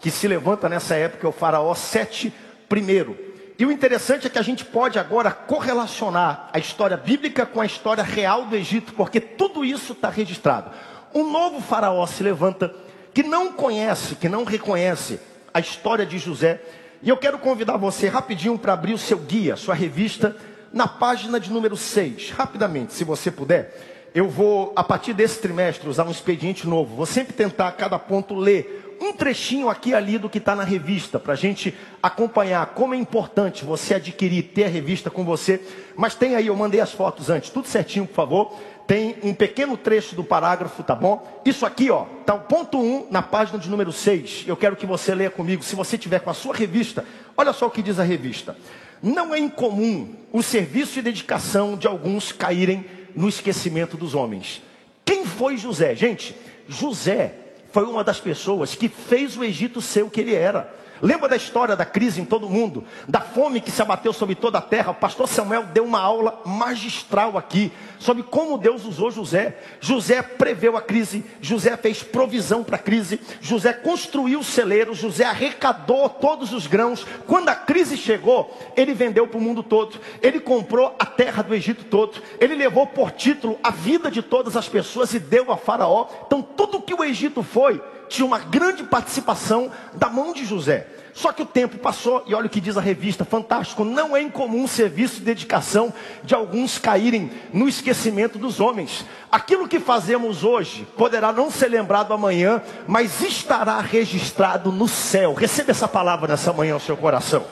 que 0.00 0.10
se 0.10 0.26
levanta 0.26 0.68
nessa 0.68 0.94
época 0.94 1.26
é 1.26 1.28
o 1.28 1.32
faraó 1.32 1.74
Sete 1.74 2.32
primeiro. 2.68 3.18
E 3.58 3.66
o 3.66 3.72
interessante 3.72 4.26
é 4.26 4.30
que 4.30 4.38
a 4.38 4.42
gente 4.42 4.64
pode 4.64 4.98
agora 4.98 5.30
correlacionar 5.30 6.48
a 6.52 6.58
história 6.58 6.96
bíblica 6.96 7.44
com 7.44 7.60
a 7.60 7.66
história 7.66 8.04
real 8.04 8.46
do 8.46 8.56
Egito, 8.56 8.94
porque 8.94 9.20
tudo 9.20 9.64
isso 9.64 9.92
está 9.92 10.08
registrado 10.08 10.70
um 11.14 11.30
novo 11.30 11.60
faraó 11.60 12.06
se 12.06 12.22
levanta 12.22 12.74
que 13.14 13.22
não 13.22 13.52
conhece, 13.52 14.14
que 14.14 14.28
não 14.28 14.44
reconhece 14.44 15.18
a 15.52 15.60
história 15.60 16.06
de 16.06 16.18
José. 16.18 16.60
E 17.02 17.08
eu 17.08 17.16
quero 17.16 17.38
convidar 17.38 17.76
você 17.76 18.08
rapidinho 18.08 18.58
para 18.58 18.72
abrir 18.72 18.92
o 18.92 18.98
seu 18.98 19.18
guia, 19.18 19.56
sua 19.56 19.74
revista, 19.74 20.36
na 20.72 20.86
página 20.86 21.40
de 21.40 21.50
número 21.50 21.76
6. 21.76 22.30
Rapidamente, 22.30 22.92
se 22.92 23.04
você 23.04 23.30
puder. 23.30 24.10
Eu 24.14 24.28
vou, 24.28 24.72
a 24.74 24.82
partir 24.82 25.12
desse 25.12 25.40
trimestre, 25.40 25.88
usar 25.88 26.04
um 26.04 26.10
expediente 26.10 26.66
novo. 26.66 26.96
Vou 26.96 27.06
sempre 27.06 27.32
tentar, 27.32 27.68
a 27.68 27.72
cada 27.72 27.98
ponto, 27.98 28.34
ler 28.34 28.96
um 29.00 29.12
trechinho 29.12 29.68
aqui 29.68 29.90
e 29.90 29.94
ali 29.94 30.18
do 30.18 30.28
que 30.28 30.38
está 30.38 30.56
na 30.56 30.64
revista, 30.64 31.20
para 31.20 31.34
a 31.34 31.36
gente 31.36 31.76
acompanhar 32.02 32.66
como 32.66 32.94
é 32.94 32.96
importante 32.96 33.64
você 33.64 33.94
adquirir, 33.94 34.42
ter 34.54 34.64
a 34.64 34.68
revista 34.68 35.08
com 35.08 35.24
você. 35.24 35.60
Mas 35.96 36.16
tem 36.16 36.34
aí, 36.34 36.48
eu 36.48 36.56
mandei 36.56 36.80
as 36.80 36.92
fotos 36.92 37.30
antes, 37.30 37.50
tudo 37.50 37.68
certinho, 37.68 38.06
por 38.06 38.14
favor 38.14 38.58
tem 38.88 39.16
um 39.22 39.34
pequeno 39.34 39.76
trecho 39.76 40.16
do 40.16 40.24
parágrafo, 40.24 40.82
tá 40.82 40.94
bom? 40.94 41.42
Isso 41.44 41.66
aqui, 41.66 41.90
ó, 41.90 42.06
tá 42.24 42.32
o 42.32 42.40
ponto 42.40 42.80
1 42.80 43.08
na 43.10 43.20
página 43.20 43.58
de 43.58 43.68
número 43.68 43.92
6. 43.92 44.44
Eu 44.46 44.56
quero 44.56 44.76
que 44.76 44.86
você 44.86 45.14
leia 45.14 45.28
comigo. 45.30 45.62
Se 45.62 45.76
você 45.76 45.98
tiver 45.98 46.20
com 46.20 46.30
a 46.30 46.34
sua 46.34 46.54
revista, 46.54 47.04
olha 47.36 47.52
só 47.52 47.66
o 47.66 47.70
que 47.70 47.82
diz 47.82 47.98
a 47.98 48.02
revista. 48.02 48.56
Não 49.02 49.34
é 49.34 49.38
incomum 49.38 50.14
o 50.32 50.42
serviço 50.42 50.98
e 50.98 51.02
dedicação 51.02 51.76
de 51.76 51.86
alguns 51.86 52.32
caírem 52.32 52.86
no 53.14 53.28
esquecimento 53.28 53.94
dos 53.94 54.14
homens. 54.14 54.62
Quem 55.04 55.26
foi 55.26 55.58
José? 55.58 55.94
Gente, 55.94 56.34
José 56.66 57.34
foi 57.70 57.84
uma 57.84 58.02
das 58.02 58.20
pessoas 58.20 58.74
que 58.74 58.88
fez 58.88 59.36
o 59.36 59.44
Egito 59.44 59.82
ser 59.82 60.02
o 60.02 60.08
que 60.08 60.22
ele 60.22 60.34
era. 60.34 60.74
Lembra 61.02 61.28
da 61.28 61.36
história 61.36 61.76
da 61.76 61.84
crise 61.84 62.20
em 62.20 62.24
todo 62.24 62.46
o 62.46 62.50
mundo? 62.50 62.84
Da 63.06 63.20
fome 63.20 63.60
que 63.60 63.70
se 63.70 63.82
abateu 63.82 64.12
sobre 64.14 64.34
toda 64.34 64.58
a 64.58 64.62
terra? 64.62 64.92
O 64.92 64.94
pastor 64.94 65.28
Samuel 65.28 65.64
deu 65.64 65.84
uma 65.84 66.00
aula 66.00 66.40
magistral 66.44 67.36
aqui 67.36 67.70
sobre 67.98 68.22
como 68.22 68.58
Deus 68.58 68.84
usou 68.84 69.10
José. 69.10 69.58
José 69.80 70.22
preveu 70.22 70.76
a 70.76 70.82
crise, 70.82 71.24
José 71.40 71.76
fez 71.76 72.02
provisão 72.02 72.62
para 72.62 72.76
a 72.76 72.80
crise, 72.80 73.20
José 73.40 73.72
construiu 73.72 74.42
celeiros, 74.42 74.98
José 74.98 75.24
arrecadou 75.24 76.08
todos 76.08 76.52
os 76.52 76.66
grãos. 76.66 77.06
Quando 77.26 77.48
a 77.48 77.54
crise 77.54 77.96
chegou, 77.96 78.56
ele 78.76 78.94
vendeu 78.94 79.26
para 79.26 79.38
o 79.38 79.40
mundo 79.40 79.62
todo, 79.62 79.98
ele 80.22 80.40
comprou 80.40 80.94
a 80.98 81.06
terra 81.06 81.42
do 81.42 81.54
Egito 81.54 81.84
todo, 81.84 82.22
ele 82.40 82.54
levou 82.54 82.86
por 82.86 83.10
título 83.10 83.58
a 83.62 83.70
vida 83.70 84.10
de 84.10 84.22
todas 84.22 84.56
as 84.56 84.68
pessoas 84.68 85.12
e 85.14 85.18
deu 85.18 85.50
a 85.50 85.56
Faraó. 85.56 86.06
Então, 86.26 86.42
tudo 86.42 86.82
que 86.82 86.94
o 86.94 87.04
Egito 87.04 87.42
foi, 87.42 87.82
tinha 88.08 88.26
uma 88.26 88.38
grande 88.38 88.82
participação 88.84 89.70
da 89.94 90.08
mão 90.08 90.32
de 90.32 90.44
José. 90.44 90.86
Só 91.18 91.32
que 91.32 91.42
o 91.42 91.46
tempo 91.46 91.78
passou 91.78 92.22
e 92.28 92.34
olha 92.34 92.46
o 92.46 92.48
que 92.48 92.60
diz 92.60 92.76
a 92.76 92.80
revista, 92.80 93.24
fantástico. 93.24 93.84
Não 93.84 94.16
é 94.16 94.22
incomum 94.22 94.68
serviço 94.68 95.16
de 95.16 95.22
dedicação 95.22 95.92
de 96.22 96.32
alguns 96.32 96.78
caírem 96.78 97.28
no 97.52 97.68
esquecimento 97.68 98.38
dos 98.38 98.60
homens. 98.60 99.04
Aquilo 99.28 99.66
que 99.66 99.80
fazemos 99.80 100.44
hoje 100.44 100.86
poderá 100.96 101.32
não 101.32 101.50
ser 101.50 101.70
lembrado 101.70 102.14
amanhã, 102.14 102.62
mas 102.86 103.20
estará 103.20 103.80
registrado 103.80 104.70
no 104.70 104.86
céu. 104.86 105.34
Receba 105.34 105.72
essa 105.72 105.88
palavra 105.88 106.28
nessa 106.28 106.52
manhã 106.52 106.74
no 106.74 106.80
seu 106.80 106.96
coração. 106.96 107.44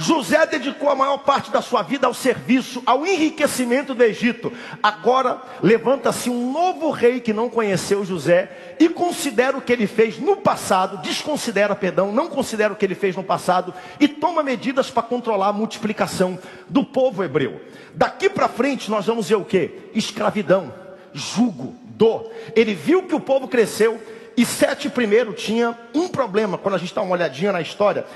José 0.00 0.46
dedicou 0.46 0.88
a 0.88 0.94
maior 0.94 1.18
parte 1.18 1.50
da 1.50 1.60
sua 1.60 1.82
vida 1.82 2.06
ao 2.06 2.14
serviço, 2.14 2.82
ao 2.86 3.06
enriquecimento 3.06 3.94
do 3.94 4.02
Egito. 4.02 4.50
Agora 4.82 5.42
levanta-se 5.62 6.30
um 6.30 6.50
novo 6.50 6.90
rei 6.90 7.20
que 7.20 7.34
não 7.34 7.50
conheceu 7.50 8.02
José 8.02 8.76
e 8.80 8.88
considera 8.88 9.58
o 9.58 9.60
que 9.60 9.70
ele 9.70 9.86
fez 9.86 10.18
no 10.18 10.38
passado, 10.38 11.02
desconsidera, 11.02 11.76
perdão, 11.76 12.10
não 12.12 12.28
considera 12.28 12.72
o 12.72 12.76
que 12.76 12.84
ele 12.86 12.94
fez 12.94 13.14
no 13.14 13.22
passado 13.22 13.74
e 14.00 14.08
toma 14.08 14.42
medidas 14.42 14.90
para 14.90 15.02
controlar 15.02 15.48
a 15.48 15.52
multiplicação 15.52 16.38
do 16.66 16.82
povo 16.82 17.22
hebreu. 17.22 17.60
Daqui 17.92 18.30
para 18.30 18.48
frente 18.48 18.90
nós 18.90 19.04
vamos 19.04 19.28
ver 19.28 19.34
o 19.34 19.44
que? 19.44 19.70
Escravidão, 19.94 20.72
jugo, 21.12 21.74
dor. 21.90 22.32
Ele 22.56 22.72
viu 22.74 23.02
que 23.02 23.14
o 23.14 23.20
povo 23.20 23.46
cresceu 23.46 24.00
e 24.34 24.46
Sete 24.46 24.88
primeiro 24.88 25.34
tinha 25.34 25.76
um 25.94 26.08
problema, 26.08 26.56
quando 26.56 26.76
a 26.76 26.78
gente 26.78 26.94
dá 26.94 27.02
uma 27.02 27.12
olhadinha 27.12 27.52
na 27.52 27.60
história. 27.60 28.06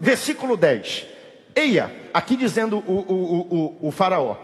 Versículo 0.00 0.56
10. 0.56 1.19
Eia, 1.54 1.94
aqui 2.12 2.36
dizendo 2.36 2.78
o, 2.78 2.92
o, 2.92 3.78
o, 3.82 3.88
o 3.88 3.90
faraó, 3.90 4.36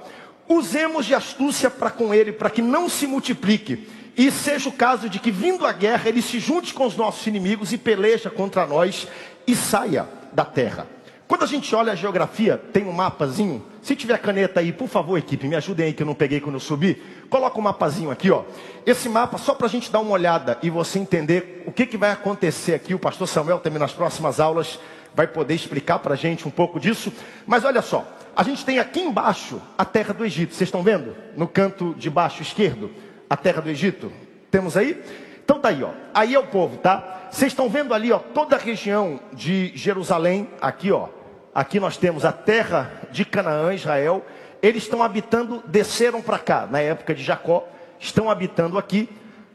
usemos 0.48 1.06
de 1.06 1.14
astúcia 1.14 1.70
para 1.70 1.90
com 1.90 2.12
ele, 2.12 2.32
para 2.32 2.50
que 2.50 2.62
não 2.62 2.88
se 2.88 3.06
multiplique, 3.06 3.88
e 4.16 4.30
seja 4.30 4.68
o 4.68 4.72
caso 4.72 5.08
de 5.10 5.18
que, 5.18 5.30
vindo 5.30 5.66
a 5.66 5.72
guerra, 5.72 6.08
ele 6.08 6.22
se 6.22 6.38
junte 6.40 6.72
com 6.72 6.86
os 6.86 6.96
nossos 6.96 7.26
inimigos 7.26 7.72
e 7.72 7.78
peleja 7.78 8.30
contra 8.30 8.66
nós 8.66 9.06
e 9.46 9.54
saia 9.54 10.08
da 10.32 10.44
terra. 10.44 10.86
Quando 11.28 11.42
a 11.42 11.46
gente 11.46 11.74
olha 11.74 11.92
a 11.92 11.96
geografia, 11.96 12.56
tem 12.72 12.84
um 12.84 12.92
mapazinho. 12.92 13.64
Se 13.82 13.96
tiver 13.96 14.16
caneta 14.18 14.60
aí, 14.60 14.72
por 14.72 14.88
favor, 14.88 15.18
equipe, 15.18 15.48
me 15.48 15.56
ajudem 15.56 15.86
aí 15.86 15.92
que 15.92 16.02
eu 16.02 16.06
não 16.06 16.14
peguei 16.14 16.40
quando 16.40 16.54
eu 16.54 16.60
subi. 16.60 17.02
Coloca 17.28 17.58
um 17.58 17.62
mapazinho 17.62 18.12
aqui, 18.12 18.30
ó. 18.30 18.44
Esse 18.86 19.08
mapa, 19.08 19.36
só 19.36 19.52
para 19.52 19.66
a 19.66 19.70
gente 19.70 19.90
dar 19.90 19.98
uma 19.98 20.12
olhada 20.12 20.56
e 20.62 20.70
você 20.70 21.00
entender 21.00 21.64
o 21.66 21.72
que, 21.72 21.84
que 21.84 21.96
vai 21.96 22.12
acontecer 22.12 22.74
aqui. 22.74 22.94
O 22.94 22.98
pastor 22.98 23.26
Samuel 23.26 23.58
também 23.58 23.80
nas 23.80 23.92
próximas 23.92 24.38
aulas 24.38 24.78
vai 25.16 25.26
poder 25.26 25.54
explicar 25.54 25.98
para 25.98 26.12
a 26.12 26.16
gente 26.16 26.46
um 26.46 26.50
pouco 26.50 26.78
disso. 26.78 27.10
Mas 27.46 27.64
olha 27.64 27.80
só, 27.80 28.06
a 28.36 28.42
gente 28.42 28.64
tem 28.66 28.78
aqui 28.78 29.00
embaixo 29.00 29.60
a 29.78 29.84
terra 29.84 30.12
do 30.12 30.24
Egito. 30.24 30.54
Vocês 30.54 30.68
estão 30.68 30.82
vendo? 30.82 31.16
No 31.34 31.48
canto 31.48 31.94
de 31.94 32.10
baixo 32.10 32.42
esquerdo, 32.42 32.90
a 33.28 33.36
terra 33.36 33.62
do 33.62 33.70
Egito. 33.70 34.12
Temos 34.50 34.76
aí? 34.76 35.02
Então 35.42 35.58
tá 35.58 35.70
aí, 35.70 35.82
ó. 35.82 35.90
Aí 36.12 36.34
é 36.34 36.38
o 36.38 36.46
povo, 36.46 36.76
tá? 36.76 37.28
Vocês 37.30 37.52
estão 37.52 37.68
vendo 37.68 37.94
ali, 37.94 38.12
ó, 38.12 38.18
toda 38.18 38.56
a 38.56 38.58
região 38.58 39.18
de 39.32 39.72
Jerusalém, 39.74 40.50
aqui, 40.60 40.92
ó. 40.92 41.08
Aqui 41.54 41.80
nós 41.80 41.96
temos 41.96 42.26
a 42.26 42.32
terra 42.32 42.90
de 43.10 43.24
Canaã, 43.24 43.72
Israel. 43.72 44.24
Eles 44.62 44.82
estão 44.82 45.02
habitando, 45.02 45.62
desceram 45.66 46.20
para 46.20 46.38
cá, 46.38 46.68
na 46.70 46.80
época 46.80 47.14
de 47.14 47.22
Jacó, 47.22 47.66
estão 47.98 48.30
habitando 48.30 48.76
aqui. 48.76 49.08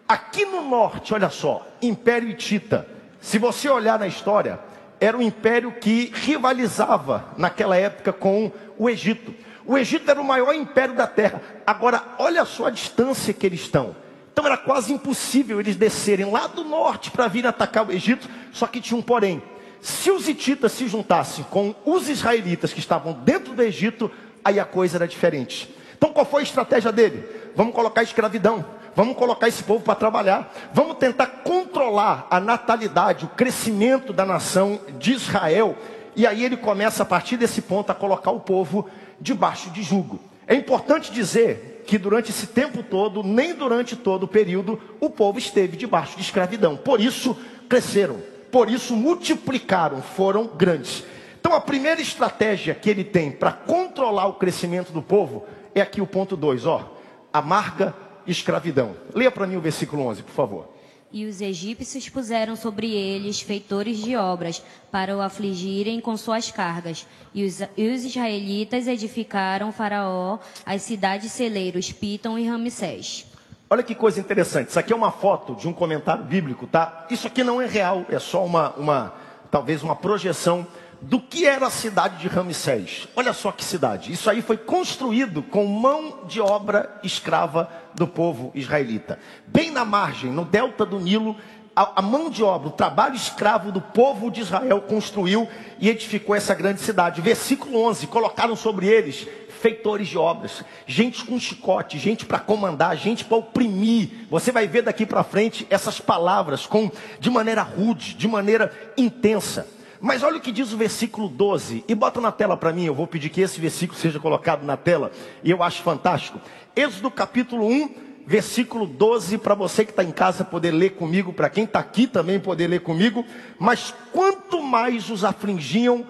Aqui 0.08 0.44
no 0.44 0.68
norte, 0.68 1.14
olha 1.14 1.30
só, 1.30 1.68
Império 1.82 2.30
Hitita. 2.30 2.88
Se 3.20 3.38
você 3.38 3.70
olhar 3.70 4.00
na 4.00 4.08
história, 4.08 4.60
era 5.02 5.18
um 5.18 5.22
império 5.22 5.72
que 5.72 6.12
rivalizava 6.14 7.26
naquela 7.36 7.76
época 7.76 8.14
com 8.14 8.52
o 8.78 8.88
Egito. 8.88 9.34
O 9.66 9.76
Egito 9.76 10.10
era 10.10 10.22
o 10.22 10.24
maior 10.24 10.54
império 10.54 10.94
da 10.96 11.08
terra. 11.08 11.42
Agora, 11.66 12.04
olha 12.20 12.46
só 12.46 12.68
a 12.68 12.70
distância 12.70 13.34
que 13.34 13.44
eles 13.44 13.62
estão. 13.62 13.96
Então 14.32 14.46
era 14.46 14.58
quase 14.58 14.94
impossível 14.94 15.60
eles 15.60 15.76
descerem 15.76 16.30
lá 16.30 16.46
do 16.46 16.64
norte 16.64 17.10
para 17.10 17.28
vir 17.28 17.48
atacar 17.48 17.88
o 17.88 17.92
Egito, 17.92 18.30
só 18.54 18.68
que 18.68 18.80
tinha 18.80 18.98
um 18.98 19.02
porém. 19.02 19.42
Se 19.82 20.12
os 20.12 20.30
hititas 20.30 20.72
se 20.72 20.88
juntassem 20.88 21.44
com 21.50 21.74
os 21.84 22.08
israelitas 22.08 22.72
que 22.72 22.80
estavam 22.80 23.14
dentro 23.14 23.54
do 23.54 23.64
Egito, 23.64 24.12
aí 24.46 24.60
a 24.60 24.66
coisa 24.66 24.98
era 24.98 25.08
diferente. 25.08 25.74
Então 25.98 26.14
qual 26.14 26.26
foi 26.26 26.42
a 26.42 26.44
estratégia 26.44 26.92
dele? 26.92 27.26
Vamos 27.56 27.74
colocar 27.74 28.04
escravidão. 28.04 28.64
Vamos 28.96 29.16
colocar 29.16 29.48
esse 29.48 29.64
povo 29.64 29.84
para 29.84 29.96
trabalhar. 29.96 30.54
Vamos 30.74 30.98
tentar 30.98 31.28
controlar 31.28 32.28
a 32.30 32.40
natalidade, 32.40 33.26
o 33.26 33.30
crescimento 33.30 34.12
da 34.12 34.26
nação 34.26 34.80
de 35.00 35.14
Israel. 35.14 35.78
E 36.16 36.28
aí 36.28 36.44
ele 36.44 36.58
começa 36.58 37.04
a 37.04 37.06
partir 37.06 37.38
desse 37.38 37.62
ponto 37.62 37.92
a 37.92 37.96
colocar 37.96 38.32
o 38.32 38.40
povo 38.40 38.90
debaixo 39.20 39.70
de 39.70 39.82
jugo. 39.82 40.20
É 40.46 40.56
importante 40.56 41.12
dizer 41.12 41.84
que 41.88 41.98
durante 41.98 42.32
esse 42.32 42.48
tempo 42.48 42.84
todo, 42.84 43.24
nem 43.24 43.54
durante 43.54 43.96
todo 43.96 44.24
o 44.24 44.28
período, 44.28 44.80
o 45.00 45.10
povo 45.10 45.40
esteve 45.40 45.78
debaixo 45.78 46.16
de 46.18 46.24
escravidão. 46.24 46.76
Por 46.76 47.00
isso 47.00 47.38
cresceram, 47.70 48.18
por 48.52 48.70
isso 48.70 48.96
multiplicaram, 48.96 50.02
foram 50.02 50.48
grandes. 50.48 51.04
Então 51.40 51.54
a 51.54 51.62
primeira 51.62 52.02
estratégia 52.02 52.76
que 52.76 52.90
ele 52.90 53.04
tem 53.04 53.32
para 53.32 53.52
controlar 53.52 54.28
o 54.28 54.34
crescimento 54.34 54.92
do 54.92 55.02
povo 55.02 55.46
é 55.74 55.82
aqui 55.82 56.02
o 56.02 56.08
ponto 56.08 56.36
2, 56.36 56.66
ó. 56.66 56.98
Amarga 57.34 57.96
escravidão. 58.28 58.96
Leia 59.14 59.32
para 59.32 59.48
mim 59.48 59.56
o 59.56 59.62
versículo 59.62 60.04
11, 60.08 60.24
por 60.24 60.34
favor. 60.34 60.70
E 61.12 61.26
os 61.26 61.42
egípcios 61.42 62.08
puseram 62.08 62.56
sobre 62.56 62.90
eles 62.90 63.42
feitores 63.42 63.98
de 63.98 64.16
obras, 64.16 64.64
para 64.90 65.16
o 65.16 65.22
afligirem 65.22 66.00
com 66.00 66.16
suas 66.16 66.50
cargas. 66.50 67.06
E 67.34 67.44
os, 67.44 67.60
e 67.76 67.90
os 67.90 68.06
israelitas 68.06 68.88
edificaram 68.88 69.74
Faraó 69.74 70.40
as 70.66 70.82
cidades 70.84 71.32
celeiros 71.32 71.92
Pitom 71.92 72.38
e 72.38 72.48
Ramsés. 72.48 73.26
Olha 73.70 73.84
que 73.84 73.96
coisa 73.96 74.20
interessante. 74.20 74.70
Isso 74.70 74.80
aqui 74.80 74.92
é 74.92 74.96
uma 74.96 75.12
foto 75.12 75.56
de 75.56 75.68
um 75.68 75.74
comentário 75.74 76.24
bíblico, 76.24 76.68
tá? 76.68 77.08
Isso 77.10 77.28
aqui 77.28 77.44
não 77.44 77.62
é 77.62 77.66
real, 77.66 78.06
é 78.10 78.20
só 78.20 78.46
uma, 78.46 78.72
uma 78.72 79.14
talvez 79.50 79.84
uma 79.84 79.96
projeção 79.96 80.66
do 81.02 81.20
que 81.20 81.48
era 81.48 81.68
a 81.68 81.72
cidade 81.72 82.18
de 82.18 82.28
Ramsés. 82.28 83.08
Olha 83.16 83.34
só 83.34 83.52
que 83.52 83.64
cidade. 83.64 84.12
Isso 84.12 84.30
aí 84.30 84.42
foi 84.42 84.58
construído 84.58 85.42
com 85.42 85.66
mão 85.66 86.26
de 86.28 86.40
obra 86.40 87.00
escrava 87.04 87.70
do 87.96 88.08
povo 88.08 88.52
israelita. 88.54 89.18
Bem 89.48 89.72
na 89.72 89.84
margem, 89.84 90.32
no 90.32 90.46
delta 90.46 90.86
do 90.86 91.00
Nilo, 91.00 91.36
a, 91.76 92.00
a, 92.00 92.02
mão 92.02 92.30
de 92.30 92.44
obra, 92.44 92.68
o 92.68 92.72
trabalho 92.72 93.16
escravo 93.16 93.72
do 93.72 93.82
povo 93.82 94.30
de 94.30 94.42
Israel 94.42 94.82
construiu 94.82 95.48
e 95.80 95.90
edificou 95.90 96.36
essa 96.36 96.54
grande 96.54 96.82
cidade. 96.82 97.22
Versículo 97.22 97.82
11: 97.84 98.08
colocaram 98.08 98.56
sobre 98.56 98.88
eles 98.88 99.28
feitores 99.62 100.08
de 100.08 100.18
obras, 100.18 100.64
gente 100.88 101.24
com 101.24 101.40
chicote, 101.40 102.00
gente 102.00 102.26
para 102.26 102.40
comandar, 102.40 102.98
gente 102.98 103.24
para 103.24 103.38
oprimir. 103.38 104.10
Você 104.30 104.52
vai 104.52 104.68
ver 104.68 104.82
daqui 104.82 105.06
para 105.06 105.24
frente 105.24 105.68
essas 105.70 106.00
palavras 106.02 106.66
com 106.66 106.92
de 107.20 107.30
maneira 107.30 107.62
rude, 107.62 108.16
de 108.16 108.28
maneira 108.28 108.72
intensa. 108.98 109.68
Mas 110.02 110.24
olha 110.24 110.38
o 110.38 110.42
que 110.42 110.52
diz 110.52 110.74
o 110.74 110.78
versículo 110.78 111.30
12, 111.30 111.86
e 111.88 111.94
bota 111.94 112.20
na 112.20 112.32
tela 112.32 112.58
para 112.58 112.74
mim, 112.74 112.86
eu 112.86 112.96
vou 112.96 113.06
pedir 113.06 113.30
que 113.30 113.40
esse 113.40 113.62
versículo 113.62 114.00
seja 114.00 114.20
colocado 114.20 114.64
na 114.64 114.76
tela, 114.76 115.12
e 115.44 115.52
eu 115.52 115.62
acho 115.62 115.84
fantástico. 115.84 116.42
Êxodo 116.76 117.12
capítulo 117.12 117.68
1, 117.68 117.94
versículo 118.26 118.88
12, 118.88 119.38
para 119.38 119.54
você 119.54 119.86
que 119.86 119.92
está 119.92 120.04
em 120.04 120.12
casa 120.12 120.44
poder 120.44 120.72
ler 120.72 120.92
comigo, 120.92 121.32
para 121.32 121.50
quem 121.52 121.66
está 121.66 121.80
aqui 121.80 122.08
também 122.08 122.40
poder 122.40 122.68
ler 122.68 122.82
comigo. 122.82 123.24
Mas 123.60 123.94
quanto 124.12 124.64
mais 124.64 125.10
os 125.12 125.24
afligiam, 125.24 126.04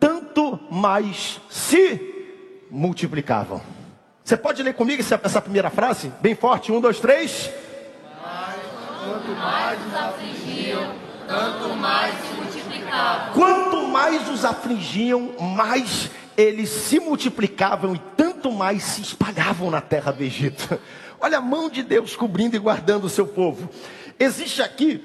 tanto 0.00 0.58
mais 0.68 1.40
se 1.48 2.00
multiplicavam. 2.68 3.60
Você 4.24 4.36
pode 4.36 4.60
ler 4.60 4.74
comigo 4.74 5.00
essa, 5.00 5.20
essa 5.22 5.40
primeira 5.40 5.70
frase? 5.70 6.12
Bem 6.20 6.34
forte, 6.34 6.72
um, 6.72 6.80
dois, 6.80 6.98
três. 6.98 7.48
Mas, 8.24 8.56
quanto 9.04 9.38
mais 9.38 9.86
os 9.86 9.94
afligiam, 9.94 10.94
tanto 11.28 11.76
mais 11.76 12.25
Quanto 13.32 13.88
mais 13.88 14.28
os 14.28 14.44
afligiam, 14.44 15.34
mais 15.56 16.10
eles 16.36 16.68
se 16.68 17.00
multiplicavam 17.00 17.94
e 17.94 17.98
tanto 18.16 18.52
mais 18.52 18.82
se 18.82 19.00
espalhavam 19.00 19.70
na 19.70 19.80
terra 19.80 20.12
do 20.12 20.22
Egito. 20.22 20.78
Olha 21.20 21.38
a 21.38 21.40
mão 21.40 21.70
de 21.70 21.82
Deus 21.82 22.14
cobrindo 22.14 22.56
e 22.56 22.58
guardando 22.58 23.04
o 23.04 23.08
seu 23.08 23.26
povo. 23.26 23.70
Existe 24.18 24.60
aqui 24.62 25.04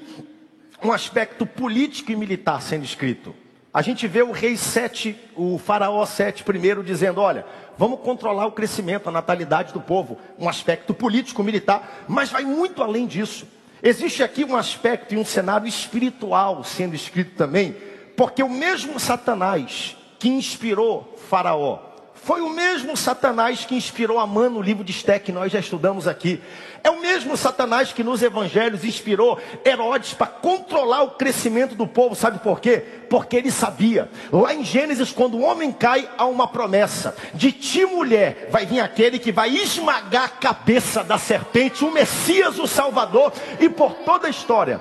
um 0.82 0.92
aspecto 0.92 1.46
político 1.46 2.12
e 2.12 2.16
militar 2.16 2.60
sendo 2.60 2.84
escrito. 2.84 3.34
A 3.72 3.80
gente 3.80 4.06
vê 4.06 4.22
o 4.22 4.32
rei 4.32 4.56
Sete, 4.56 5.18
o 5.34 5.56
faraó 5.56 6.04
Sete 6.04 6.44
primeiro 6.44 6.84
dizendo, 6.84 7.20
olha, 7.20 7.46
vamos 7.78 8.00
controlar 8.00 8.46
o 8.46 8.52
crescimento, 8.52 9.08
a 9.08 9.12
natalidade 9.12 9.72
do 9.72 9.80
povo. 9.80 10.18
Um 10.38 10.48
aspecto 10.48 10.92
político, 10.92 11.42
militar, 11.42 12.04
mas 12.06 12.28
vai 12.28 12.44
muito 12.44 12.82
além 12.82 13.06
disso. 13.06 13.46
Existe 13.82 14.22
aqui 14.22 14.44
um 14.44 14.56
aspecto 14.56 15.14
e 15.14 15.18
um 15.18 15.24
cenário 15.24 15.66
espiritual 15.66 16.62
sendo 16.62 16.94
escrito 16.94 17.34
também, 17.36 17.76
porque 18.16 18.42
o 18.42 18.48
mesmo 18.48 19.00
Satanás 19.00 19.96
que 20.20 20.28
inspirou 20.28 21.18
Faraó, 21.28 21.91
foi 22.22 22.40
o 22.40 22.48
mesmo 22.48 22.96
Satanás 22.96 23.64
que 23.64 23.74
inspirou 23.74 24.18
Amã 24.18 24.48
no 24.48 24.62
livro 24.62 24.84
de 24.84 24.92
Esté 24.92 25.18
que 25.18 25.32
nós 25.32 25.50
já 25.50 25.58
estudamos 25.58 26.06
aqui. 26.06 26.40
É 26.84 26.88
o 26.88 27.00
mesmo 27.00 27.36
Satanás 27.36 27.92
que 27.92 28.04
nos 28.04 28.22
evangelhos 28.22 28.84
inspirou 28.84 29.40
Herodes 29.64 30.14
para 30.14 30.28
controlar 30.28 31.02
o 31.02 31.10
crescimento 31.10 31.74
do 31.74 31.84
povo. 31.84 32.14
Sabe 32.14 32.38
por 32.38 32.60
quê? 32.60 32.78
Porque 33.10 33.36
ele 33.36 33.50
sabia. 33.50 34.08
Lá 34.30 34.54
em 34.54 34.64
Gênesis, 34.64 35.10
quando 35.10 35.36
o 35.36 35.42
homem 35.42 35.72
cai, 35.72 36.08
há 36.16 36.24
uma 36.26 36.46
promessa: 36.46 37.16
de 37.34 37.50
ti, 37.50 37.84
mulher, 37.84 38.48
vai 38.52 38.66
vir 38.66 38.80
aquele 38.80 39.18
que 39.18 39.32
vai 39.32 39.50
esmagar 39.50 40.24
a 40.24 40.28
cabeça 40.28 41.02
da 41.02 41.18
serpente, 41.18 41.84
o 41.84 41.90
Messias, 41.90 42.56
o 42.58 42.68
Salvador. 42.68 43.32
E 43.58 43.68
por 43.68 43.94
toda 43.94 44.28
a 44.28 44.30
história, 44.30 44.80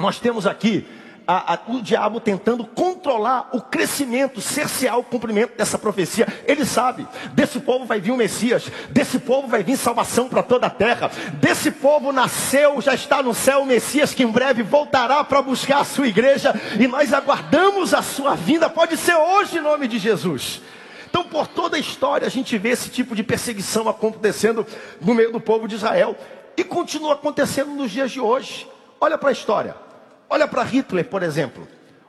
nós 0.00 0.18
temos 0.18 0.48
aqui 0.48 0.84
a, 1.26 1.54
a, 1.54 1.58
o 1.68 1.80
diabo 1.80 2.20
tentando 2.20 2.64
controlar 2.64 3.50
o 3.52 3.60
crescimento, 3.60 4.40
cercear 4.40 4.98
o 4.98 5.04
cumprimento 5.04 5.56
dessa 5.56 5.78
profecia. 5.78 6.26
Ele 6.46 6.64
sabe, 6.64 7.06
desse 7.32 7.60
povo 7.60 7.84
vai 7.84 8.00
vir 8.00 8.10
o 8.10 8.16
Messias, 8.16 8.70
desse 8.90 9.18
povo 9.18 9.48
vai 9.48 9.62
vir 9.62 9.76
salvação 9.76 10.28
para 10.28 10.42
toda 10.42 10.66
a 10.66 10.70
terra, 10.70 11.10
desse 11.34 11.70
povo 11.70 12.12
nasceu, 12.12 12.80
já 12.80 12.94
está 12.94 13.22
no 13.22 13.34
céu 13.34 13.62
o 13.62 13.66
Messias 13.66 14.14
que 14.14 14.22
em 14.22 14.30
breve 14.30 14.62
voltará 14.62 15.22
para 15.24 15.42
buscar 15.42 15.80
a 15.80 15.84
sua 15.84 16.06
igreja 16.06 16.54
e 16.78 16.86
nós 16.86 17.12
aguardamos 17.12 17.94
a 17.94 18.02
sua 18.02 18.34
vinda, 18.34 18.68
pode 18.68 18.96
ser 18.96 19.14
hoje 19.14 19.58
em 19.58 19.62
nome 19.62 19.88
de 19.88 19.98
Jesus. 19.98 20.60
Então, 21.08 21.24
por 21.24 21.46
toda 21.46 21.76
a 21.76 21.80
história, 21.80 22.26
a 22.26 22.30
gente 22.30 22.56
vê 22.56 22.70
esse 22.70 22.88
tipo 22.88 23.14
de 23.14 23.22
perseguição 23.22 23.86
acontecendo 23.86 24.66
no 24.98 25.14
meio 25.14 25.30
do 25.30 25.38
povo 25.38 25.68
de 25.68 25.74
Israel 25.74 26.16
e 26.56 26.64
continua 26.64 27.12
acontecendo 27.12 27.70
nos 27.70 27.90
dias 27.90 28.10
de 28.10 28.18
hoje. 28.18 28.66
Olha 28.98 29.18
para 29.18 29.28
a 29.28 29.32
história. 29.32 29.91
Olha 30.32 30.48
para 30.48 30.62
Hitler, 30.62 31.04
por 31.04 31.22
exemplo. 31.22 31.68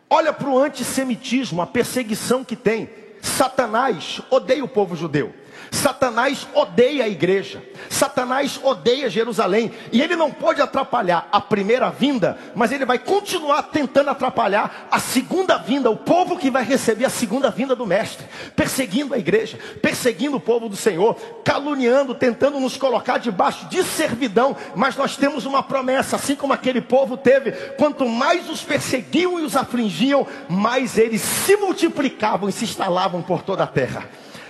Olha 0.09 0.31
para 0.31 0.47
o 0.47 0.57
antissemitismo, 0.57 1.62
a 1.62 1.67
perseguição 1.67 2.41
que 2.41 2.55
tem. 2.55 2.89
Satanás 3.21 4.21
odeia 4.29 4.63
o 4.63 4.67
povo 4.67 4.95
judeu. 4.95 5.33
Satanás 5.73 6.47
odeia 6.53 7.05
a 7.05 7.09
igreja. 7.09 7.63
Satanás 7.89 8.59
odeia 8.63 9.09
Jerusalém. 9.09 9.71
E 9.91 10.03
ele 10.03 10.15
não 10.15 10.29
pode 10.29 10.62
atrapalhar 10.62 11.27
a 11.31 11.41
primeira 11.41 11.89
vinda, 11.89 12.38
mas 12.53 12.71
ele 12.71 12.86
vai 12.86 12.99
continuar 12.99 13.63
tentando 13.63 14.12
atrapalhar 14.12 14.88
a 14.91 14.99
segunda 14.99 15.57
vinda, 15.57 15.89
o 15.89 15.97
povo 15.97 16.38
que 16.38 16.51
vai 16.51 16.63
receber 16.63 17.05
a 17.05 17.09
segunda 17.09 17.49
vinda 17.49 17.75
do 17.75 17.88
Mestre. 17.88 18.27
Perseguindo 18.55 19.15
a 19.15 19.17
igreja, 19.17 19.57
perseguindo 19.81 20.38
o 20.38 20.39
povo 20.39 20.69
do 20.69 20.75
Senhor, 20.75 21.15
caluniando, 21.43 22.13
tentando 22.13 22.59
nos 22.59 22.77
colocar 22.77 23.17
debaixo 23.17 23.67
de 23.67 23.83
servidão. 23.83 24.55
Mas 24.75 24.95
nós 24.95 25.17
temos 25.17 25.43
uma 25.43 25.63
promessa, 25.63 26.17
assim 26.17 26.36
como 26.36 26.53
aquele 26.53 26.81
povo 26.81 27.17
teve: 27.17 27.51
quanto 27.77 28.07
mais 28.07 28.47
os 28.47 28.62
perseguiam 28.62 29.39
e 29.39 29.43
os 29.43 29.55
afligiam, 29.55 30.27
mais 30.47 30.99
eles 30.99 31.21
se 31.21 31.57
multiplicavam 31.57 32.47
e 32.47 32.51
se 32.51 32.63
instalavam 32.63 33.23
por 33.23 33.41
toda 33.41 33.63
a 33.63 33.67
terra. 33.67 34.07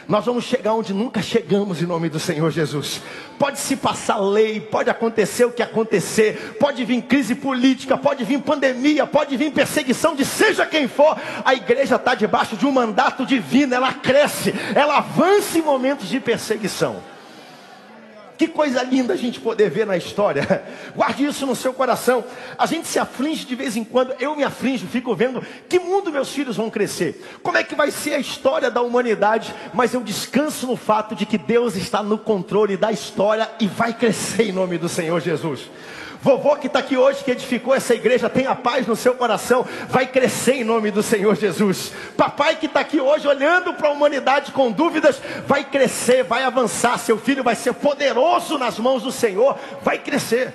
Nós 0.07 0.25
vamos 0.25 0.43
chegar 0.43 0.73
onde 0.73 0.93
nunca 0.93 1.21
chegamos 1.21 1.81
em 1.81 1.85
nome 1.85 2.09
do 2.09 2.19
Senhor 2.19 2.51
Jesus. 2.51 3.01
Pode 3.39 3.59
se 3.59 3.75
passar 3.75 4.17
lei, 4.17 4.59
pode 4.59 4.89
acontecer 4.89 5.45
o 5.45 5.51
que 5.51 5.61
acontecer, 5.61 6.57
pode 6.59 6.83
vir 6.83 7.01
crise 7.03 7.35
política, 7.35 7.97
pode 7.97 8.23
vir 8.23 8.41
pandemia, 8.41 9.07
pode 9.07 9.37
vir 9.37 9.51
perseguição 9.51 10.15
de 10.15 10.25
seja 10.25 10.65
quem 10.65 10.87
for. 10.87 11.17
A 11.45 11.53
igreja 11.53 11.95
está 11.95 12.15
debaixo 12.15 12.57
de 12.57 12.65
um 12.65 12.71
mandato 12.71 13.25
divino, 13.25 13.73
ela 13.73 13.93
cresce, 13.93 14.53
ela 14.75 14.97
avança 14.97 15.57
em 15.57 15.61
momentos 15.61 16.09
de 16.09 16.19
perseguição. 16.19 17.12
Que 18.37 18.47
coisa 18.47 18.81
linda 18.83 19.13
a 19.13 19.17
gente 19.17 19.39
poder 19.39 19.69
ver 19.69 19.85
na 19.85 19.95
história. 19.95 20.63
Guarde 20.95 21.25
isso 21.25 21.45
no 21.45 21.55
seu 21.55 21.73
coração. 21.73 22.23
A 22.57 22.65
gente 22.65 22.87
se 22.87 22.99
aflige 22.99 23.45
de 23.45 23.55
vez 23.55 23.77
em 23.77 23.83
quando. 23.83 24.13
Eu 24.19 24.35
me 24.35 24.43
aflijo, 24.43 24.87
fico 24.87 25.15
vendo 25.15 25.43
que 25.69 25.79
mundo 25.79 26.11
meus 26.11 26.29
filhos 26.29 26.57
vão 26.57 26.69
crescer. 26.69 27.23
Como 27.43 27.57
é 27.57 27.63
que 27.63 27.75
vai 27.75 27.91
ser 27.91 28.15
a 28.15 28.19
história 28.19 28.71
da 28.71 28.81
humanidade? 28.81 29.53
Mas 29.73 29.93
eu 29.93 30.01
descanso 30.01 30.65
no 30.67 30.75
fato 30.75 31.15
de 31.15 31.25
que 31.25 31.37
Deus 31.37 31.75
está 31.75 32.01
no 32.01 32.17
controle 32.17 32.75
da 32.75 32.91
história 32.91 33.49
e 33.59 33.67
vai 33.67 33.93
crescer 33.93 34.49
em 34.49 34.51
nome 34.51 34.77
do 34.77 34.89
Senhor 34.89 35.19
Jesus. 35.21 35.69
Vovô 36.23 36.55
que 36.55 36.67
está 36.67 36.79
aqui 36.79 36.95
hoje, 36.95 37.21
que 37.21 37.31
edificou 37.31 37.75
essa 37.75 37.93
igreja, 37.93 38.29
tenha 38.29 38.55
paz 38.55 38.87
no 38.87 38.95
seu 38.95 39.13
coração, 39.13 39.67
vai 39.89 40.07
crescer 40.07 40.53
em 40.53 40.63
nome 40.63 40.89
do 40.89 41.03
Senhor 41.03 41.35
Jesus. 41.35 41.91
Papai 42.15 42.55
que 42.55 42.65
está 42.65 42.79
aqui 42.79 42.97
hoje, 42.97 43.27
olhando 43.27 43.73
para 43.73 43.89
a 43.89 43.91
humanidade 43.91 44.53
com 44.53 44.71
dúvidas, 44.71 45.21
vai 45.45 45.65
crescer, 45.65 46.23
vai 46.23 46.45
avançar. 46.45 46.97
Seu 46.97 47.17
filho 47.17 47.43
vai 47.43 47.55
ser 47.55 47.73
poderoso 47.73 48.57
nas 48.57 48.79
mãos 48.79 49.03
do 49.03 49.11
Senhor, 49.11 49.59
vai 49.81 49.97
crescer. 49.97 50.53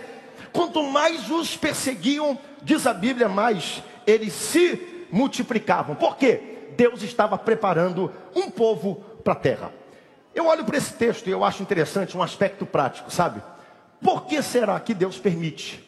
Quanto 0.55 0.83
mais 0.83 1.31
os 1.31 1.55
perseguiam, 1.55 2.39
diz 2.63 2.87
a 2.87 2.95
Bíblia, 2.95 3.29
mais 3.29 3.83
eles 4.07 4.33
se 4.33 5.07
multiplicavam. 5.13 5.95
Por 5.95 6.17
quê? 6.17 6.41
Deus 6.79 7.03
estava 7.03 7.37
preparando 7.37 8.11
um 8.35 8.51
povo 8.51 9.05
para 9.23 9.35
a 9.35 9.37
terra. 9.37 9.71
Eu 10.35 10.47
olho 10.47 10.65
para 10.65 10.79
esse 10.79 10.95
texto 10.95 11.27
e 11.27 11.31
eu 11.31 11.45
acho 11.45 11.63
interessante 11.63 12.17
um 12.17 12.23
aspecto 12.23 12.65
prático, 12.65 13.11
sabe? 13.11 13.43
Por 14.01 14.27
que 14.27 14.43
será 14.43 14.79
que 14.79 14.95
Deus 14.95 15.19
permite 15.19 15.83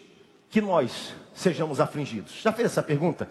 que 0.49 0.61
nós 0.61 1.15
sejamos 1.35 1.81
afligidos? 1.81 2.41
Já 2.43 2.53
fez 2.53 2.67
essa 2.67 2.83
pergunta? 2.83 3.29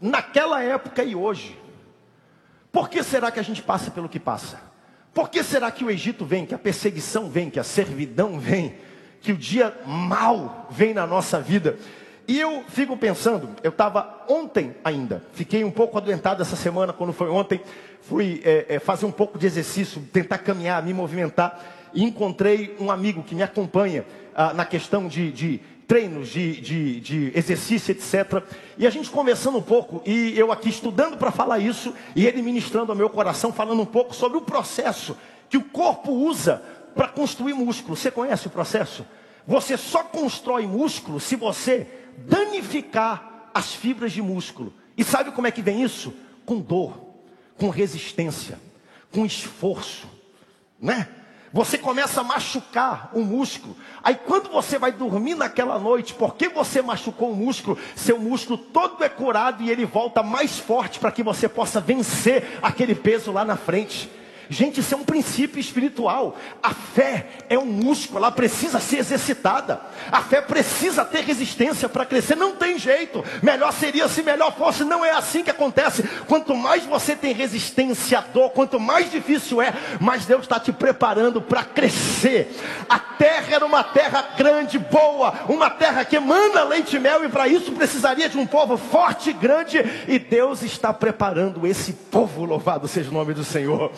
Naquela 0.00 0.62
época 0.62 1.02
e 1.02 1.14
hoje, 1.14 1.58
por 2.70 2.88
que 2.88 3.02
será 3.02 3.30
que 3.30 3.40
a 3.40 3.44
gente 3.44 3.62
passa 3.62 3.90
pelo 3.90 4.08
que 4.08 4.20
passa? 4.20 4.60
Por 5.12 5.30
que 5.30 5.42
será 5.42 5.70
que 5.70 5.84
o 5.84 5.90
Egito 5.90 6.24
vem, 6.24 6.44
que 6.44 6.54
a 6.54 6.58
perseguição 6.58 7.28
vem, 7.28 7.48
que 7.48 7.60
a 7.60 7.64
servidão 7.64 8.38
vem, 8.38 8.74
que 9.20 9.32
o 9.32 9.36
dia 9.36 9.76
mal 9.86 10.66
vem 10.70 10.92
na 10.92 11.06
nossa 11.06 11.40
vida? 11.40 11.78
E 12.26 12.40
eu 12.40 12.64
fico 12.68 12.96
pensando, 12.96 13.50
eu 13.62 13.70
estava 13.70 14.24
ontem 14.28 14.74
ainda, 14.82 15.22
fiquei 15.34 15.62
um 15.62 15.70
pouco 15.70 15.98
adoentado 15.98 16.40
essa 16.40 16.56
semana, 16.56 16.92
quando 16.92 17.12
foi 17.12 17.28
ontem, 17.28 17.60
fui 18.00 18.40
é, 18.44 18.66
é, 18.70 18.78
fazer 18.78 19.04
um 19.06 19.12
pouco 19.12 19.38
de 19.38 19.46
exercício, 19.46 20.02
tentar 20.12 20.38
caminhar, 20.38 20.82
me 20.82 20.94
movimentar 20.94 21.62
e 21.94 22.02
encontrei 22.02 22.76
um 22.80 22.90
amigo 22.90 23.22
que 23.22 23.34
me 23.34 23.42
acompanha 23.42 24.04
ah, 24.34 24.52
na 24.52 24.64
questão 24.64 25.06
de, 25.08 25.30
de 25.30 25.60
treinos, 25.86 26.28
de, 26.28 26.60
de, 26.60 27.00
de, 27.00 27.32
exercício, 27.34 27.92
etc. 27.92 28.42
E 28.76 28.86
a 28.86 28.90
gente 28.90 29.10
conversando 29.10 29.58
um 29.58 29.62
pouco, 29.62 30.02
e 30.04 30.38
eu 30.38 30.50
aqui 30.50 30.68
estudando 30.68 31.16
para 31.16 31.30
falar 31.30 31.58
isso, 31.58 31.94
e 32.16 32.26
ele 32.26 32.42
ministrando 32.42 32.90
ao 32.90 32.96
meu 32.96 33.08
coração, 33.08 33.52
falando 33.52 33.80
um 33.80 33.86
pouco 33.86 34.14
sobre 34.14 34.38
o 34.38 34.42
processo 34.42 35.16
que 35.48 35.56
o 35.56 35.64
corpo 35.64 36.10
usa 36.10 36.62
para 36.94 37.08
construir 37.08 37.54
músculo. 37.54 37.96
Você 37.96 38.10
conhece 38.10 38.46
o 38.46 38.50
processo? 38.50 39.06
Você 39.46 39.76
só 39.76 40.02
constrói 40.02 40.66
músculo 40.66 41.20
se 41.20 41.36
você 41.36 41.86
danificar 42.16 43.50
as 43.52 43.74
fibras 43.74 44.12
de 44.12 44.22
músculo. 44.22 44.72
E 44.96 45.04
sabe 45.04 45.32
como 45.32 45.46
é 45.46 45.50
que 45.50 45.62
vem 45.62 45.82
isso? 45.82 46.14
Com 46.46 46.60
dor, 46.60 46.98
com 47.58 47.68
resistência, 47.68 48.58
com 49.12 49.24
esforço, 49.24 50.08
né? 50.80 51.08
Você 51.54 51.78
começa 51.78 52.20
a 52.20 52.24
machucar 52.24 53.10
o 53.12 53.20
músculo. 53.20 53.76
Aí 54.02 54.16
quando 54.16 54.50
você 54.50 54.76
vai 54.76 54.90
dormir 54.90 55.36
naquela 55.36 55.78
noite, 55.78 56.12
porque 56.12 56.48
você 56.48 56.82
machucou 56.82 57.30
o 57.30 57.36
músculo, 57.36 57.78
seu 57.94 58.18
músculo 58.18 58.58
todo 58.58 59.04
é 59.04 59.08
curado 59.08 59.62
e 59.62 59.70
ele 59.70 59.86
volta 59.86 60.20
mais 60.20 60.58
forte 60.58 60.98
para 60.98 61.12
que 61.12 61.22
você 61.22 61.48
possa 61.48 61.80
vencer 61.80 62.58
aquele 62.60 62.92
peso 62.92 63.30
lá 63.30 63.44
na 63.44 63.56
frente. 63.56 64.10
Gente, 64.48 64.80
isso 64.80 64.94
é 64.94 64.96
um 64.96 65.04
princípio 65.04 65.58
espiritual. 65.58 66.36
A 66.62 66.70
fé 66.70 67.26
é 67.48 67.58
um 67.58 67.64
músculo, 67.64 68.18
ela 68.18 68.30
precisa 68.30 68.78
ser 68.80 68.98
exercitada. 68.98 69.80
A 70.10 70.20
fé 70.20 70.40
precisa 70.40 71.04
ter 71.04 71.24
resistência 71.24 71.88
para 71.88 72.04
crescer. 72.04 72.36
Não 72.36 72.56
tem 72.56 72.78
jeito. 72.78 73.24
Melhor 73.42 73.72
seria 73.72 74.08
se 74.08 74.22
melhor 74.22 74.54
fosse. 74.56 74.84
Não 74.84 75.04
é 75.04 75.12
assim 75.12 75.42
que 75.42 75.50
acontece. 75.50 76.02
Quanto 76.26 76.54
mais 76.54 76.84
você 76.84 77.16
tem 77.16 77.32
resistência 77.32 78.18
à 78.18 78.20
dor, 78.20 78.50
quanto 78.50 78.78
mais 78.78 79.10
difícil 79.10 79.62
é, 79.62 79.72
mais 80.00 80.26
Deus 80.26 80.42
está 80.42 80.60
te 80.60 80.72
preparando 80.72 81.40
para 81.40 81.64
crescer. 81.64 82.54
A 82.88 82.98
terra 82.98 83.54
era 83.54 83.64
uma 83.64 83.82
terra 83.82 84.30
grande, 84.36 84.78
boa, 84.78 85.32
uma 85.48 85.70
terra 85.70 86.04
que 86.04 86.16
emana 86.16 86.64
leite 86.64 86.96
e 86.96 86.98
mel, 86.98 87.24
e 87.24 87.28
para 87.28 87.48
isso 87.48 87.72
precisaria 87.72 88.28
de 88.28 88.38
um 88.38 88.46
povo 88.46 88.76
forte 88.76 89.30
e 89.30 89.32
grande. 89.32 89.78
E 90.06 90.18
Deus 90.18 90.62
está 90.62 90.92
preparando 90.92 91.66
esse 91.66 91.92
povo. 91.92 92.44
Louvado 92.44 92.86
seja 92.88 93.10
o 93.10 93.14
nome 93.14 93.34
do 93.34 93.44
Senhor. 93.44 93.92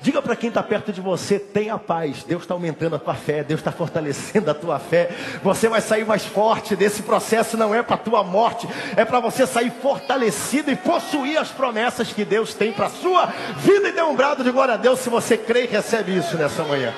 Diga 0.00 0.22
para 0.22 0.36
quem 0.36 0.48
está 0.48 0.62
perto 0.62 0.92
de 0.92 1.00
você, 1.00 1.38
tenha 1.38 1.76
paz. 1.76 2.22
Deus 2.22 2.42
está 2.42 2.54
aumentando 2.54 2.94
a 2.94 2.98
tua 2.98 3.14
fé, 3.14 3.42
Deus 3.42 3.60
está 3.60 3.72
fortalecendo 3.72 4.50
a 4.50 4.54
tua 4.54 4.78
fé. 4.78 5.10
Você 5.42 5.68
vai 5.68 5.80
sair 5.80 6.06
mais 6.06 6.24
forte 6.24 6.76
desse 6.76 7.02
processo, 7.02 7.56
não 7.56 7.74
é 7.74 7.82
para 7.82 7.96
a 7.96 7.98
tua 7.98 8.22
morte, 8.22 8.68
é 8.96 9.04
para 9.04 9.18
você 9.18 9.46
sair 9.46 9.72
fortalecido 9.82 10.70
e 10.70 10.76
possuir 10.76 11.38
as 11.38 11.48
promessas 11.48 12.12
que 12.12 12.24
Deus 12.24 12.54
tem 12.54 12.72
para 12.72 12.86
a 12.86 12.90
sua 12.90 13.26
vida. 13.56 13.88
E 13.88 13.92
dê 13.92 14.02
um 14.02 14.14
brado 14.14 14.44
de 14.44 14.50
glória 14.52 14.74
a 14.74 14.76
Deus 14.76 15.00
se 15.00 15.10
você 15.10 15.36
crê 15.36 15.64
e 15.64 15.66
recebe 15.66 16.16
isso 16.16 16.36
nessa 16.36 16.62
manhã. 16.62 16.94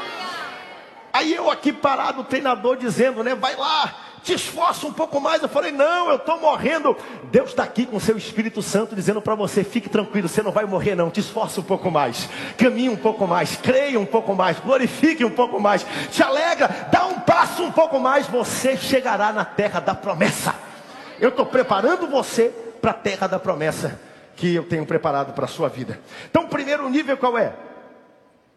Aí 1.13 1.35
eu 1.35 1.51
aqui 1.51 1.73
parado, 1.73 2.23
treinador 2.23 2.77
dizendo, 2.77 3.25
né? 3.25 3.35
Vai 3.35 3.57
lá, 3.57 3.95
te 4.23 4.35
esforça 4.35 4.87
um 4.87 4.93
pouco 4.93 5.21
mais. 5.21 5.43
Eu 5.43 5.49
falei, 5.49 5.73
não, 5.73 6.11
eu 6.11 6.17
estou 6.17 6.39
morrendo. 6.39 6.97
Deus 7.25 7.51
está 7.51 7.63
aqui 7.63 7.87
com 7.87 7.99
seu 7.99 8.17
Espírito 8.17 8.63
Santo 8.63 8.95
dizendo 8.95 9.21
para 9.21 9.35
você: 9.35 9.65
fique 9.65 9.89
tranquilo, 9.89 10.29
você 10.29 10.43
não 10.43 10.53
vai 10.53 10.65
morrer, 10.65 10.95
não. 10.95 11.11
Te 11.11 11.21
esforça 11.21 11.61
um 11.61 11.65
pouco 11.65 11.91
mais, 11.91 12.29
caminhe 12.57 12.89
um 12.89 12.97
pouco 12.97 13.27
mais, 13.27 13.57
creia 13.57 13.99
um 13.99 14.07
pouco 14.07 14.35
mais, 14.35 14.59
glorifique 14.61 15.25
um 15.25 15.31
pouco 15.31 15.61
mais, 15.61 15.87
te 16.11 16.23
alegra, 16.23 16.89
dá 16.91 17.07
um 17.07 17.21
passo 17.21 17.63
um 17.63 17.73
pouco 17.73 17.99
mais. 17.99 18.27
Você 18.27 18.77
chegará 18.77 19.33
na 19.33 19.45
terra 19.45 19.81
da 19.81 19.95
promessa. 19.95 20.55
Eu 21.19 21.31
estou 21.31 21.47
preparando 21.47 22.07
você 22.07 22.53
para 22.81 22.93
a 22.93 22.95
terra 22.95 23.27
da 23.27 23.39
promessa 23.39 24.01
que 24.37 24.55
eu 24.55 24.65
tenho 24.65 24.87
preparado 24.87 25.35
para 25.35 25.45
a 25.45 25.49
sua 25.49 25.69
vida. 25.69 26.01
Então, 26.31 26.47
primeiro 26.47 26.89
nível 26.89 27.17
qual 27.17 27.37
é? 27.37 27.55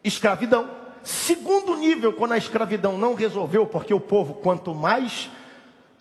Escravidão. 0.04 0.70
Segundo 1.04 1.76
nível, 1.76 2.14
quando 2.14 2.32
a 2.32 2.38
escravidão 2.38 2.98
não 2.98 3.14
resolveu, 3.14 3.66
porque 3.66 3.94
o 3.94 4.00
povo, 4.00 4.36
quanto 4.36 4.74
mais 4.74 5.30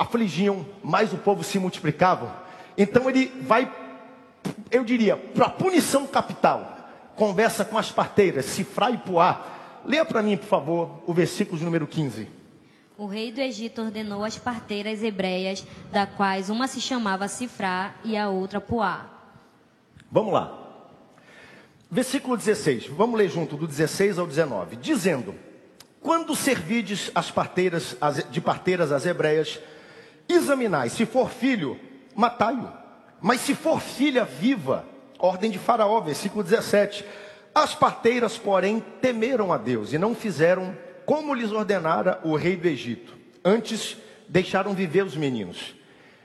afligiam, 0.02 0.66
mais 0.82 1.12
o 1.12 1.16
povo 1.18 1.42
se 1.42 1.58
multiplicava. 1.58 2.42
Então 2.76 3.08
ele 3.08 3.32
vai, 3.42 3.70
eu 4.70 4.84
diria, 4.84 5.16
para 5.16 5.48
punição 5.48 6.06
capital. 6.06 6.78
Conversa 7.16 7.64
com 7.64 7.78
as 7.78 7.90
parteiras, 7.90 8.46
Cifra 8.46 8.90
e 8.90 8.98
Puá. 8.98 9.46
Leia 9.84 10.04
para 10.04 10.22
mim, 10.22 10.36
por 10.36 10.46
favor, 10.46 11.02
o 11.06 11.12
versículo 11.12 11.62
número 11.62 11.86
15. 11.86 12.28
o 12.96 13.06
rei 13.06 13.32
do 13.32 13.40
Egito 13.40 13.82
ordenou 13.82 14.22
as 14.24 14.38
parteiras 14.38 15.02
hebreias, 15.02 15.66
da 15.90 16.06
quais 16.06 16.48
uma 16.50 16.68
se 16.68 16.80
chamava 16.80 17.26
Sifrá 17.26 17.94
e 18.04 18.16
a 18.16 18.28
outra 18.28 18.60
Puá. 18.60 19.06
Vamos 20.10 20.32
lá. 20.32 20.58
Versículo 21.90 22.36
16, 22.36 22.86
vamos 22.86 23.18
ler 23.18 23.28
junto, 23.28 23.56
do 23.56 23.66
16 23.66 24.18
ao 24.18 24.26
19. 24.26 24.76
Dizendo: 24.76 25.34
Quando 26.00 26.34
servides 26.36 27.10
as 27.14 27.30
parteiras, 27.30 27.96
as, 28.00 28.24
de 28.30 28.40
parteiras 28.40 28.92
as 28.92 29.04
hebreias, 29.04 29.58
examinai, 30.32 30.88
se 30.88 31.06
for 31.06 31.30
filho, 31.30 31.78
matai-o. 32.14 32.68
Mas 33.20 33.40
se 33.40 33.54
for 33.54 33.80
filha 33.80 34.24
viva, 34.24 34.84
ordem 35.18 35.50
de 35.50 35.58
Faraó, 35.58 36.00
versículo 36.00 36.42
17. 36.42 37.04
As 37.54 37.74
parteiras, 37.74 38.36
porém, 38.36 38.82
temeram 39.00 39.52
a 39.52 39.58
Deus 39.58 39.92
e 39.92 39.98
não 39.98 40.14
fizeram 40.14 40.76
como 41.06 41.34
lhes 41.34 41.52
ordenara 41.52 42.20
o 42.24 42.34
rei 42.34 42.56
do 42.56 42.66
Egito. 42.66 43.16
Antes 43.44 43.96
deixaram 44.28 44.74
viver 44.74 45.04
os 45.04 45.16
meninos. 45.16 45.74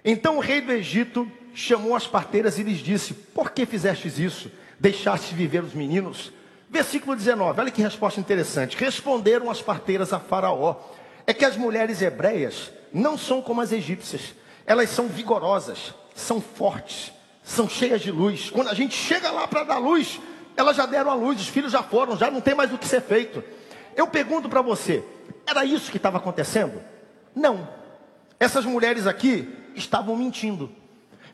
Então 0.03 0.37
o 0.37 0.39
rei 0.41 0.61
do 0.61 0.71
Egito 0.71 1.29
chamou 1.53 1.95
as 1.95 2.07
parteiras 2.07 2.57
e 2.57 2.63
lhes 2.63 2.77
disse: 2.77 3.13
Por 3.13 3.51
que 3.51 3.65
fizestes 3.65 4.17
isso? 4.17 4.51
Deixaste 4.79 5.35
viver 5.35 5.63
os 5.63 5.73
meninos? 5.73 6.31
Versículo 6.69 7.15
19, 7.15 7.59
olha 7.59 7.71
que 7.71 7.81
resposta 7.81 8.19
interessante. 8.19 8.77
Responderam 8.77 9.49
as 9.49 9.61
parteiras 9.61 10.13
a 10.13 10.19
Faraó: 10.19 10.75
É 11.25 11.33
que 11.33 11.45
as 11.45 11.57
mulheres 11.57 12.01
hebreias 12.01 12.71
não 12.97 13.17
são 13.17 13.41
como 13.41 13.61
as 13.61 13.71
egípcias, 13.71 14.33
elas 14.65 14.89
são 14.89 15.07
vigorosas, 15.07 15.93
são 16.15 16.41
fortes, 16.41 17.11
são 17.43 17.69
cheias 17.69 18.01
de 18.01 18.11
luz. 18.11 18.49
Quando 18.49 18.69
a 18.69 18.73
gente 18.73 18.95
chega 18.95 19.31
lá 19.31 19.47
para 19.47 19.63
dar 19.63 19.77
luz, 19.77 20.19
elas 20.55 20.75
já 20.75 20.85
deram 20.85 21.11
a 21.11 21.13
luz, 21.13 21.39
os 21.39 21.47
filhos 21.47 21.71
já 21.71 21.83
foram, 21.83 22.17
já 22.17 22.31
não 22.31 22.41
tem 22.41 22.55
mais 22.55 22.73
o 22.73 22.77
que 22.77 22.87
ser 22.87 23.01
feito. 23.01 23.43
Eu 23.95 24.07
pergunto 24.07 24.49
para 24.49 24.61
você, 24.61 25.03
era 25.45 25.63
isso 25.63 25.91
que 25.91 25.97
estava 25.97 26.17
acontecendo? 26.17 26.81
Não. 27.35 27.67
Essas 28.39 28.65
mulheres 28.65 29.07
aqui 29.07 29.47
estavam 29.75 30.15
mentindo. 30.15 30.71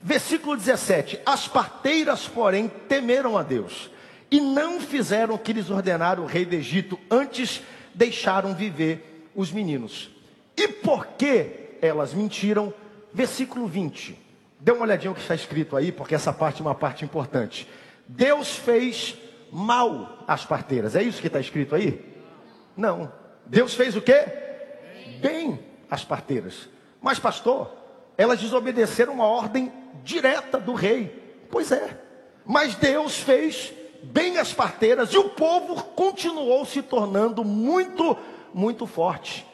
Versículo 0.01 0.57
17: 0.57 1.21
As 1.25 1.47
parteiras, 1.47 2.27
porém, 2.27 2.67
temeram 2.67 3.37
a 3.37 3.43
Deus 3.43 3.89
e 4.29 4.41
não 4.41 4.81
fizeram 4.81 5.35
o 5.35 5.39
que 5.39 5.53
lhes 5.53 5.69
ordenara 5.69 6.21
o 6.21 6.25
rei 6.25 6.45
do 6.45 6.55
Egito, 6.55 6.99
antes 7.09 7.61
deixaram 7.93 8.53
viver 8.53 9.29
os 9.33 9.51
meninos. 9.51 10.12
E 10.55 10.67
por 10.67 11.07
que 11.07 11.77
elas 11.81 12.13
mentiram? 12.13 12.73
Versículo 13.13 13.67
20. 13.67 14.17
Dê 14.59 14.71
uma 14.71 14.83
olhadinha 14.83 15.11
o 15.11 15.15
que 15.15 15.21
está 15.21 15.35
escrito 15.35 15.75
aí, 15.75 15.91
porque 15.91 16.15
essa 16.15 16.31
parte 16.31 16.61
é 16.61 16.65
uma 16.65 16.75
parte 16.75 17.03
importante. 17.03 17.67
Deus 18.07 18.55
fez 18.55 19.17
mal 19.51 20.23
às 20.27 20.45
parteiras. 20.45 20.95
É 20.95 21.03
isso 21.03 21.21
que 21.21 21.27
está 21.27 21.39
escrito 21.39 21.75
aí? 21.75 22.03
Não. 22.75 23.11
Deus 23.45 23.73
fez 23.73 23.95
o 23.95 24.01
quê? 24.01 24.25
Bem 25.19 25.59
as 25.89 26.03
parteiras. 26.03 26.69
Mas, 27.01 27.19
pastor, 27.19 27.75
elas 28.17 28.39
desobedeceram 28.39 29.13
uma 29.13 29.27
ordem 29.27 29.71
direta 30.03 30.59
do 30.59 30.73
rei. 30.73 31.45
Pois 31.51 31.71
é. 31.71 31.99
Mas 32.45 32.75
Deus 32.75 33.17
fez 33.17 33.73
bem 34.03 34.37
as 34.37 34.53
parteiras 34.53 35.09
e 35.13 35.17
o 35.17 35.29
povo 35.29 35.81
continuou 35.83 36.65
se 36.65 36.81
tornando 36.81 37.43
muito, 37.43 38.17
muito 38.53 38.85
forte. 38.85 39.45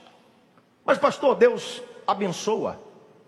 Mas, 0.89 0.97
pastor, 0.97 1.35
Deus 1.35 1.83
abençoa, 2.07 2.81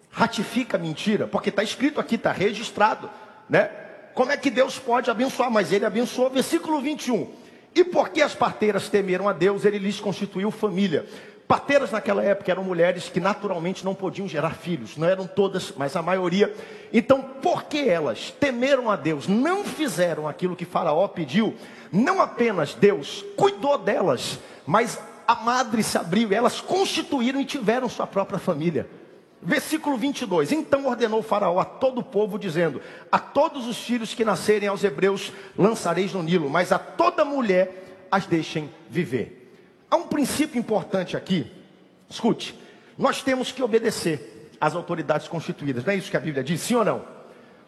ratifica 0.09 0.77
a 0.77 0.79
mentira, 0.79 1.27
porque 1.27 1.49
está 1.49 1.61
escrito 1.61 1.99
aqui, 1.99 2.15
está 2.15 2.31
registrado, 2.31 3.07
né? 3.47 3.69
Como 4.15 4.31
é 4.31 4.35
que 4.35 4.49
Deus 4.49 4.79
pode 4.79 5.11
abençoar? 5.11 5.51
Mas 5.51 5.71
ele 5.71 5.85
abençoou, 5.85 6.31
versículo 6.31 6.81
21. 6.81 7.31
E 7.75 7.83
porque 7.83 8.19
as 8.23 8.33
parteiras 8.33 8.89
temeram 8.89 9.29
a 9.29 9.31
Deus, 9.31 9.63
ele 9.63 9.77
lhes 9.77 9.99
constituiu 9.99 10.49
família. 10.49 11.05
Parteiras 11.47 11.91
naquela 11.91 12.23
época 12.23 12.49
eram 12.49 12.63
mulheres 12.63 13.09
que 13.09 13.19
naturalmente 13.19 13.85
não 13.85 13.93
podiam 13.93 14.27
gerar 14.27 14.55
filhos, 14.55 14.97
não 14.97 15.07
eram 15.07 15.27
todas, 15.27 15.71
mas 15.77 15.95
a 15.95 16.01
maioria. 16.01 16.51
Então, 16.91 17.21
porque 17.43 17.77
elas 17.77 18.31
temeram 18.39 18.89
a 18.89 18.95
Deus, 18.95 19.27
não 19.27 19.63
fizeram 19.63 20.27
aquilo 20.27 20.55
que 20.55 20.65
Faraó 20.65 21.07
pediu, 21.07 21.55
não 21.91 22.19
apenas 22.19 22.73
Deus 22.73 23.23
cuidou 23.37 23.77
delas, 23.77 24.39
mas 24.65 24.97
a 25.31 25.35
madre 25.35 25.81
se 25.81 25.97
abriu, 25.97 26.33
elas 26.33 26.59
constituíram 26.59 27.39
e 27.39 27.45
tiveram 27.45 27.87
sua 27.87 28.05
própria 28.05 28.37
família. 28.37 28.85
Versículo 29.41 29.97
22. 29.97 30.51
Então 30.51 30.85
ordenou 30.85 31.23
Faraó 31.23 31.57
a 31.57 31.63
todo 31.63 31.99
o 31.99 32.03
povo, 32.03 32.37
dizendo: 32.37 32.81
A 33.09 33.17
todos 33.17 33.65
os 33.65 33.77
filhos 33.77 34.13
que 34.13 34.25
nascerem 34.25 34.67
aos 34.67 34.83
hebreus 34.83 35.31
lançareis 35.57 36.13
no 36.13 36.21
Nilo, 36.21 36.49
mas 36.49 36.73
a 36.73 36.77
toda 36.77 37.23
mulher 37.23 38.07
as 38.11 38.25
deixem 38.25 38.69
viver. 38.89 39.55
Há 39.89 39.95
um 39.95 40.07
princípio 40.07 40.59
importante 40.59 41.15
aqui. 41.15 41.49
Escute, 42.09 42.59
nós 42.97 43.23
temos 43.23 43.53
que 43.53 43.63
obedecer 43.63 44.51
às 44.59 44.75
autoridades 44.75 45.29
constituídas. 45.29 45.85
Não 45.85 45.93
é 45.93 45.95
isso 45.95 46.11
que 46.11 46.17
a 46.17 46.19
Bíblia 46.19 46.43
diz, 46.43 46.59
sim 46.59 46.75
ou 46.75 46.83
não? 46.83 47.05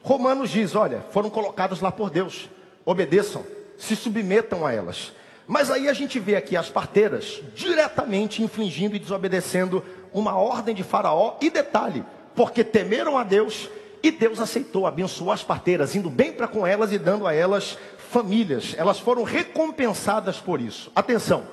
Romanos 0.04 0.49
diz: 0.49 0.76
olha, 0.76 0.99
foram 1.12 1.30
colocados 1.30 1.80
lá 1.80 1.93
por 1.93 2.10
Deus. 2.10 2.49
Obedeçam, 2.86 3.45
se 3.78 3.95
submetam 3.95 4.65
a 4.65 4.73
elas. 4.73 5.13
Mas 5.47 5.69
aí 5.69 5.89
a 5.89 5.93
gente 5.93 6.19
vê 6.19 6.36
aqui 6.36 6.56
as 6.56 6.69
parteiras 6.69 7.41
diretamente 7.53 8.41
infringindo 8.41 8.95
e 8.95 8.99
desobedecendo 8.99 9.84
uma 10.13 10.36
ordem 10.36 10.73
de 10.73 10.84
Faraó. 10.84 11.36
E 11.41 11.49
detalhe, 11.49 12.03
porque 12.36 12.63
temeram 12.63 13.17
a 13.17 13.23
Deus 13.23 13.69
e 14.01 14.12
Deus 14.12 14.39
aceitou, 14.39 14.86
abençoou 14.86 15.32
as 15.32 15.43
parteiras, 15.43 15.95
indo 15.95 16.10
bem 16.10 16.34
para 16.34 16.47
com 16.47 16.67
elas 16.67 16.91
e 16.91 16.97
dando 16.97 17.25
a 17.25 17.34
elas 17.34 17.77
famílias. 18.10 18.75
Elas 18.77 18.99
foram 18.99 19.23
recompensadas 19.23 20.38
por 20.38 20.60
isso. 20.60 20.91
Atenção, 20.95 21.43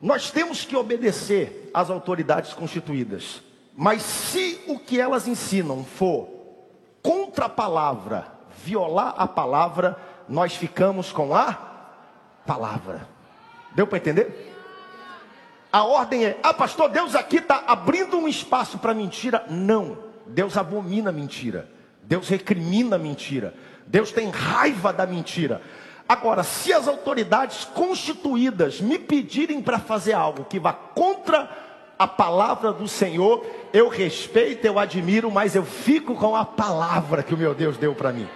nós 0.00 0.30
temos 0.30 0.64
que 0.64 0.76
obedecer 0.76 1.70
às 1.72 1.90
autoridades 1.90 2.52
constituídas. 2.52 3.42
Mas 3.76 4.02
se 4.02 4.60
o 4.66 4.78
que 4.78 5.00
elas 5.00 5.26
ensinam 5.26 5.84
for 5.84 6.28
contra 7.02 7.46
a 7.46 7.48
palavra, 7.48 8.26
violar 8.64 9.14
a 9.16 9.26
palavra, 9.26 9.98
nós 10.28 10.54
ficamos 10.54 11.12
com 11.12 11.34
a 11.34 11.73
palavra. 12.46 13.08
Deu 13.74 13.86
para 13.86 13.98
entender? 13.98 14.52
A 15.72 15.82
ordem 15.82 16.24
é: 16.24 16.38
ah, 16.42 16.54
pastor, 16.54 16.88
Deus 16.88 17.14
aqui 17.14 17.38
está 17.38 17.64
abrindo 17.66 18.16
um 18.16 18.28
espaço 18.28 18.78
para 18.78 18.94
mentira. 18.94 19.44
Não, 19.50 19.98
Deus 20.26 20.56
abomina 20.56 21.10
a 21.10 21.12
mentira, 21.12 21.68
Deus 22.02 22.28
recrimina 22.28 22.96
a 22.96 22.98
mentira, 22.98 23.54
Deus 23.86 24.12
tem 24.12 24.30
raiva 24.30 24.92
da 24.92 25.06
mentira. 25.06 25.60
Agora, 26.08 26.42
se 26.42 26.72
as 26.72 26.86
autoridades 26.86 27.64
constituídas 27.64 28.80
me 28.80 28.98
pedirem 28.98 29.62
para 29.62 29.78
fazer 29.78 30.12
algo 30.12 30.44
que 30.44 30.60
vá 30.60 30.72
contra 30.72 31.48
a 31.98 32.06
palavra 32.06 32.72
do 32.72 32.86
Senhor, 32.86 33.44
eu 33.72 33.88
respeito, 33.88 34.66
eu 34.66 34.78
admiro, 34.78 35.30
mas 35.30 35.56
eu 35.56 35.64
fico 35.64 36.14
com 36.14 36.36
a 36.36 36.44
palavra 36.44 37.22
que 37.22 37.34
o 37.34 37.38
meu 37.38 37.54
Deus 37.54 37.76
deu 37.78 37.94
para 37.94 38.12
mim. 38.12 38.28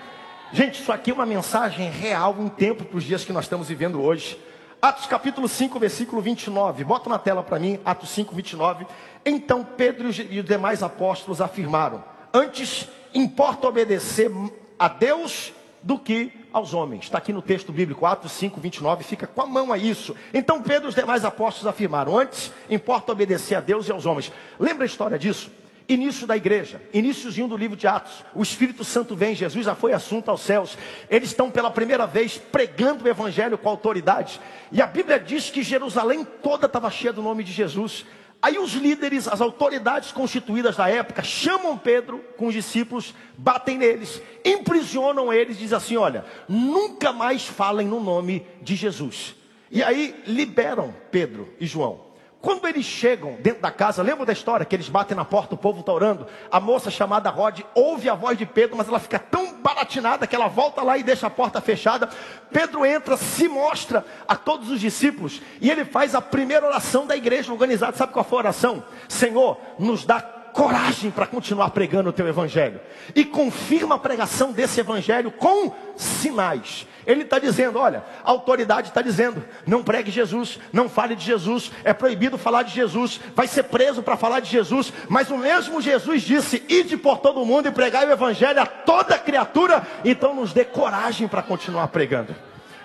Gente, 0.50 0.80
isso 0.80 0.90
aqui 0.90 1.10
é 1.10 1.14
uma 1.14 1.26
mensagem 1.26 1.90
real 1.90 2.34
em 2.38 2.48
tempo 2.48 2.82
para 2.82 2.96
os 2.96 3.04
dias 3.04 3.22
que 3.22 3.34
nós 3.34 3.44
estamos 3.44 3.68
vivendo 3.68 4.00
hoje. 4.00 4.40
Atos 4.80 5.04
capítulo 5.04 5.46
5, 5.46 5.78
versículo 5.78 6.22
29. 6.22 6.84
Bota 6.84 7.10
na 7.10 7.18
tela 7.18 7.42
para 7.42 7.58
mim, 7.58 7.78
Atos 7.84 8.08
5, 8.10 8.34
29. 8.34 8.86
Então 9.26 9.62
Pedro 9.62 10.08
e 10.08 10.40
os 10.40 10.46
demais 10.46 10.82
apóstolos 10.82 11.42
afirmaram: 11.42 12.02
Antes 12.32 12.88
importa 13.12 13.68
obedecer 13.68 14.30
a 14.78 14.88
Deus 14.88 15.52
do 15.82 15.98
que 15.98 16.32
aos 16.50 16.72
homens. 16.72 17.04
Está 17.04 17.18
aqui 17.18 17.32
no 17.32 17.42
texto 17.42 17.70
bíblico, 17.70 18.06
Atos 18.06 18.32
5, 18.32 18.58
29, 18.58 19.04
fica 19.04 19.26
com 19.26 19.42
a 19.42 19.46
mão 19.46 19.70
a 19.70 19.76
isso. 19.76 20.16
Então 20.32 20.62
Pedro 20.62 20.88
e 20.88 20.90
os 20.90 20.94
demais 20.94 21.26
apóstolos 21.26 21.66
afirmaram: 21.66 22.18
Antes 22.18 22.50
importa 22.70 23.12
obedecer 23.12 23.54
a 23.54 23.60
Deus 23.60 23.86
e 23.86 23.92
aos 23.92 24.06
homens. 24.06 24.32
Lembra 24.58 24.84
a 24.84 24.86
história 24.86 25.18
disso? 25.18 25.50
Início 25.88 26.26
da 26.26 26.36
igreja, 26.36 26.82
iníciozinho 26.92 27.48
do 27.48 27.56
livro 27.56 27.74
de 27.74 27.86
Atos. 27.86 28.22
O 28.34 28.42
Espírito 28.42 28.84
Santo 28.84 29.16
vem, 29.16 29.34
Jesus 29.34 29.64
já 29.64 29.74
foi 29.74 29.94
assunto 29.94 30.30
aos 30.30 30.42
céus. 30.42 30.76
Eles 31.08 31.30
estão 31.30 31.50
pela 31.50 31.70
primeira 31.70 32.06
vez 32.06 32.36
pregando 32.36 33.04
o 33.04 33.08
evangelho 33.08 33.56
com 33.56 33.70
autoridade. 33.70 34.38
E 34.70 34.82
a 34.82 34.86
Bíblia 34.86 35.18
diz 35.18 35.48
que 35.48 35.62
Jerusalém 35.62 36.26
toda 36.42 36.66
estava 36.66 36.90
cheia 36.90 37.10
do 37.10 37.22
nome 37.22 37.42
de 37.42 37.52
Jesus. 37.52 38.04
Aí 38.42 38.58
os 38.58 38.74
líderes, 38.74 39.26
as 39.26 39.40
autoridades 39.40 40.12
constituídas 40.12 40.76
da 40.76 40.90
época, 40.90 41.22
chamam 41.22 41.78
Pedro 41.78 42.18
com 42.36 42.48
os 42.48 42.54
discípulos, 42.54 43.14
batem 43.38 43.78
neles, 43.78 44.20
imprisionam 44.44 45.32
eles, 45.32 45.58
diz 45.58 45.72
assim: 45.72 45.96
olha, 45.96 46.24
nunca 46.46 47.14
mais 47.14 47.46
falem 47.46 47.86
no 47.86 47.98
nome 47.98 48.46
de 48.60 48.76
Jesus. 48.76 49.34
E 49.70 49.82
aí 49.82 50.14
liberam 50.26 50.94
Pedro 51.10 51.52
e 51.58 51.66
João. 51.66 52.07
Quando 52.40 52.68
eles 52.68 52.84
chegam 52.84 53.36
dentro 53.40 53.60
da 53.60 53.70
casa, 53.70 54.00
lembra 54.00 54.24
da 54.24 54.32
história 54.32 54.64
que 54.64 54.76
eles 54.76 54.88
batem 54.88 55.16
na 55.16 55.24
porta, 55.24 55.56
o 55.56 55.58
povo 55.58 55.80
está 55.80 55.92
orando. 55.92 56.26
A 56.50 56.60
moça 56.60 56.88
chamada 56.88 57.30
Rod 57.30 57.60
ouve 57.74 58.08
a 58.08 58.14
voz 58.14 58.38
de 58.38 58.46
Pedro, 58.46 58.76
mas 58.76 58.86
ela 58.86 59.00
fica 59.00 59.18
tão 59.18 59.54
baratinada 59.60 60.24
que 60.24 60.36
ela 60.36 60.46
volta 60.46 60.82
lá 60.82 60.96
e 60.96 61.02
deixa 61.02 61.26
a 61.26 61.30
porta 61.30 61.60
fechada. 61.60 62.08
Pedro 62.52 62.86
entra, 62.86 63.16
se 63.16 63.48
mostra 63.48 64.06
a 64.26 64.36
todos 64.36 64.70
os 64.70 64.80
discípulos 64.80 65.42
e 65.60 65.68
ele 65.68 65.84
faz 65.84 66.14
a 66.14 66.22
primeira 66.22 66.64
oração 66.64 67.06
da 67.06 67.16
igreja 67.16 67.52
organizada. 67.52 67.96
Sabe 67.96 68.12
qual 68.12 68.24
foi 68.24 68.38
a 68.38 68.42
oração? 68.42 68.84
Senhor, 69.08 69.58
nos 69.76 70.04
dá 70.04 70.37
coragem 70.52 71.10
para 71.10 71.26
continuar 71.26 71.70
pregando 71.70 72.10
o 72.10 72.12
teu 72.12 72.26
evangelho. 72.26 72.80
E 73.14 73.24
confirma 73.24 73.94
a 73.94 73.98
pregação 73.98 74.52
desse 74.52 74.80
evangelho 74.80 75.30
com 75.30 75.72
sinais. 75.96 76.86
Ele 77.06 77.22
está 77.22 77.38
dizendo: 77.38 77.78
olha, 77.78 78.04
a 78.22 78.30
autoridade 78.30 78.88
está 78.88 79.00
dizendo, 79.00 79.42
não 79.66 79.82
pregue 79.82 80.10
Jesus, 80.10 80.58
não 80.72 80.88
fale 80.88 81.16
de 81.16 81.24
Jesus, 81.24 81.72
é 81.82 81.94
proibido 81.94 82.36
falar 82.36 82.62
de 82.62 82.74
Jesus, 82.74 83.18
vai 83.34 83.46
ser 83.46 83.64
preso 83.64 84.02
para 84.02 84.16
falar 84.16 84.40
de 84.40 84.50
Jesus, 84.50 84.92
mas 85.08 85.30
o 85.30 85.38
mesmo 85.38 85.80
Jesus 85.80 86.22
disse: 86.22 86.62
ide 86.68 86.96
por 86.96 87.18
todo 87.18 87.46
mundo 87.46 87.68
e 87.68 87.72
pregai 87.72 88.06
o 88.06 88.12
evangelho 88.12 88.60
a 88.60 88.66
toda 88.66 89.18
criatura, 89.18 89.86
então 90.04 90.34
nos 90.34 90.52
dê 90.52 90.64
coragem 90.64 91.26
para 91.26 91.42
continuar 91.42 91.88
pregando. 91.88 92.34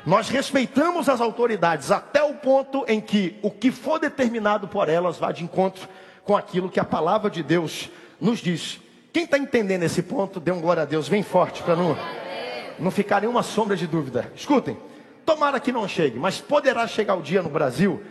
Nós 0.05 0.27
respeitamos 0.27 1.07
as 1.07 1.21
autoridades 1.21 1.89
até 1.89 2.21
o 2.21 2.33
ponto 2.33 2.83
em 2.87 2.99
que 2.99 3.37
o 3.41 3.49
que 3.49 3.71
for 3.71 3.99
determinado 3.99 4.67
por 4.67 4.89
elas 4.89 5.17
vá 5.17 5.31
de 5.31 5.43
encontro 5.43 5.87
com 6.25 6.35
aquilo 6.35 6.69
que 6.69 6.79
a 6.79 6.85
palavra 6.85 7.29
de 7.29 7.43
Deus 7.43 7.89
nos 8.19 8.39
diz. 8.39 8.79
Quem 9.11 9.25
está 9.25 9.37
entendendo 9.37 9.83
esse 9.83 10.01
ponto, 10.01 10.39
dê 10.39 10.51
um 10.51 10.61
glória 10.61 10.83
a 10.83 10.85
Deus 10.85 11.07
bem 11.09 11.23
forte 11.23 11.61
para 11.61 11.75
não 11.75 11.97
não 12.79 12.91
ficar 12.91 13.21
nenhuma 13.21 13.43
sombra 13.43 13.75
de 13.75 13.85
dúvida. 13.85 14.31
Escutem, 14.35 14.77
tomara 15.25 15.59
que 15.59 15.71
não 15.71 15.87
chegue, 15.87 16.17
mas 16.17 16.41
poderá 16.41 16.87
chegar 16.87 17.15
o 17.15 17.21
dia 17.21 17.41
no 17.41 17.49
Brasil 17.49 18.01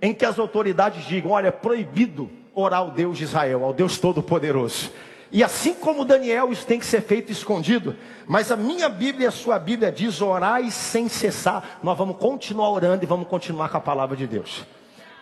em 0.00 0.12
que 0.12 0.24
as 0.24 0.38
autoridades 0.38 1.04
digam: 1.06 1.32
olha, 1.32 1.48
é 1.48 1.52
proibido 1.52 2.30
orar 2.54 2.80
ao 2.80 2.90
Deus 2.90 3.18
de 3.18 3.24
Israel, 3.24 3.64
ao 3.64 3.72
Deus 3.72 3.98
Todo-Poderoso. 3.98 4.90
E 5.30 5.44
assim 5.44 5.74
como 5.74 6.06
Daniel, 6.06 6.50
isso 6.50 6.66
tem 6.66 6.78
que 6.78 6.86
ser 6.86 7.02
feito 7.02 7.30
escondido. 7.30 7.94
Mas 8.26 8.50
a 8.50 8.56
minha 8.56 8.88
Bíblia 8.88 9.26
e 9.26 9.28
a 9.28 9.32
sua 9.32 9.58
Bíblia 9.58 9.92
diz: 9.92 10.20
orai 10.20 10.70
sem 10.70 11.08
cessar. 11.08 11.78
Nós 11.82 11.96
vamos 11.96 12.16
continuar 12.16 12.70
orando 12.70 13.04
e 13.04 13.06
vamos 13.06 13.28
continuar 13.28 13.68
com 13.68 13.76
a 13.76 13.80
palavra 13.80 14.16
de 14.16 14.26
Deus. 14.26 14.64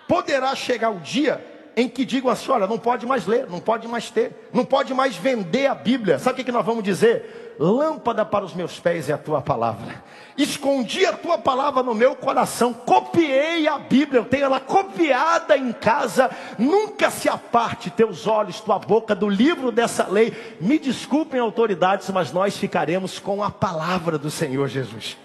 Poderá 0.07 0.55
chegar 0.55 0.91
o 0.91 1.01
dia 1.01 1.45
em 1.77 1.89
que 1.89 2.05
digam 2.05 2.31
assim: 2.31 2.51
olha, 2.51 2.67
não 2.67 2.79
pode 2.79 3.07
mais 3.07 3.27
ler, 3.27 3.47
não 3.49 3.61
pode 3.61 3.87
mais 3.87 4.11
ter, 4.11 4.49
não 4.53 4.65
pode 4.65 4.95
mais 4.95 5.17
vender 5.17 5.67
a 5.67 5.75
Bíblia. 5.75 6.19
Sabe 6.19 6.41
o 6.41 6.45
que 6.45 6.51
nós 6.51 6.65
vamos 6.65 6.83
dizer? 6.83 7.47
lâmpada 7.59 8.25
para 8.25 8.45
os 8.45 8.55
meus 8.55 8.79
pés 8.79 9.09
é 9.09 9.13
a 9.13 9.19
tua 9.19 9.41
palavra. 9.41 10.05
Escondi 10.37 11.07
a 11.07 11.13
tua 11.13 11.39
palavra 11.39 11.83
no 11.83 11.95
meu 11.95 12.15
coração, 12.15 12.73
copiei 12.73 13.67
a 13.67 13.79
Bíblia, 13.79 14.21
eu 14.21 14.25
tenho 14.25 14.45
ela 14.45 14.61
copiada 14.61 15.57
em 15.57 15.73
casa. 15.73 16.31
Nunca 16.59 17.11
se 17.11 17.29
aparte 17.29 17.91
teus 17.91 18.27
olhos, 18.27 18.61
tua 18.61 18.79
boca 18.79 19.15
do 19.15 19.29
livro 19.29 19.73
dessa 19.73 20.07
lei. 20.07 20.57
Me 20.61 20.79
desculpem, 20.79 21.41
autoridades, 21.41 22.11
mas 22.11 22.33
nós 22.33 22.57
ficaremos 22.57 23.19
com 23.19 23.43
a 23.43 23.51
palavra 23.51 24.19
do 24.19 24.31
Senhor 24.31 24.69
Jesus. 24.69 25.17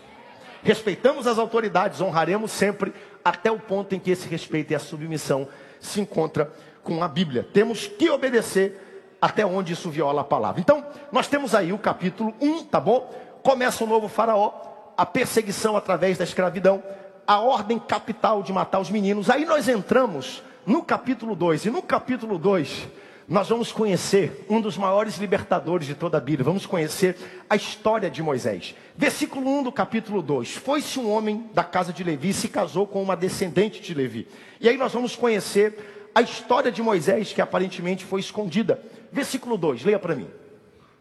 Respeitamos 0.64 1.26
as 1.28 1.38
autoridades, 1.38 2.00
honraremos 2.00 2.52
sempre, 2.52 2.94
até 3.26 3.52
o 3.52 3.60
ponto 3.60 3.94
em 3.94 4.00
que 4.00 4.12
esse 4.12 4.28
respeito 4.28 4.72
e 4.72 4.76
a 4.76 4.80
submissão 4.80 5.48
se 5.82 6.00
encontra 6.00 6.52
com 6.84 7.04
a 7.04 7.08
Bíblia. 7.08 7.48
Temos 7.52 7.88
que 7.88 8.10
obedecer 8.10 9.18
até 9.22 9.46
onde 9.46 9.74
isso 9.74 9.90
viola 9.90 10.22
a 10.22 10.24
palavra. 10.24 10.62
Então, 10.62 10.86
nós 11.12 11.28
temos 11.28 11.54
aí 11.54 11.74
o 11.74 11.78
capítulo 11.78 12.34
1, 12.40 12.64
tá 12.66 12.80
bom? 12.80 13.14
Começa 13.44 13.84
o 13.84 13.88
novo 13.88 14.08
faraó, 14.08 14.52
a 14.98 15.06
perseguição 15.06 15.76
através 15.76 16.18
da 16.18 16.24
escravidão, 16.24 16.82
a 17.28 17.40
ordem 17.40 17.78
capital 17.78 18.42
de 18.42 18.54
matar 18.54 18.80
os 18.80 18.90
meninos. 18.90 19.30
Aí 19.30 19.46
nós 19.46 19.68
entramos 19.68 20.42
no 20.66 20.84
capítulo 20.84 21.36
2. 21.36 21.66
E 21.66 21.70
no 21.70 21.82
capítulo 21.82 22.38
2, 22.38 22.88
nós 23.28 23.48
vamos 23.48 23.72
conhecer 23.72 24.46
um 24.50 24.60
dos 24.60 24.78
maiores 24.78 25.18
libertadores 25.18 25.88
de 25.88 25.96
toda 25.96 26.18
a 26.18 26.22
Bíblia. 26.22 26.44
Vamos 26.44 26.66
conhecer 26.66 27.16
a 27.50 27.56
história 27.56 28.10
de 28.10 28.22
Moisés. 28.22 28.76
Versículo 28.98 29.50
1 29.60 29.64
do 29.64 29.72
capítulo 29.72 30.22
2. 30.22 30.56
Foi-se 30.56 31.00
um 31.00 31.10
homem 31.10 31.50
da 31.54 31.64
casa 31.64 31.94
de 31.94 32.04
Levi 32.04 32.30
e 32.30 32.34
se 32.34 32.48
casou 32.48 32.86
com 32.86 33.02
uma 33.02 33.16
descendente 33.16 33.82
de 33.82 33.94
Levi. 33.94 34.28
E 34.60 34.68
aí 34.68 34.78
nós 34.78 34.92
vamos 34.92 35.16
conhecer 35.16 36.10
a 36.14 36.22
história 36.22 36.72
de 36.72 36.82
Moisés, 36.82 37.32
que 37.32 37.42
aparentemente 37.42 38.04
foi 38.04 38.20
escondida. 38.20 38.84
Versículo 39.12 39.58
2, 39.58 39.84
leia 39.84 40.00
para 40.00 40.16
mim. 40.16 40.28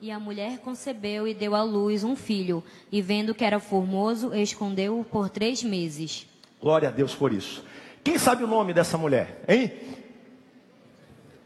E 0.00 0.10
a 0.10 0.18
mulher 0.18 0.58
concebeu 0.58 1.26
e 1.26 1.34
deu 1.34 1.54
à 1.54 1.62
luz 1.62 2.04
um 2.04 2.16
filho, 2.16 2.64
e 2.90 3.02
vendo 3.02 3.34
que 3.34 3.44
era 3.44 3.60
formoso, 3.60 4.34
escondeu-o 4.34 5.04
por 5.04 5.28
três 5.28 5.62
meses. 5.62 6.26
Glória 6.60 6.88
a 6.88 6.92
Deus 6.92 7.14
por 7.14 7.32
isso. 7.32 7.64
Quem 8.02 8.18
sabe 8.18 8.42
o 8.42 8.46
nome 8.46 8.72
dessa 8.72 8.96
mulher, 8.96 9.42
hein? 9.46 9.72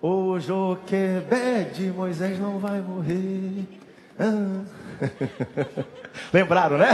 O 0.07 0.38
Joquebede, 0.38 1.84
Moisés 1.84 2.38
não 2.38 2.59
vai 2.59 2.78
morrer. 2.78 3.64
Ah. 4.20 4.61
Lembraram, 6.30 6.76
né? 6.76 6.90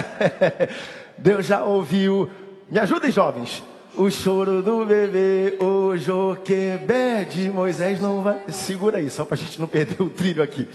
Deus 1.19 1.45
já 1.45 1.65
ouviu. 1.65 2.31
Me 2.71 2.79
ajudem, 2.79 3.11
jovens. 3.11 3.65
O 3.97 4.09
choro 4.13 4.63
do 4.63 4.87
bebê, 4.87 5.59
o 5.61 5.97
Joquebede, 5.97 7.51
Moisés 7.51 8.01
não 8.01 8.23
vai. 8.23 8.45
Segura 8.51 8.99
aí, 8.99 9.11
só 9.11 9.25
para 9.25 9.35
a 9.35 9.39
gente 9.39 9.59
não 9.59 9.67
perder 9.67 10.01
o 10.01 10.09
trilho 10.09 10.41
aqui. 10.41 10.69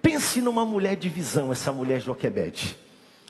Pense 0.00 0.40
numa 0.40 0.64
mulher 0.64 0.96
de 0.96 1.10
visão, 1.10 1.52
essa 1.52 1.70
mulher 1.70 2.00
Joquebede. 2.00 2.78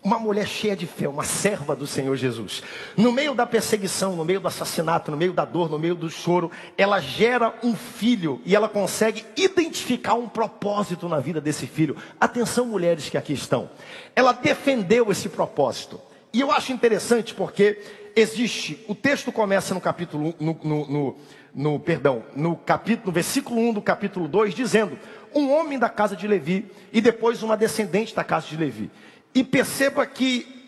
Uma 0.03 0.19
mulher 0.19 0.47
cheia 0.47 0.77
de 0.77 0.87
fé, 0.87 1.09
uma 1.09 1.25
serva 1.25 1.75
do 1.75 1.85
Senhor 1.85 2.15
Jesus. 2.17 2.63
No 2.97 3.11
meio 3.11 3.35
da 3.35 3.45
perseguição, 3.45 4.15
no 4.15 4.25
meio 4.25 4.39
do 4.39 4.47
assassinato, 4.47 5.11
no 5.11 5.17
meio 5.17 5.33
da 5.33 5.45
dor, 5.45 5.69
no 5.69 5.79
meio 5.79 5.97
do 5.97 6.09
choro, 6.09 6.53
ela 6.77 7.01
gera 7.01 7.53
um 7.65 7.75
filho 7.75 8.41
e 8.47 8.55
ela 8.55 8.69
consegue 8.69 9.25
identificar 9.37 10.15
um 10.15 10.29
propósito 10.29 11.09
na 11.09 11.19
vida 11.19 11.41
desse 11.41 11.67
filho. 11.67 11.97
Atenção, 12.21 12.67
mulheres 12.67 13.09
que 13.09 13.19
aqui 13.19 13.33
estão. 13.33 13.69
Ela 14.15 14.33
defendeu 14.33 15.11
esse 15.11 15.29
propósito. 15.29 16.01
E 16.33 16.41
eu 16.41 16.53
acho 16.53 16.73
interessante 16.73 17.35
porque 17.35 17.81
existe, 18.15 18.85
o 18.87 18.95
texto 18.95 19.33
começa 19.33 19.75
no 19.75 19.81
capítulo, 19.81 20.33
no, 20.39 20.61
no, 20.63 20.87
no, 20.87 21.17
no, 21.53 21.81
perdão, 21.81 22.23
no 22.37 22.55
capítulo, 22.55 23.09
no 23.09 23.13
versículo 23.13 23.61
1 23.61 23.75
do 23.75 23.83
capítulo 23.83 24.29
2, 24.29 24.55
dizendo, 24.55 24.97
um 25.35 25.53
homem 25.53 25.79
da 25.79 25.89
casa 25.89 26.15
de 26.15 26.29
Levi 26.29 26.71
e 26.93 27.01
depois 27.01 27.43
uma 27.43 27.57
descendente 27.57 28.15
da 28.15 28.23
casa 28.23 28.47
de 28.47 28.57
Levi. 28.57 28.91
E 29.35 29.45
perceba 29.45 30.07
que 30.07 30.59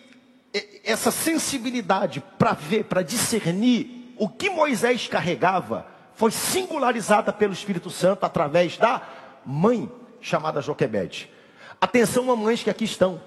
essa 0.84 1.10
sensibilidade 1.10 2.22
para 2.38 2.52
ver, 2.52 2.84
para 2.84 3.02
discernir 3.02 4.14
o 4.16 4.28
que 4.28 4.50
Moisés 4.50 5.06
carregava, 5.06 5.86
foi 6.14 6.30
singularizada 6.30 7.32
pelo 7.32 7.52
Espírito 7.52 7.88
Santo 7.88 8.24
através 8.24 8.76
da 8.76 9.00
mãe 9.44 9.90
chamada 10.20 10.60
Joquebede. 10.60 11.30
Atenção, 11.80 12.24
mamães 12.24 12.62
que 12.62 12.68
aqui 12.68 12.84
estão. 12.84 13.20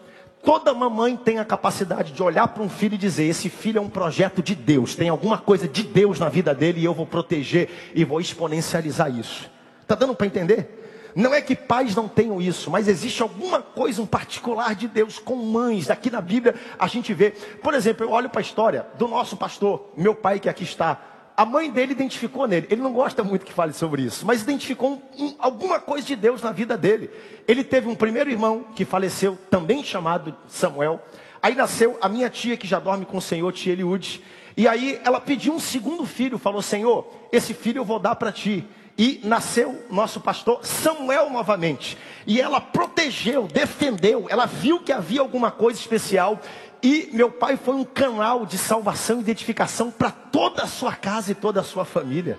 Toda 0.44 0.74
mamãe 0.74 1.16
tem 1.16 1.40
a 1.40 1.46
capacidade 1.46 2.12
de 2.12 2.22
olhar 2.22 2.50
para 2.50 2.62
um 2.62 2.70
filho 2.70 2.96
e 2.96 2.98
dizer: 2.98 3.24
Esse 3.24 3.50
filho 3.50 3.80
é 3.80 3.82
um 3.82 3.90
projeto 3.90 4.44
de 4.44 4.54
Deus, 4.54 4.94
tem 4.94 5.10
alguma 5.10 5.38
coisa 5.38 5.68
de 5.68 5.84
Deus 5.84 6.20
na 6.20 6.30
vida 6.30 6.54
dele 6.54 6.82
e 6.82 6.86
eu 6.86 6.94
vou 6.94 7.08
proteger 7.08 7.92
e 7.96 8.04
vou 8.04 8.20
exponencializar 8.20 9.10
isso. 9.18 9.50
Está 9.82 9.96
dando 9.96 10.14
para 10.14 10.28
entender? 10.28 10.83
Não 11.16 11.34
é 11.34 11.42
que 11.42 11.56
pais 11.56 11.96
não 11.96 12.08
tenham 12.08 12.42
isso, 12.42 12.72
mas 12.72 12.88
existe 12.88 13.22
alguma 13.22 13.62
coisa 13.62 14.02
um 14.02 14.06
particular 14.06 14.76
de 14.76 14.88
Deus 14.88 15.20
com 15.20 15.36
mães. 15.36 15.90
Aqui 15.90 16.10
na 16.10 16.22
Bíblia 16.22 16.56
a 16.78 16.88
gente 16.88 17.14
vê. 17.14 17.32
Por 17.32 17.74
exemplo, 17.74 18.06
eu 18.06 18.12
olho 18.12 18.30
para 18.30 18.40
a 18.40 18.42
história 18.42 18.86
do 18.98 19.08
nosso 19.08 19.38
pastor, 19.38 19.92
meu 19.96 20.16
pai 20.16 20.40
que 20.40 20.50
aqui 20.50 20.64
está 20.64 21.14
a 21.36 21.46
mãe 21.46 21.70
dele 21.70 21.94
identificou 21.94 22.48
nele. 22.48 22.68
Ele 22.70 22.82
não 22.82 22.94
gosta 22.94 23.24
muito 23.24 23.46
que 23.46 23.54
fale 23.54 23.74
sobre 23.74 24.04
isso, 24.04 24.26
mas 24.26 24.42
identificou 24.42 25.02
um, 25.18 25.26
um, 25.26 25.36
alguma 25.40 25.80
coisa 25.80 26.06
de 26.06 26.16
Deus 26.16 26.42
na 26.42 26.52
vida 26.52 26.78
dele. 26.78 27.10
Ele 27.48 27.64
teve 27.64 27.88
um 27.88 27.96
primeiro 27.96 28.30
irmão 28.30 28.66
que 28.76 28.86
faleceu, 28.86 29.38
também 29.50 29.84
chamado 29.84 30.36
Samuel. 30.48 31.02
Aí 31.42 31.56
nasceu 31.56 31.98
a 32.02 32.08
minha 32.08 32.30
tia 32.30 32.56
que 32.56 32.68
já 32.68 32.80
dorme 32.80 33.06
com 33.06 33.18
o 33.18 33.22
Senhor, 33.22 33.52
tia 33.52 33.74
Eliude. 33.74 34.22
E 34.56 34.68
aí 34.68 35.00
ela 35.04 35.20
pediu 35.20 35.54
um 35.54 35.60
segundo 35.60 36.06
filho, 36.06 36.38
falou: 36.38 36.62
Senhor, 36.62 37.08
esse 37.32 37.54
filho 37.54 37.80
eu 37.80 37.86
vou 37.86 38.00
dar 38.00 38.16
para 38.16 38.32
ti. 38.32 38.66
E 38.98 39.20
nasceu 39.24 39.86
nosso 39.90 40.20
pastor 40.20 40.66
Samuel 40.66 41.30
novamente. 41.30 41.98
E 42.28 42.40
ela 42.40 42.62
protegeu, 42.62 43.48
defendeu, 43.48 44.28
ela 44.30 44.46
viu 44.46 44.80
que 44.80 44.92
havia 44.92 45.22
alguma 45.22 45.50
coisa 45.50 45.80
especial 45.80 46.40
e 46.84 47.10
meu 47.14 47.32
pai 47.32 47.56
foi 47.56 47.76
um 47.76 47.86
canal 47.86 48.46
de 48.46 48.58
salvação 48.58 49.18
e 49.18 49.22
identificação 49.22 49.90
para 49.90 50.12
toda 50.12 50.64
a 50.64 50.68
sua 50.68 50.94
casa 50.94 51.32
e 51.32 51.36
toda 51.36 51.62
a 51.62 51.64
sua 51.64 51.86
família. 51.86 52.38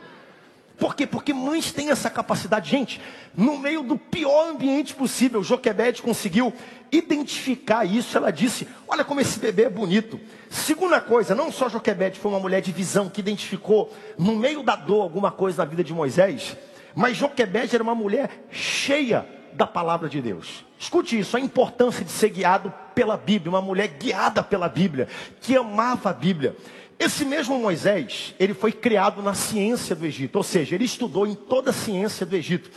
Por 0.78 0.96
quê? 0.96 1.06
Porque 1.06 1.32
mães 1.32 1.70
têm 1.72 1.90
essa 1.90 2.10
capacidade. 2.10 2.70
Gente, 2.70 3.00
no 3.36 3.58
meio 3.58 3.82
do 3.82 3.96
pior 3.96 4.48
ambiente 4.48 4.94
possível, 4.94 5.42
Joquebede 5.42 6.02
conseguiu 6.02 6.52
identificar 6.90 7.84
isso. 7.84 8.16
Ela 8.16 8.32
disse: 8.32 8.66
Olha 8.88 9.04
como 9.04 9.20
esse 9.20 9.38
bebê 9.38 9.64
é 9.64 9.70
bonito. 9.70 10.18
Segunda 10.50 11.00
coisa, 11.00 11.34
não 11.34 11.52
só 11.52 11.68
Joquebede 11.68 12.18
foi 12.18 12.30
uma 12.30 12.40
mulher 12.40 12.60
de 12.60 12.72
visão 12.72 13.08
que 13.08 13.20
identificou 13.20 13.94
no 14.18 14.34
meio 14.34 14.62
da 14.62 14.74
dor 14.74 15.02
alguma 15.02 15.30
coisa 15.30 15.64
na 15.64 15.70
vida 15.70 15.84
de 15.84 15.92
Moisés, 15.92 16.56
mas 16.94 17.16
Joquebede 17.16 17.74
era 17.74 17.82
uma 17.82 17.94
mulher 17.94 18.46
cheia 18.50 19.26
da 19.52 19.66
palavra 19.66 20.08
de 20.08 20.20
Deus. 20.20 20.64
Escute 20.78 21.18
isso, 21.18 21.36
a 21.36 21.40
importância 21.40 22.04
de 22.04 22.10
ser 22.10 22.30
guiado 22.30 22.72
pela 22.94 23.16
Bíblia, 23.16 23.50
uma 23.50 23.62
mulher 23.62 23.88
guiada 23.88 24.42
pela 24.42 24.68
Bíblia, 24.68 25.08
que 25.40 25.56
amava 25.56 26.10
a 26.10 26.12
Bíblia. 26.12 26.56
Esse 26.98 27.24
mesmo 27.24 27.58
Moisés, 27.58 28.34
ele 28.38 28.54
foi 28.54 28.72
criado 28.72 29.22
na 29.22 29.34
ciência 29.34 29.94
do 29.94 30.06
Egito, 30.06 30.36
ou 30.36 30.42
seja, 30.42 30.74
ele 30.74 30.84
estudou 30.84 31.26
em 31.26 31.34
toda 31.34 31.70
a 31.70 31.74
ciência 31.74 32.24
do 32.24 32.36
Egito. 32.36 32.70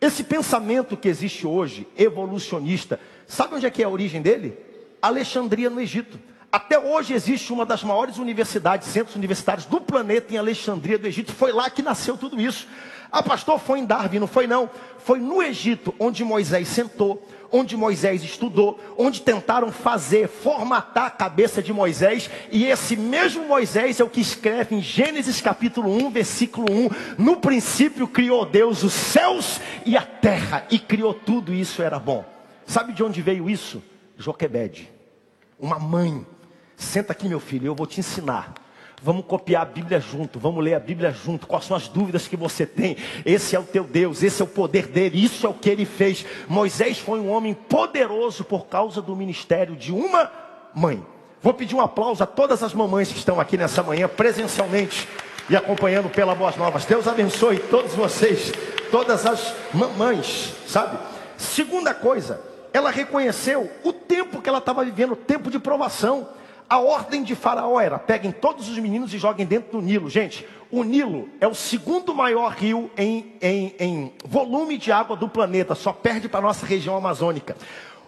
Esse 0.00 0.24
pensamento 0.24 0.96
que 0.96 1.08
existe 1.08 1.46
hoje, 1.46 1.86
evolucionista, 1.96 2.98
sabe 3.26 3.54
onde 3.54 3.66
é 3.66 3.70
que 3.70 3.82
é 3.82 3.86
a 3.86 3.88
origem 3.88 4.20
dele? 4.20 4.58
Alexandria 5.00 5.70
no 5.70 5.80
Egito. 5.80 6.18
Até 6.50 6.78
hoje 6.78 7.14
existe 7.14 7.52
uma 7.52 7.64
das 7.64 7.82
maiores 7.82 8.18
universidades, 8.18 8.88
centros 8.88 9.16
universitários 9.16 9.64
do 9.64 9.80
planeta 9.80 10.34
em 10.34 10.36
Alexandria 10.36 10.98
do 10.98 11.06
Egito. 11.06 11.32
Foi 11.32 11.50
lá 11.50 11.70
que 11.70 11.82
nasceu 11.82 12.16
tudo 12.16 12.40
isso. 12.40 12.68
Ah, 13.12 13.22
pastor, 13.22 13.60
foi 13.60 13.80
em 13.80 13.84
Darwin, 13.84 14.18
não 14.18 14.26
foi 14.26 14.46
não. 14.46 14.70
Foi 14.96 15.18
no 15.18 15.42
Egito, 15.42 15.94
onde 15.98 16.24
Moisés 16.24 16.66
sentou, 16.68 17.28
onde 17.50 17.76
Moisés 17.76 18.24
estudou, 18.24 18.80
onde 18.96 19.20
tentaram 19.20 19.70
fazer, 19.70 20.26
formatar 20.28 21.04
a 21.04 21.10
cabeça 21.10 21.62
de 21.62 21.74
Moisés, 21.74 22.30
e 22.50 22.64
esse 22.64 22.96
mesmo 22.96 23.46
Moisés 23.46 24.00
é 24.00 24.04
o 24.04 24.08
que 24.08 24.22
escreve 24.22 24.76
em 24.76 24.80
Gênesis 24.80 25.42
capítulo 25.42 25.94
1, 26.06 26.10
versículo 26.10 26.72
1: 26.72 26.88
No 27.18 27.36
princípio 27.36 28.08
criou 28.08 28.46
Deus 28.46 28.82
os 28.82 28.94
céus 28.94 29.60
e 29.84 29.94
a 29.94 30.02
terra, 30.02 30.66
e 30.70 30.78
criou 30.78 31.12
tudo, 31.12 31.52
e 31.52 31.60
isso 31.60 31.82
era 31.82 31.98
bom. 31.98 32.24
Sabe 32.64 32.94
de 32.94 33.04
onde 33.04 33.20
veio 33.20 33.50
isso? 33.50 33.82
Joquebede, 34.16 34.90
uma 35.60 35.78
mãe. 35.78 36.26
Senta 36.76 37.12
aqui, 37.12 37.28
meu 37.28 37.40
filho, 37.40 37.66
eu 37.66 37.74
vou 37.74 37.86
te 37.86 38.00
ensinar. 38.00 38.54
Vamos 39.04 39.24
copiar 39.26 39.62
a 39.62 39.64
Bíblia 39.64 39.98
junto, 39.98 40.38
vamos 40.38 40.62
ler 40.62 40.74
a 40.74 40.78
Bíblia 40.78 41.10
junto. 41.10 41.44
Quais 41.44 41.64
são 41.64 41.76
as 41.76 41.88
dúvidas 41.88 42.28
que 42.28 42.36
você 42.36 42.64
tem? 42.64 42.96
Esse 43.26 43.56
é 43.56 43.58
o 43.58 43.64
teu 43.64 43.82
Deus, 43.82 44.22
esse 44.22 44.40
é 44.40 44.44
o 44.44 44.48
poder 44.48 44.86
dele, 44.86 45.22
isso 45.22 45.44
é 45.44 45.50
o 45.50 45.54
que 45.54 45.68
ele 45.68 45.84
fez. 45.84 46.24
Moisés 46.48 47.00
foi 47.00 47.18
um 47.18 47.28
homem 47.28 47.52
poderoso 47.52 48.44
por 48.44 48.66
causa 48.66 49.02
do 49.02 49.16
ministério 49.16 49.74
de 49.74 49.90
uma 49.90 50.30
mãe. 50.72 51.04
Vou 51.42 51.52
pedir 51.52 51.74
um 51.74 51.80
aplauso 51.80 52.22
a 52.22 52.26
todas 52.26 52.62
as 52.62 52.72
mamães 52.72 53.10
que 53.10 53.18
estão 53.18 53.40
aqui 53.40 53.56
nessa 53.56 53.82
manhã 53.82 54.06
presencialmente 54.06 55.08
e 55.50 55.56
acompanhando 55.56 56.08
pela 56.08 56.36
Boas 56.36 56.54
Novas. 56.56 56.84
Deus 56.84 57.08
abençoe 57.08 57.58
todos 57.58 57.94
vocês, 57.94 58.52
todas 58.92 59.26
as 59.26 59.52
mamães, 59.74 60.54
sabe? 60.68 60.96
Segunda 61.36 61.92
coisa, 61.92 62.40
ela 62.72 62.92
reconheceu 62.92 63.68
o 63.82 63.92
tempo 63.92 64.40
que 64.40 64.48
ela 64.48 64.58
estava 64.58 64.84
vivendo, 64.84 65.14
o 65.14 65.16
tempo 65.16 65.50
de 65.50 65.58
provação. 65.58 66.28
A 66.72 66.78
ordem 66.78 67.22
de 67.22 67.34
Faraó 67.34 67.78
era: 67.78 67.98
peguem 67.98 68.32
todos 68.32 68.66
os 68.66 68.78
meninos 68.78 69.12
e 69.12 69.18
joguem 69.18 69.44
dentro 69.44 69.72
do 69.72 69.82
Nilo. 69.82 70.08
Gente, 70.08 70.48
o 70.70 70.82
Nilo 70.82 71.28
é 71.38 71.46
o 71.46 71.54
segundo 71.54 72.14
maior 72.14 72.52
rio 72.52 72.90
em, 72.96 73.36
em, 73.42 73.74
em 73.78 74.12
volume 74.24 74.78
de 74.78 74.90
água 74.90 75.14
do 75.14 75.28
planeta, 75.28 75.74
só 75.74 75.92
perde 75.92 76.30
para 76.30 76.38
a 76.38 76.44
nossa 76.44 76.64
região 76.64 76.96
amazônica. 76.96 77.58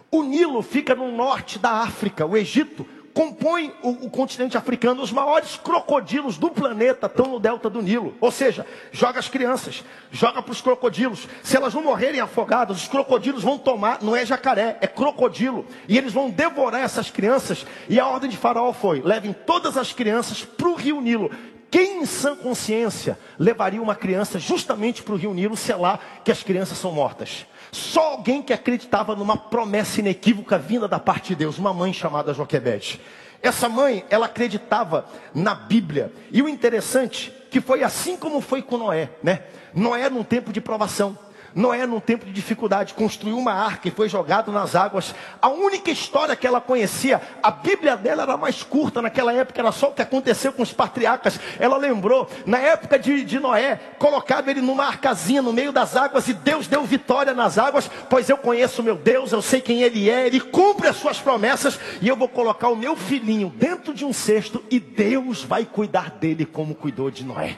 O 0.09 0.23
Nilo 0.23 0.63
fica 0.63 0.95
no 0.95 1.11
norte 1.11 1.59
da 1.59 1.73
África. 1.73 2.25
O 2.25 2.35
Egito 2.35 2.87
compõe 3.15 3.73
o, 3.81 3.91
o, 4.05 4.09
continente 4.09 4.57
africano. 4.57 5.01
Os 5.01 5.11
maiores 5.11 5.55
crocodilos 5.55 6.37
do 6.37 6.51
planeta 6.51 7.07
estão 7.07 7.27
no 7.27 7.39
delta 7.39 7.69
do 7.69 7.81
Nilo. 7.81 8.13
Ou 8.19 8.29
seja, 8.29 8.67
joga 8.91 9.19
as 9.19 9.29
crianças, 9.29 9.85
joga 10.11 10.41
para 10.41 10.51
os 10.51 10.59
crocodilos. 10.59 11.25
Se 11.41 11.55
elas 11.55 11.73
não 11.73 11.81
morrerem 11.81 12.19
afogadas, 12.19 12.75
os 12.75 12.87
crocodilos 12.89 13.41
vão 13.41 13.57
tomar, 13.57 14.03
não 14.03 14.13
é 14.13 14.25
jacaré, 14.25 14.77
é 14.81 14.85
crocodilo. 14.85 15.65
E 15.87 15.97
eles 15.97 16.11
vão 16.11 16.29
devorar 16.29 16.81
essas 16.81 17.09
crianças. 17.09 17.65
E 17.87 17.97
a 18.01 18.05
ordem 18.05 18.29
de 18.29 18.35
Faraó 18.35 18.73
foi: 18.73 19.01
levem 19.01 19.31
todas 19.31 19.77
as 19.77 19.93
crianças 19.93 20.43
para 20.43 20.67
o 20.67 20.75
rio 20.75 20.99
Nilo. 20.99 21.31
Quem 21.71 22.01
em 22.01 22.05
sã 22.05 22.35
consciência 22.35 23.17
levaria 23.39 23.81
uma 23.81 23.95
criança 23.95 24.39
justamente 24.39 25.01
para 25.01 25.13
o 25.13 25.17
rio 25.17 25.33
Nilo, 25.33 25.55
sei 25.55 25.75
lá, 25.75 25.99
que 26.23 26.31
as 26.31 26.43
crianças 26.43 26.77
são 26.77 26.91
mortas? 26.91 27.45
Só 27.75 28.13
alguém 28.13 28.41
que 28.41 28.53
acreditava 28.53 29.17
numa 29.17 29.35
promessa 29.35 29.99
inequívoca 29.99 30.57
vinda 30.57 30.87
da 30.87 30.97
parte 30.97 31.27
de 31.27 31.35
Deus, 31.35 31.57
uma 31.57 31.73
mãe 31.73 31.91
chamada 31.91 32.33
Joquebede. 32.33 33.01
Essa 33.43 33.67
mãe, 33.67 34.05
ela 34.09 34.27
acreditava 34.27 35.05
na 35.33 35.53
Bíblia. 35.53 36.09
E 36.31 36.41
o 36.41 36.47
interessante 36.47 37.33
que 37.51 37.59
foi 37.59 37.83
assim 37.83 38.15
como 38.15 38.39
foi 38.39 38.61
com 38.61 38.77
Noé, 38.77 39.09
né? 39.21 39.43
Noé 39.73 40.09
num 40.09 40.23
tempo 40.23 40.53
de 40.53 40.61
provação. 40.61 41.17
Noé, 41.55 41.87
num 41.87 42.01
tempo 42.01 42.25
de 42.25 42.33
dificuldade, 42.33 42.93
construiu 42.93 43.37
uma 43.37 43.53
arca 43.53 43.87
e 43.87 43.91
foi 43.91 44.09
jogado 44.09 44.51
nas 44.51 44.75
águas. 44.75 45.15
A 45.41 45.47
única 45.47 45.89
história 45.89 46.35
que 46.35 46.45
ela 46.45 46.59
conhecia, 46.59 47.21
a 47.41 47.49
Bíblia 47.49 47.95
dela 47.95 48.23
era 48.23 48.35
mais 48.35 48.61
curta, 48.61 49.01
naquela 49.01 49.31
época 49.31 49.61
era 49.61 49.71
só 49.71 49.87
o 49.87 49.93
que 49.93 50.01
aconteceu 50.01 50.51
com 50.51 50.61
os 50.61 50.73
patriarcas. 50.73 51.39
Ela 51.57 51.77
lembrou, 51.77 52.29
na 52.45 52.57
época 52.57 52.99
de, 52.99 53.23
de 53.23 53.39
Noé, 53.39 53.79
colocava 53.97 54.51
ele 54.51 54.59
numa 54.59 54.85
arcazinha 54.85 55.41
no 55.41 55.53
meio 55.53 55.71
das 55.71 55.95
águas 55.95 56.27
e 56.27 56.33
Deus 56.33 56.67
deu 56.67 56.83
vitória 56.83 57.33
nas 57.33 57.57
águas, 57.57 57.89
pois 58.09 58.27
eu 58.27 58.37
conheço 58.37 58.83
meu 58.83 58.97
Deus, 58.97 59.31
eu 59.31 59.41
sei 59.41 59.61
quem 59.61 59.81
ele 59.81 60.09
é, 60.09 60.27
ele 60.27 60.41
cumpre 60.41 60.89
as 60.89 60.97
suas 60.97 61.21
promessas 61.21 61.79
e 62.01 62.07
eu 62.09 62.17
vou 62.17 62.27
colocar 62.27 62.67
o 62.67 62.75
meu 62.75 62.97
filhinho 62.97 63.47
dentro 63.47 63.93
de 63.93 64.03
um 64.03 64.11
cesto 64.11 64.61
e 64.69 64.77
Deus 64.77 65.41
vai 65.41 65.63
cuidar 65.63 66.11
dele 66.11 66.45
como 66.45 66.75
cuidou 66.75 67.09
de 67.09 67.23
Noé. 67.23 67.57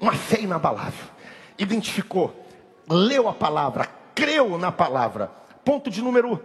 Uma 0.00 0.12
fé 0.12 0.40
inabalável. 0.40 1.06
Identificou 1.58 2.46
leu 2.88 3.28
a 3.28 3.32
palavra, 3.32 3.88
creu 4.14 4.58
na 4.58 4.72
palavra. 4.72 5.30
Ponto 5.64 5.90
de 5.90 6.02
número 6.02 6.42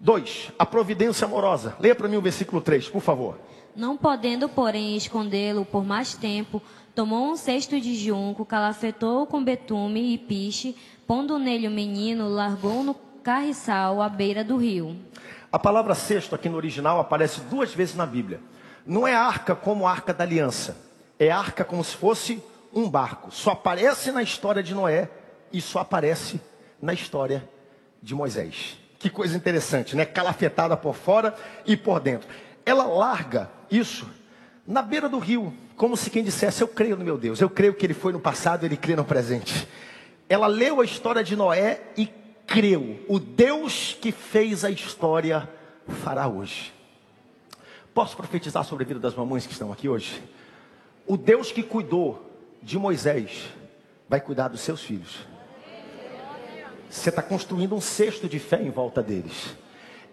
2, 0.00 0.52
a 0.58 0.66
providência 0.66 1.24
amorosa. 1.24 1.76
Leia 1.80 1.94
para 1.94 2.08
mim 2.08 2.16
o 2.16 2.22
versículo 2.22 2.60
3, 2.60 2.88
por 2.88 3.00
favor. 3.00 3.38
Não 3.74 3.96
podendo, 3.96 4.48
porém, 4.48 4.96
escondê-lo 4.96 5.64
por 5.64 5.84
mais 5.84 6.14
tempo, 6.14 6.60
tomou 6.94 7.30
um 7.30 7.36
cesto 7.36 7.80
de 7.80 7.94
junco, 7.94 8.44
calafetou 8.44 9.26
com 9.26 9.42
betume 9.42 10.14
e 10.14 10.18
piche, 10.18 10.76
pondo 11.06 11.38
nele 11.38 11.68
o 11.68 11.70
menino, 11.70 12.28
largou 12.28 12.82
no 12.82 12.94
carriçal 13.22 14.02
à 14.02 14.08
beira 14.08 14.42
do 14.42 14.56
rio. 14.56 14.96
A 15.50 15.58
palavra 15.58 15.94
cesto 15.94 16.34
aqui 16.34 16.48
no 16.48 16.56
original 16.56 16.98
aparece 16.98 17.40
duas 17.42 17.72
vezes 17.72 17.94
na 17.94 18.04
Bíblia. 18.04 18.40
Não 18.84 19.06
é 19.06 19.14
arca 19.14 19.54
como 19.54 19.86
arca 19.86 20.12
da 20.12 20.24
aliança. 20.24 20.76
É 21.18 21.30
arca 21.30 21.64
como 21.64 21.82
se 21.84 21.96
fosse 21.96 22.42
um 22.72 22.88
barco. 22.88 23.30
Só 23.30 23.52
aparece 23.52 24.10
na 24.10 24.22
história 24.22 24.62
de 24.62 24.74
Noé 24.74 25.10
isso 25.52 25.78
aparece 25.78 26.40
na 26.80 26.92
história 26.92 27.48
de 28.02 28.14
Moisés. 28.14 28.78
Que 28.98 29.08
coisa 29.08 29.36
interessante, 29.36 29.94
né? 29.94 30.04
Calafetada 30.04 30.76
por 30.76 30.94
fora 30.94 31.34
e 31.64 31.76
por 31.76 32.00
dentro. 32.00 32.28
Ela 32.64 32.84
larga 32.84 33.50
isso 33.70 34.08
na 34.66 34.82
beira 34.82 35.08
do 35.08 35.18
rio, 35.18 35.54
como 35.76 35.96
se 35.96 36.10
quem 36.10 36.22
dissesse: 36.22 36.62
Eu 36.62 36.68
creio 36.68 36.96
no 36.96 37.04
meu 37.04 37.16
Deus, 37.16 37.40
eu 37.40 37.48
creio 37.48 37.74
que 37.74 37.86
ele 37.86 37.94
foi 37.94 38.12
no 38.12 38.20
passado, 38.20 38.66
ele 38.66 38.76
crê 38.76 38.96
no 38.96 39.04
presente. 39.04 39.68
Ela 40.28 40.46
leu 40.46 40.80
a 40.80 40.84
história 40.84 41.24
de 41.24 41.34
Noé 41.34 41.80
e 41.96 42.06
creu. 42.46 43.04
O 43.08 43.18
Deus 43.18 43.96
que 44.00 44.12
fez 44.12 44.64
a 44.64 44.70
história 44.70 45.48
fará 46.02 46.28
hoje. 46.28 46.74
Posso 47.94 48.16
profetizar 48.16 48.64
sobre 48.64 48.84
a 48.84 48.86
vida 48.86 49.00
das 49.00 49.14
mamães 49.14 49.46
que 49.46 49.52
estão 49.52 49.72
aqui 49.72 49.88
hoje? 49.88 50.22
O 51.06 51.16
Deus 51.16 51.50
que 51.50 51.62
cuidou 51.62 52.30
de 52.62 52.78
Moisés 52.78 53.48
vai 54.08 54.20
cuidar 54.20 54.48
dos 54.48 54.60
seus 54.60 54.82
filhos. 54.82 55.26
Você 56.90 57.10
está 57.10 57.22
construindo 57.22 57.74
um 57.74 57.80
cesto 57.80 58.28
de 58.28 58.38
fé 58.38 58.60
em 58.62 58.70
volta 58.70 59.02
deles. 59.02 59.56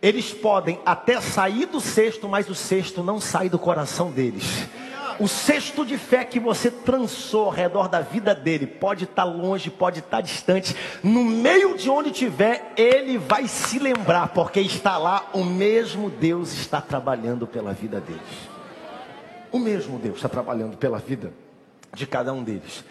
Eles 0.02 0.32
podem 0.34 0.80
até 0.86 1.20
sair 1.22 1.66
do 1.66 1.80
cesto, 1.80 2.28
mas 2.28 2.50
o 2.50 2.56
cesto 2.56 3.02
não 3.02 3.20
sai 3.20 3.50
do 3.50 3.58
coração 3.58 4.12
deles. 4.12 4.68
O 5.18 5.28
cesto 5.30 5.86
de 5.86 5.98
fé 5.98 6.26
que 6.26 6.40
você 6.40 6.70
trançou 6.70 7.46
ao 7.46 7.50
redor 7.50 7.88
da 7.88 8.02
vida 8.02 8.36
dele 8.36 8.68
pode 8.68 9.06
estar 9.06 9.24
tá 9.24 9.24
longe, 9.24 9.70
pode 9.70 10.00
estar 10.00 10.18
tá 10.18 10.22
distante. 10.22 10.76
No 11.02 11.24
meio 11.24 11.78
de 11.78 11.90
onde 11.90 12.10
estiver, 12.10 12.74
ele 12.76 13.18
vai 13.18 13.48
se 13.48 13.80
lembrar, 13.80 14.30
porque 14.30 14.60
está 14.60 14.98
lá, 14.98 15.30
o 15.34 15.44
mesmo 15.44 16.10
Deus 16.10 16.52
está 16.52 16.82
trabalhando 16.82 17.48
pela 17.48 17.72
vida 17.72 18.02
deles. 18.02 18.22
O 19.52 19.58
mesmo 19.58 19.98
Deus 19.98 20.18
está 20.18 20.28
trabalhando 20.28 20.76
pela 20.76 21.00
vida 21.00 21.32
de 21.94 22.06
cada 22.06 22.34
um 22.34 22.44
deles. 22.44 22.84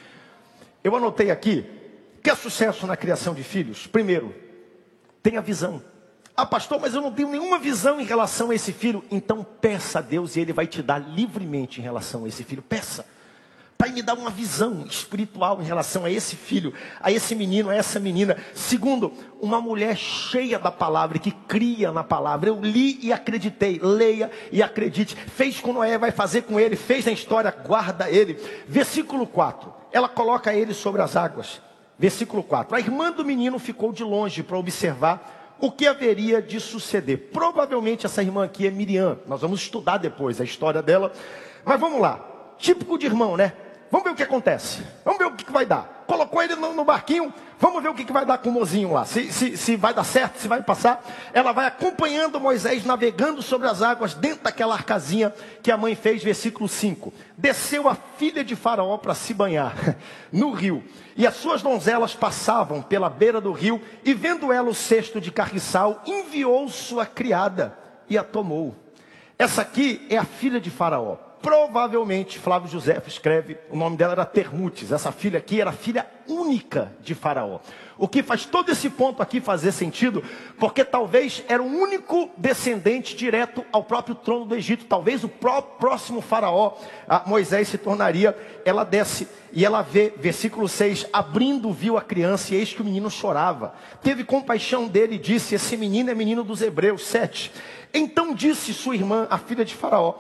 Eu 0.83 0.97
anotei 0.97 1.31
aqui 1.31 1.67
Quer 2.25 2.37
sucesso 2.39 2.87
na 2.87 2.97
criação 2.97 3.35
de 3.35 3.43
filhos? 3.43 3.87
Primeiro, 3.87 4.35
tenha 5.23 5.43
visão. 5.43 5.83
Ah, 6.35 6.47
pastor, 6.47 6.81
mas 6.81 6.95
eu 6.95 7.03
não 7.03 7.13
tenho 7.13 7.29
nenhuma 7.29 7.59
visão 7.59 8.01
em 8.01 8.05
relação 8.05 8.51
a 8.51 8.55
esse 8.55 8.73
filho. 8.73 9.05
Então 9.11 9.45
peça 9.45 9.99
a 9.99 10.03
Deus 10.03 10.35
e 10.35 10.41
Ele 10.41 10.51
vai 10.51 10.67
te 10.67 10.83
dar 10.83 10.97
livremente 10.97 11.81
em 11.81 11.85
relação 11.85 12.25
a 12.25 12.29
esse 12.29 12.43
filho. 12.43 12.63
Peça. 12.63 13.05
Pai, 13.77 13.91
me 13.91 14.01
dá 14.01 14.15
uma 14.15 14.31
visão 14.31 14.87
espiritual 14.89 15.61
em 15.61 15.67
relação 15.67 16.07
a 16.07 16.11
esse 16.11 16.35
filho, 16.35 16.73
a 16.99 17.13
esse 17.13 17.35
menino, 17.35 17.69
a 17.69 17.75
essa 17.75 18.01
menina. 18.01 18.39
Segundo, 18.55 19.13
uma 19.39 19.61
mulher 19.61 19.95
cheia 19.95 20.59
da 20.59 20.71
palavra, 20.71 21.19
que 21.19 21.31
cria 21.31 21.93
na 21.93 22.03
palavra. 22.03 22.49
Eu 22.49 22.59
li 22.59 22.99
e 23.03 23.13
acreditei. 23.13 23.79
Leia 23.83 24.31
e 24.51 24.63
acredite. 24.63 25.15
Fez 25.15 25.61
com 25.61 25.75
Noé, 25.75 25.99
vai 25.99 26.11
fazer 26.11 26.45
com 26.45 26.59
ele. 26.59 26.75
Fez 26.75 27.05
na 27.05 27.13
história, 27.13 27.51
guarda 27.51 28.09
ele. 28.09 28.41
Versículo 28.67 29.27
4. 29.27 29.71
Ela 29.93 30.09
coloca 30.09 30.55
ele 30.55 30.73
sobre 30.73 31.03
as 31.03 31.17
águas. 31.17 31.61
Versículo 31.99 32.43
4. 32.43 32.77
A 32.77 32.81
irmã 32.81 33.13
do 33.13 33.25
menino 33.25 33.59
ficou 33.59 33.93
de 33.93 34.03
longe 34.03 34.43
para 34.43 34.59
observar 34.59 35.57
o 35.61 35.71
que 35.71 35.87
haveria 35.87 36.43
de 36.43 36.59
suceder. 36.59 37.31
Provavelmente 37.33 38.07
essa 38.07 38.23
irmã 38.23 38.45
aqui 38.45 38.67
é 38.67 38.71
Miriam. 38.71 39.19
Nós 39.27 39.41
vamos 39.41 39.61
estudar 39.61 39.99
depois 39.99 40.41
a 40.41 40.45
história 40.45 40.83
dela. 40.83 41.13
Mas 41.65 41.81
vamos 41.81 42.01
lá. 42.01 42.25
Típico 42.59 42.99
de 42.99 43.07
irmão, 43.07 43.37
né? 43.37 43.53
Vamos 43.91 44.05
ver 44.05 44.13
o 44.13 44.17
que 44.17 44.23
acontece. 44.23 44.83
Vamos 45.05 45.19
ver 45.19 45.27
o 45.27 45.33
que, 45.33 45.51
vai 45.53 45.65
dar. 45.65 46.05
Colocou 46.07 46.43
ele 46.43 46.57
no 46.57 46.85
barquinho. 46.85 47.33
Vamos 47.65 47.83
ver 47.83 47.89
o 47.89 47.95
que, 47.95 48.05
que 48.05 48.13
vai 48.13 48.27
dar 48.27 48.37
com 48.37 48.51
o 48.51 48.53
mozinho 48.53 48.93
lá. 48.93 49.07
Se, 49.07 49.33
se, 49.33 49.57
se 49.57 49.75
vai 49.75 49.95
dar 49.95 50.05
certo, 50.05 50.37
se 50.37 50.47
vai 50.47 50.63
passar. 50.63 51.03
Ela 51.33 51.51
vai 51.51 51.67
acompanhando 51.67 52.39
Moisés 52.39 52.85
navegando 52.85 53.41
sobre 53.41 53.67
as 53.67 53.81
águas 53.81 54.13
dentro 54.13 54.45
daquela 54.45 54.75
arcazinha 54.75 55.33
que 55.63 55.73
a 55.73 55.77
mãe 55.79 55.95
fez, 55.95 56.23
versículo 56.23 56.69
5. 56.69 57.11
Desceu 57.39 57.89
a 57.89 57.95
filha 57.95 58.45
de 58.45 58.55
Faraó 58.55 58.99
para 58.99 59.15
se 59.15 59.33
banhar 59.33 59.97
no 60.31 60.51
rio. 60.51 60.85
E 61.17 61.27
as 61.27 61.37
suas 61.37 61.63
donzelas 61.63 62.15
passavam 62.15 62.83
pela 62.83 63.09
beira 63.09 63.41
do 63.41 63.53
rio. 63.53 63.81
E 64.05 64.13
vendo 64.13 64.53
ela 64.53 64.69
o 64.69 64.75
cesto 64.75 65.19
de 65.19 65.33
carriçal, 65.33 66.03
enviou 66.05 66.69
sua 66.69 67.07
criada 67.07 67.79
e 68.11 68.19
a 68.19 68.23
tomou. 68.23 68.77
Essa 69.39 69.63
aqui 69.63 70.07
é 70.11 70.19
a 70.19 70.25
filha 70.25 70.61
de 70.61 70.69
Faraó. 70.69 71.17
Provavelmente 71.45 72.39
Flávio 72.39 72.71
José 72.71 73.01
escreve, 73.07 73.59
o 73.71 73.77
nome 73.77 73.99
dela 73.99 74.15
era 74.15 74.25
Termutes. 74.25 74.91
Essa 74.91 75.13
filha 75.13 75.39
aqui 75.39 75.61
era 75.61 75.73
filha 75.73 76.07
única 76.27 76.91
de 77.03 77.15
Faraó. 77.15 77.61
O 77.99 78.09
que 78.09 78.23
faz 78.23 78.47
todo 78.47 78.71
esse 78.73 78.89
ponto 78.89 79.23
aqui 79.23 79.43
fazer 79.43 79.71
sentido, 79.71 80.25
porque 80.59 80.83
talvez 80.83 81.45
era 81.47 81.63
o 81.63 81.67
único 81.67 82.31
descendente 82.39 83.15
direto 83.15 83.63
ao 83.71 83.85
próprio 83.85 84.15
trono 84.15 84.47
do 84.47 84.57
Egito. 84.57 84.87
Talvez 84.87 85.23
o 85.23 85.29
próximo 85.29 86.23
Faraó, 86.23 86.79
Moisés 87.27 87.69
se 87.69 87.77
tornaria. 87.77 88.35
Ela 88.65 88.83
desce 88.83 89.29
e 89.53 89.67
ela 89.67 89.83
vê, 89.83 90.15
versículo 90.17 90.67
6, 90.67 91.07
abrindo 91.13 91.71
viu 91.75 91.99
a 91.99 92.01
criança 92.01 92.55
e 92.55 92.57
eis 92.57 92.73
que 92.73 92.81
o 92.81 92.85
menino 92.85 93.11
chorava. 93.11 93.75
Teve 94.03 94.25
compaixão 94.25 94.89
dele 94.89 95.17
e 95.17 95.19
disse: 95.19 95.55
Esse 95.55 95.77
menino 95.77 96.11
é 96.11 96.15
menino 96.15 96.43
dos 96.43 96.63
Hebreus. 96.63 97.05
7. 97.07 97.53
Então 97.93 98.35
disse 98.35 98.73
sua 98.75 98.97
irmã, 98.97 99.29
a 99.31 99.39
filha 99.39 99.65
de 99.65 99.75
Faraó: 99.75 100.15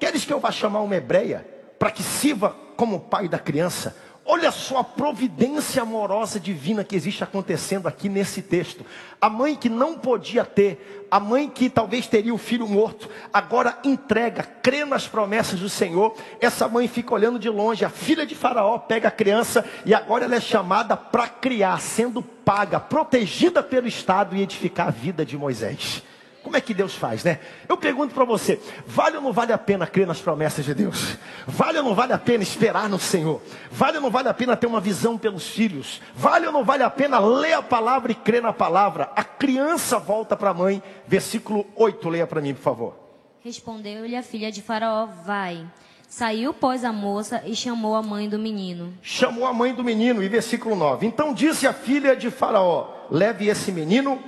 Queres 0.00 0.24
que 0.24 0.32
eu 0.32 0.40
vá 0.40 0.50
chamar 0.50 0.80
uma 0.80 0.96
hebreia 0.96 1.46
para 1.78 1.90
que 1.90 2.02
sirva 2.02 2.56
como 2.74 2.98
pai 2.98 3.28
da 3.28 3.38
criança? 3.38 3.94
Olha 4.24 4.50
só 4.50 4.78
a 4.78 4.84
providência 4.84 5.82
amorosa 5.82 6.40
divina 6.40 6.84
que 6.84 6.96
existe 6.96 7.22
acontecendo 7.22 7.86
aqui 7.86 8.08
nesse 8.08 8.40
texto. 8.40 8.84
A 9.20 9.28
mãe 9.28 9.56
que 9.56 9.68
não 9.68 9.98
podia 9.98 10.44
ter, 10.44 11.06
a 11.10 11.20
mãe 11.20 11.50
que 11.50 11.68
talvez 11.68 12.06
teria 12.06 12.32
o 12.32 12.38
filho 12.38 12.66
morto, 12.66 13.10
agora 13.32 13.78
entrega, 13.84 14.42
crê 14.42 14.84
nas 14.86 15.06
promessas 15.06 15.60
do 15.60 15.68
Senhor. 15.68 16.14
Essa 16.40 16.66
mãe 16.66 16.88
fica 16.88 17.12
olhando 17.12 17.38
de 17.38 17.50
longe, 17.50 17.84
a 17.84 17.90
filha 17.90 18.24
de 18.24 18.34
Faraó 18.34 18.78
pega 18.78 19.08
a 19.08 19.12
criança 19.12 19.64
e 19.84 19.92
agora 19.92 20.24
ela 20.24 20.36
é 20.36 20.40
chamada 20.40 20.96
para 20.96 21.28
criar, 21.28 21.78
sendo 21.80 22.22
paga, 22.22 22.80
protegida 22.80 23.62
pelo 23.62 23.88
Estado 23.88 24.34
e 24.34 24.42
edificar 24.42 24.88
a 24.88 24.92
vida 24.92 25.26
de 25.26 25.36
Moisés. 25.36 26.02
Como 26.50 26.58
é 26.58 26.60
que 26.60 26.74
Deus 26.74 26.96
faz, 26.96 27.22
né? 27.22 27.38
Eu 27.68 27.76
pergunto 27.76 28.12
para 28.12 28.24
você: 28.24 28.60
vale 28.84 29.16
ou 29.16 29.22
não 29.22 29.32
vale 29.32 29.52
a 29.52 29.58
pena 29.58 29.86
crer 29.86 30.04
nas 30.04 30.20
promessas 30.20 30.64
de 30.64 30.74
Deus? 30.74 31.16
Vale 31.46 31.78
ou 31.78 31.84
não 31.84 31.94
vale 31.94 32.12
a 32.12 32.18
pena 32.18 32.42
esperar 32.42 32.88
no 32.88 32.98
Senhor? 32.98 33.40
Vale 33.70 33.98
ou 33.98 34.02
não 34.02 34.10
vale 34.10 34.28
a 34.28 34.34
pena 34.34 34.56
ter 34.56 34.66
uma 34.66 34.80
visão 34.80 35.16
pelos 35.16 35.46
filhos? 35.46 36.02
Vale 36.12 36.48
ou 36.48 36.52
não 36.52 36.64
vale 36.64 36.82
a 36.82 36.90
pena 36.90 37.20
ler 37.20 37.52
a 37.52 37.62
palavra 37.62 38.10
e 38.10 38.16
crer 38.16 38.42
na 38.42 38.52
palavra? 38.52 39.12
A 39.14 39.22
criança 39.22 39.96
volta 40.00 40.36
para 40.36 40.50
a 40.50 40.54
mãe, 40.54 40.82
versículo 41.06 41.64
8, 41.76 42.08
leia 42.08 42.26
para 42.26 42.40
mim, 42.40 42.52
por 42.52 42.62
favor. 42.62 42.96
Respondeu-lhe 43.44 44.16
a 44.16 44.22
filha 44.24 44.50
de 44.50 44.60
Faraó: 44.60 45.06
Vai. 45.24 45.64
Saiu, 46.08 46.52
pois, 46.52 46.84
a 46.84 46.92
moça 46.92 47.44
e 47.46 47.54
chamou 47.54 47.94
a 47.94 48.02
mãe 48.02 48.28
do 48.28 48.40
menino. 48.40 48.92
Chamou 49.00 49.46
a 49.46 49.54
mãe 49.54 49.72
do 49.72 49.84
menino, 49.84 50.20
e 50.20 50.28
versículo 50.28 50.74
9: 50.74 51.06
Então 51.06 51.32
disse 51.32 51.68
a 51.68 51.72
filha 51.72 52.16
de 52.16 52.28
Faraó: 52.28 52.88
Leve 53.08 53.46
esse 53.46 53.70
menino, 53.70 54.18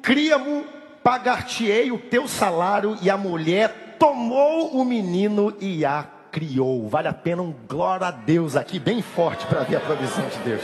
cria-mo 0.00 0.80
pagar-te-ei 1.02 1.90
o 1.90 1.98
teu 1.98 2.28
salário, 2.28 2.96
e 3.02 3.10
a 3.10 3.16
mulher 3.16 3.96
tomou 3.98 4.76
o 4.76 4.84
menino 4.84 5.56
e 5.60 5.84
a 5.84 6.06
criou. 6.30 6.88
Vale 6.88 7.08
a 7.08 7.12
pena 7.12 7.42
um 7.42 7.52
glória 7.68 8.06
a 8.06 8.10
Deus 8.10 8.56
aqui, 8.56 8.78
bem 8.78 9.02
forte, 9.02 9.46
para 9.46 9.62
ver 9.64 9.76
a 9.76 9.80
provisão 9.80 10.26
de 10.28 10.38
Deus. 10.38 10.62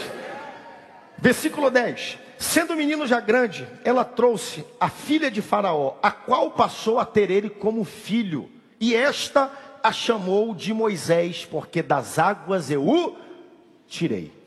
Versículo 1.18 1.70
10. 1.70 2.18
Sendo 2.39 2.72
o 2.72 2.76
menino 2.76 3.07
já 3.07 3.20
grande, 3.20 3.66
ela 3.84 4.05
trouxe 4.05 4.64
a 4.80 4.89
filha 4.89 5.30
de 5.30 5.43
Faraó, 5.43 5.97
a 6.01 6.11
qual 6.11 6.53
passou 6.53 7.01
a 7.01 7.05
ter 7.05 7.30
ele 7.30 7.51
como 7.51 7.84
filho, 7.84 8.49
e 8.80 8.95
esta 8.95 9.51
a 9.82 9.91
chamou 9.91 10.55
de 10.55 10.72
Moisés, 10.72 11.45
porque 11.45 11.82
das 11.82 12.18
águas 12.18 12.70
eu 12.70 12.86
o 12.89 13.16
tirei 13.89 14.38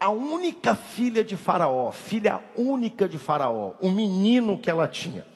a 0.00 0.08
única 0.08 0.74
filha 0.74 1.22
de 1.22 1.36
Faraó, 1.36 1.92
filha 1.92 2.40
única 2.56 3.06
de 3.06 3.18
Faraó, 3.18 3.72
um 3.82 3.92
menino 3.92 4.58
que 4.58 4.70
ela 4.70 4.88
tinha. 4.88 5.26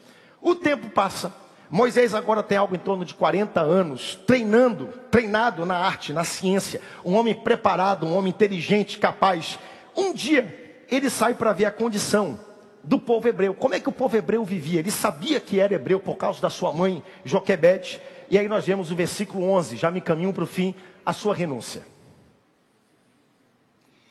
O 0.40 0.54
tempo 0.54 0.88
passa, 0.88 1.34
Moisés 1.70 2.14
agora 2.14 2.42
tem 2.42 2.56
algo 2.56 2.74
em 2.74 2.78
torno 2.78 3.04
de 3.04 3.12
40 3.12 3.60
anos, 3.60 4.18
treinando, 4.26 4.86
treinado 5.10 5.66
na 5.66 5.76
arte, 5.76 6.14
na 6.14 6.24
ciência, 6.24 6.80
um 7.04 7.14
homem 7.14 7.34
preparado, 7.34 8.06
um 8.06 8.16
homem 8.16 8.30
inteligente, 8.30 8.98
capaz. 8.98 9.58
Um 9.94 10.14
dia, 10.14 10.84
ele 10.90 11.10
sai 11.10 11.34
para 11.34 11.52
ver 11.52 11.66
a 11.66 11.70
condição 11.70 12.40
do 12.82 12.98
povo 12.98 13.28
hebreu. 13.28 13.52
Como 13.52 13.74
é 13.74 13.80
que 13.80 13.88
o 13.88 13.92
povo 13.92 14.16
hebreu 14.16 14.44
vivia? 14.44 14.80
Ele 14.80 14.90
sabia 14.90 15.40
que 15.40 15.60
era 15.60 15.74
hebreu 15.74 16.00
por 16.00 16.16
causa 16.16 16.40
da 16.40 16.48
sua 16.48 16.72
mãe, 16.72 17.02
Joquebede. 17.22 18.00
E 18.30 18.38
aí 18.38 18.48
nós 18.48 18.64
vemos 18.64 18.90
o 18.90 18.96
versículo 18.96 19.44
11, 19.50 19.76
já 19.76 19.90
me 19.90 20.00
caminho 20.00 20.32
para 20.32 20.44
o 20.44 20.46
fim, 20.46 20.74
a 21.04 21.12
sua 21.12 21.34
renúncia. 21.34 21.93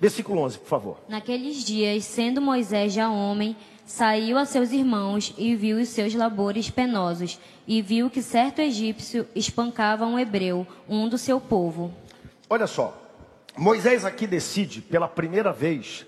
Versículo 0.03 0.41
11, 0.41 0.59
por 0.59 0.67
favor. 0.67 0.97
Naqueles 1.07 1.63
dias, 1.63 2.03
sendo 2.03 2.41
Moisés 2.41 2.91
já 2.91 3.09
homem, 3.09 3.55
saiu 3.85 4.37
a 4.37 4.43
seus 4.43 4.73
irmãos 4.73 5.33
e 5.37 5.55
viu 5.55 5.77
os 5.77 5.87
seus 5.87 6.13
labores 6.13 6.69
penosos, 6.69 7.39
e 7.65 7.81
viu 7.81 8.09
que 8.09 8.21
certo 8.21 8.59
egípcio 8.59 9.25
espancava 9.33 10.05
um 10.05 10.19
hebreu, 10.19 10.67
um 10.89 11.07
do 11.07 11.17
seu 11.17 11.39
povo. 11.39 11.93
Olha 12.49 12.67
só, 12.67 13.01
Moisés 13.55 14.03
aqui 14.03 14.27
decide, 14.27 14.81
pela 14.81 15.07
primeira 15.07 15.53
vez, 15.53 16.05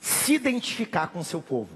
se 0.00 0.32
identificar 0.32 1.08
com 1.08 1.22
seu 1.22 1.42
povo. 1.42 1.68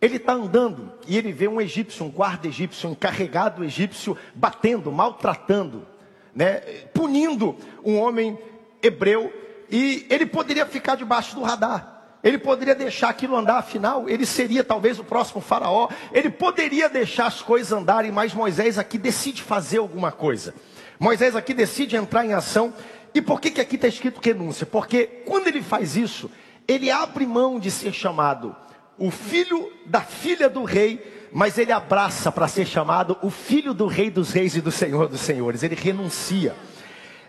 Ele 0.00 0.18
está 0.18 0.34
andando 0.34 0.92
e 1.08 1.18
ele 1.18 1.32
vê 1.32 1.48
um 1.48 1.60
egípcio, 1.60 2.06
um 2.06 2.10
guarda 2.10 2.46
egípcio, 2.46 2.88
um 2.88 2.92
encarregado 2.92 3.64
egípcio, 3.64 4.16
batendo, 4.32 4.92
maltratando, 4.92 5.84
né, 6.32 6.60
punindo 6.94 7.56
um 7.84 7.98
homem 7.98 8.38
hebreu 8.80 9.32
e 9.70 10.06
ele 10.08 10.26
poderia 10.26 10.66
ficar 10.66 10.96
debaixo 10.96 11.34
do 11.34 11.42
radar. 11.42 11.96
Ele 12.22 12.38
poderia 12.38 12.74
deixar 12.74 13.10
aquilo 13.10 13.36
andar, 13.36 13.58
afinal, 13.58 14.08
ele 14.08 14.26
seria 14.26 14.64
talvez 14.64 14.98
o 14.98 15.04
próximo 15.04 15.40
faraó. 15.40 15.88
Ele 16.12 16.28
poderia 16.28 16.88
deixar 16.88 17.26
as 17.26 17.40
coisas 17.40 17.72
andarem, 17.72 18.10
mas 18.10 18.34
Moisés 18.34 18.78
aqui 18.78 18.98
decide 18.98 19.42
fazer 19.42 19.78
alguma 19.78 20.10
coisa. 20.10 20.54
Moisés 20.98 21.36
aqui 21.36 21.54
decide 21.54 21.94
entrar 21.94 22.24
em 22.24 22.32
ação. 22.32 22.74
E 23.14 23.22
por 23.22 23.40
que, 23.40 23.50
que 23.50 23.60
aqui 23.60 23.76
está 23.76 23.86
escrito 23.86 24.20
renúncia? 24.22 24.66
Porque 24.66 25.06
quando 25.24 25.46
ele 25.46 25.62
faz 25.62 25.96
isso, 25.96 26.30
ele 26.66 26.90
abre 26.90 27.24
mão 27.26 27.60
de 27.60 27.70
ser 27.70 27.92
chamado 27.92 28.56
o 28.98 29.10
filho 29.10 29.70
da 29.84 30.00
filha 30.00 30.48
do 30.48 30.64
rei, 30.64 31.28
mas 31.32 31.58
ele 31.58 31.70
abraça 31.72 32.32
para 32.32 32.48
ser 32.48 32.66
chamado 32.66 33.16
o 33.22 33.30
filho 33.30 33.72
do 33.74 33.86
rei 33.86 34.10
dos 34.10 34.32
reis 34.32 34.56
e 34.56 34.60
do 34.60 34.72
senhor 34.72 35.08
dos 35.08 35.20
senhores. 35.20 35.62
Ele 35.62 35.74
renuncia. 35.74 36.56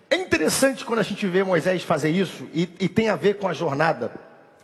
É 0.09 0.15
interessante 0.15 0.85
quando 0.85 0.99
a 0.99 1.03
gente 1.03 1.25
vê 1.27 1.43
Moisés 1.43 1.83
fazer 1.83 2.09
isso, 2.09 2.47
e, 2.53 2.69
e 2.79 2.87
tem 2.87 3.09
a 3.09 3.15
ver 3.15 3.37
com 3.37 3.47
a 3.47 3.53
jornada 3.53 4.11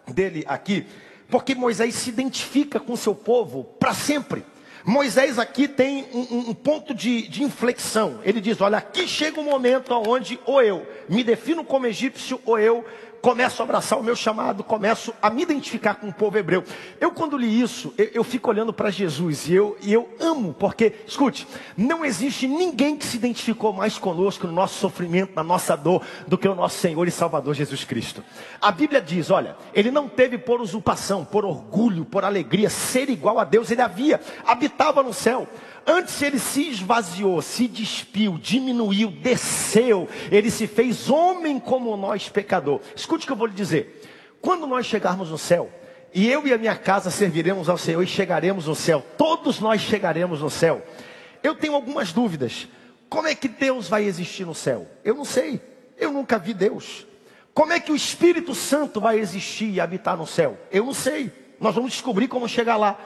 dele 0.08 0.44
aqui, 0.48 0.86
porque 1.30 1.54
Moisés 1.54 1.96
se 1.96 2.10
identifica 2.10 2.80
com 2.80 2.96
seu 2.96 3.14
povo 3.14 3.64
para 3.80 3.94
sempre. 3.94 4.44
Moisés 4.86 5.40
aqui 5.40 5.68
tem 5.68 6.06
um, 6.14 6.50
um 6.50 6.54
ponto 6.54 6.94
de, 6.94 7.28
de, 7.28 7.42
inflexão. 7.42 8.20
Ele 8.24 8.42
diz: 8.42 8.60
Olha, 8.60 8.78
aqui 8.78 9.08
chega 9.08 9.40
um 9.40 9.46
momento 9.46 9.94
onde 9.94 10.40
ou 10.46 10.62
eu 10.62 10.86
me 11.08 11.24
defino 11.24 11.64
como 11.64 11.88
egípcio, 11.88 12.40
ou 12.46 12.60
eu 12.60 12.86
começo 13.24 13.62
a 13.62 13.66
abraçar 13.66 13.98
o 13.98 14.04
meu 14.04 14.18
chamado, 14.18 14.66
começo 14.66 15.14
a 15.22 15.30
me 15.30 15.44
identificar 15.44 15.96
com 15.96 16.10
o 16.10 16.14
povo 16.14 16.38
hebreu. 16.38 16.62
Eu, 17.00 17.10
quando 17.10 17.38
li 17.38 17.62
isso, 17.62 17.94
eu, 17.98 18.10
eu 18.16 18.24
fico 18.24 18.50
olhando 18.50 18.74
para 18.74 18.90
Jesus 18.90 19.48
e 19.48 19.54
eu, 19.54 19.78
e 19.82 19.94
eu 19.94 20.10
amo, 20.20 20.54
porque, 20.54 20.92
escute, 21.08 21.48
não 21.78 22.04
existe 22.04 22.50
ninguém 22.50 22.98
que 22.98 23.06
se 23.06 23.16
identificou 23.16 23.72
mais 23.72 23.98
conosco 23.98 24.46
no 24.46 24.52
nosso 24.52 24.78
sofrimento, 24.78 25.32
na 25.38 25.42
nossa 25.42 25.74
dor, 25.78 26.04
do 26.28 26.38
que 26.38 26.50
o 26.50 26.54
nosso 26.54 26.78
Senhor 26.80 27.08
e 27.08 27.12
Salvador 27.12 27.54
Jesus 27.54 27.86
Cristo. 27.86 28.22
A 28.62 28.70
Bíblia 28.74 29.00
diz: 29.00 29.32
olha, 29.32 29.56
ele 29.74 29.90
não 29.90 30.10
teve 30.10 30.38
por 30.38 30.60
usurpação, 30.60 31.24
por 31.24 31.46
orgulho, 31.46 32.04
por 32.04 32.26
alegria, 32.26 32.70
ser 32.70 33.10
igual 33.10 33.40
a 33.40 33.46
Deus, 33.46 33.72
ele 33.72 33.82
havia, 33.82 34.20
habitava 34.46 35.02
no 35.02 35.14
céu. 35.14 35.48
Antes 35.86 36.22
ele 36.22 36.40
se 36.40 36.70
esvaziou, 36.70 37.42
se 37.42 37.68
despiu, 37.68 38.38
diminuiu, 38.42 39.12
desceu. 39.12 40.08
Ele 40.32 40.50
se 40.50 40.66
fez 40.66 41.10
homem 41.10 41.60
como 41.60 41.96
nós, 41.98 42.30
pecador. 42.30 42.80
Escute 42.96 43.26
o 43.26 43.28
que 43.28 43.34
eu 43.34 43.38
vou 43.38 43.48
lhe 43.48 43.54
dizer. 43.54 44.02
Quando 44.42 44.66
nós 44.66 44.86
chegarmos 44.86 45.30
no 45.30 45.38
céu, 45.38 45.70
e 46.14 46.30
eu 46.30 46.46
e 46.48 46.54
a 46.54 46.58
minha 46.58 46.76
casa 46.76 47.10
serviremos 47.10 47.68
ao 47.68 47.78
Senhor 47.78 48.02
e 48.02 48.08
chegaremos 48.08 48.68
no 48.68 48.76
céu, 48.76 49.04
todos 49.18 49.60
nós 49.60 49.82
chegaremos 49.82 50.42
no 50.42 50.50
céu. 50.50 50.82
Eu 51.42 51.56
tenho 51.56 51.76
algumas 51.76 52.14
dúvidas. 52.14 52.68
Como 53.10 53.28
é 53.28 53.36
que 53.36 53.48
Deus 53.48 53.88
vai 53.90 54.06
existir 54.06 54.46
no 54.46 54.56
céu? 54.56 54.88
Eu 55.04 55.16
não 55.16 55.26
sei. 55.26 55.62
Eu 55.98 56.12
nunca 56.12 56.38
vi 56.38 56.54
Deus. 56.54 57.06
Como 57.54 57.74
é 57.74 57.80
que 57.80 57.92
o 57.92 57.96
Espírito 57.96 58.56
Santo 58.56 59.00
vai 59.00 59.20
existir 59.20 59.70
e 59.70 59.80
habitar 59.80 60.18
no 60.18 60.26
céu? 60.26 60.58
Eu 60.72 60.86
não 60.86 60.94
sei. 60.94 61.32
Nós 61.60 61.76
vamos 61.76 61.92
descobrir 61.92 62.28
como 62.28 62.48
chegar 62.48 62.78
lá. 62.78 63.00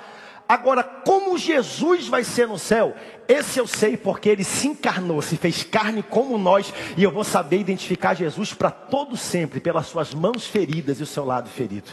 Agora, 0.48 0.82
como 0.84 1.38
Jesus 1.38 2.08
vai 2.08 2.24
ser 2.24 2.48
no 2.48 2.58
céu? 2.58 2.96
Esse 3.28 3.60
eu 3.60 3.68
sei 3.68 3.98
porque 3.98 4.30
ele 4.30 4.46
se 4.46 4.68
encarnou, 4.68 5.22
se 5.22 5.36
fez 5.36 5.64
carne 5.64 6.02
como 6.02 6.38
nós, 6.38 6.74
e 6.96 7.04
eu 7.04 7.12
vou 7.12 7.26
saber 7.26 7.60
identificar 7.60 8.14
Jesus 8.14 8.54
para 8.54 8.72
todo 8.72 9.18
sempre, 9.18 9.60
pelas 9.60 9.88
suas 9.88 10.14
mãos 10.14 10.48
feridas 10.48 11.00
e 11.00 11.04
o 11.04 11.08
seu 11.08 11.26
lado 11.26 11.50
ferido. 11.50 11.92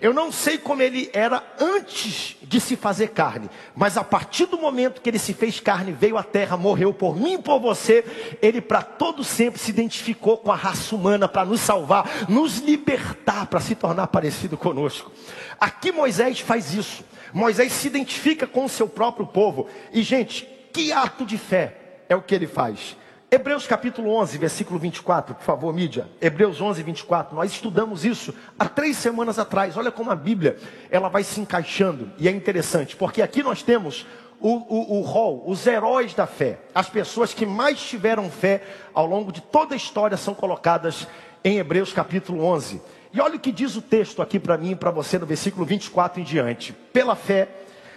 Eu 0.00 0.12
não 0.12 0.32
sei 0.32 0.58
como 0.58 0.82
ele 0.82 1.10
era 1.12 1.42
antes 1.58 2.36
de 2.42 2.60
se 2.60 2.76
fazer 2.76 3.08
carne, 3.08 3.48
mas 3.74 3.96
a 3.96 4.04
partir 4.04 4.46
do 4.46 4.58
momento 4.58 5.00
que 5.00 5.08
ele 5.08 5.18
se 5.18 5.32
fez 5.32 5.60
carne, 5.60 5.92
veio 5.92 6.16
à 6.16 6.22
terra, 6.22 6.56
morreu 6.56 6.92
por 6.92 7.16
mim 7.16 7.34
e 7.34 7.38
por 7.38 7.60
você, 7.60 8.04
ele 8.42 8.60
para 8.60 8.82
todo 8.82 9.24
sempre 9.24 9.60
se 9.60 9.70
identificou 9.70 10.38
com 10.38 10.50
a 10.50 10.56
raça 10.56 10.94
humana 10.94 11.28
para 11.28 11.44
nos 11.44 11.60
salvar, 11.60 12.28
nos 12.28 12.58
libertar, 12.58 13.46
para 13.46 13.60
se 13.60 13.74
tornar 13.74 14.08
parecido 14.08 14.56
conosco. 14.56 15.12
Aqui 15.60 15.92
Moisés 15.92 16.40
faz 16.40 16.74
isso. 16.74 17.04
Moisés 17.32 17.72
se 17.72 17.86
identifica 17.86 18.46
com 18.46 18.64
o 18.64 18.68
seu 18.68 18.88
próprio 18.88 19.26
povo. 19.26 19.68
E, 19.92 20.02
gente, 20.02 20.48
que 20.72 20.92
ato 20.92 21.24
de 21.24 21.38
fé 21.38 21.76
é 22.08 22.14
o 22.14 22.22
que 22.22 22.34
ele 22.34 22.46
faz? 22.46 22.96
Hebreus 23.34 23.66
capítulo 23.66 24.14
11, 24.14 24.38
versículo 24.38 24.78
24, 24.78 25.34
por 25.34 25.42
favor, 25.42 25.74
mídia. 25.74 26.08
Hebreus 26.20 26.60
11, 26.60 26.84
24. 26.84 27.34
Nós 27.34 27.50
estudamos 27.50 28.04
isso 28.04 28.32
há 28.56 28.68
três 28.68 28.96
semanas 28.96 29.40
atrás. 29.40 29.76
Olha 29.76 29.90
como 29.90 30.12
a 30.12 30.14
Bíblia 30.14 30.56
ela 30.88 31.08
vai 31.08 31.24
se 31.24 31.40
encaixando. 31.40 32.12
E 32.16 32.28
é 32.28 32.30
interessante, 32.30 32.94
porque 32.94 33.20
aqui 33.20 33.42
nós 33.42 33.60
temos 33.60 34.06
o, 34.40 34.50
o, 34.50 34.98
o 34.98 35.00
rol, 35.00 35.42
os 35.48 35.66
heróis 35.66 36.14
da 36.14 36.28
fé. 36.28 36.60
As 36.72 36.88
pessoas 36.88 37.34
que 37.34 37.44
mais 37.44 37.82
tiveram 37.82 38.30
fé 38.30 38.62
ao 38.94 39.04
longo 39.04 39.32
de 39.32 39.40
toda 39.40 39.74
a 39.74 39.76
história 39.76 40.16
são 40.16 40.32
colocadas 40.32 41.08
em 41.42 41.58
Hebreus 41.58 41.92
capítulo 41.92 42.44
11. 42.44 42.80
E 43.12 43.20
olha 43.20 43.34
o 43.34 43.40
que 43.40 43.50
diz 43.50 43.74
o 43.74 43.82
texto 43.82 44.22
aqui 44.22 44.38
para 44.38 44.56
mim 44.56 44.70
e 44.70 44.76
para 44.76 44.92
você 44.92 45.18
no 45.18 45.26
versículo 45.26 45.66
24 45.66 46.20
em 46.20 46.24
diante. 46.24 46.72
Pela 46.92 47.16
fé 47.16 47.48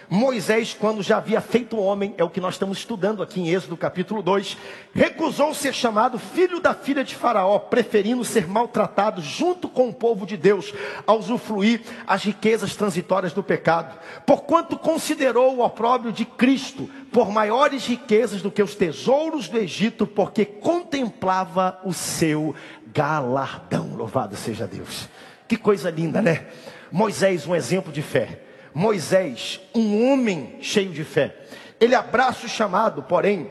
Moisés, 0.09 0.73
quando 0.73 1.03
já 1.03 1.17
havia 1.17 1.41
feito 1.41 1.77
homem, 1.77 2.15
é 2.17 2.23
o 2.23 2.29
que 2.29 2.39
nós 2.39 2.53
estamos 2.53 2.77
estudando 2.77 3.21
aqui 3.21 3.41
em 3.41 3.49
Êxodo 3.49 3.75
capítulo 3.75 4.21
2, 4.21 4.57
recusou 4.93 5.53
ser 5.53 5.73
chamado 5.73 6.17
filho 6.17 6.61
da 6.61 6.73
filha 6.73 7.03
de 7.03 7.13
Faraó, 7.13 7.59
preferindo 7.59 8.23
ser 8.23 8.47
maltratado 8.47 9.21
junto 9.21 9.67
com 9.67 9.89
o 9.89 9.93
povo 9.93 10.25
de 10.25 10.37
Deus, 10.37 10.73
a 11.05 11.13
usufruir 11.13 11.81
as 12.07 12.23
riquezas 12.23 12.73
transitórias 12.73 13.33
do 13.33 13.43
pecado. 13.43 13.99
Porquanto 14.25 14.77
considerou 14.77 15.57
o 15.57 15.65
opróbrio 15.65 16.13
de 16.13 16.23
Cristo 16.23 16.89
por 17.11 17.29
maiores 17.29 17.85
riquezas 17.85 18.41
do 18.41 18.49
que 18.49 18.63
os 18.63 18.75
tesouros 18.75 19.49
do 19.49 19.57
Egito, 19.57 20.07
porque 20.07 20.45
contemplava 20.45 21.81
o 21.83 21.91
seu 21.91 22.55
galardão. 22.93 23.93
Louvado 23.93 24.37
seja 24.37 24.65
Deus. 24.65 25.09
Que 25.49 25.57
coisa 25.57 25.89
linda, 25.89 26.21
né? 26.21 26.45
Moisés, 26.89 27.45
um 27.45 27.53
exemplo 27.53 27.91
de 27.91 28.01
fé. 28.01 28.46
Moisés, 28.73 29.59
um 29.73 30.11
homem 30.11 30.55
cheio 30.61 30.91
de 30.91 31.03
fé. 31.03 31.35
Ele 31.79 31.95
abraça 31.95 32.45
o 32.45 32.49
chamado, 32.49 33.03
porém, 33.03 33.49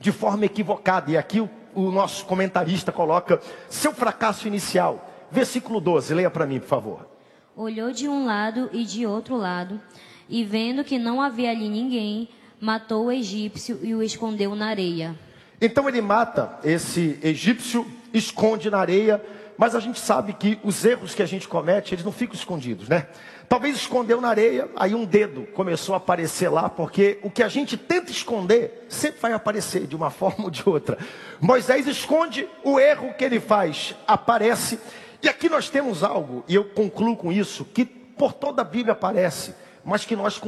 de 0.00 0.12
forma 0.12 0.44
equivocada. 0.46 1.10
E 1.10 1.16
aqui 1.16 1.40
o, 1.40 1.50
o 1.74 1.90
nosso 1.90 2.24
comentarista 2.24 2.92
coloca 2.92 3.40
seu 3.68 3.92
fracasso 3.92 4.46
inicial. 4.46 5.08
Versículo 5.30 5.80
12, 5.80 6.14
leia 6.14 6.30
para 6.30 6.46
mim, 6.46 6.58
por 6.58 6.68
favor. 6.68 7.08
Olhou 7.56 7.92
de 7.92 8.08
um 8.08 8.24
lado 8.24 8.70
e 8.72 8.84
de 8.84 9.04
outro 9.06 9.36
lado, 9.36 9.80
e 10.28 10.44
vendo 10.44 10.84
que 10.84 10.98
não 10.98 11.20
havia 11.20 11.50
ali 11.50 11.68
ninguém, 11.68 12.28
matou 12.60 13.06
o 13.06 13.12
egípcio 13.12 13.78
e 13.82 13.94
o 13.94 14.02
escondeu 14.02 14.54
na 14.54 14.68
areia. 14.68 15.14
Então 15.60 15.88
ele 15.88 16.00
mata 16.00 16.58
esse 16.62 17.18
egípcio, 17.22 17.86
esconde 18.14 18.70
na 18.70 18.78
areia, 18.78 19.22
mas 19.56 19.74
a 19.74 19.80
gente 19.80 19.98
sabe 19.98 20.32
que 20.32 20.58
os 20.62 20.84
erros 20.84 21.14
que 21.14 21.22
a 21.22 21.26
gente 21.26 21.48
comete, 21.48 21.94
eles 21.94 22.04
não 22.04 22.12
ficam 22.12 22.36
escondidos, 22.36 22.88
né? 22.88 23.08
Talvez 23.48 23.76
escondeu 23.76 24.20
na 24.20 24.28
areia, 24.28 24.68
aí 24.76 24.94
um 24.94 25.06
dedo 25.06 25.46
começou 25.54 25.94
a 25.94 25.98
aparecer 25.98 26.50
lá, 26.50 26.68
porque 26.68 27.18
o 27.22 27.30
que 27.30 27.42
a 27.42 27.48
gente 27.48 27.78
tenta 27.78 28.10
esconder 28.10 28.84
sempre 28.90 29.20
vai 29.22 29.32
aparecer 29.32 29.86
de 29.86 29.96
uma 29.96 30.10
forma 30.12 30.44
ou 30.44 30.50
de 30.50 30.62
outra. 30.68 30.98
Moisés 31.40 31.86
esconde, 31.86 32.46
o 32.62 32.78
erro 32.78 33.14
que 33.14 33.24
ele 33.24 33.40
faz 33.40 33.94
aparece. 34.06 34.78
E 35.22 35.28
aqui 35.28 35.48
nós 35.48 35.70
temos 35.70 36.04
algo, 36.04 36.44
e 36.46 36.54
eu 36.54 36.64
concluo 36.64 37.16
com 37.16 37.32
isso, 37.32 37.64
que 37.64 37.86
por 37.86 38.34
toda 38.34 38.60
a 38.60 38.64
Bíblia 38.64 38.92
aparece, 38.92 39.54
mas 39.82 40.04
que 40.04 40.14
nós 40.14 40.40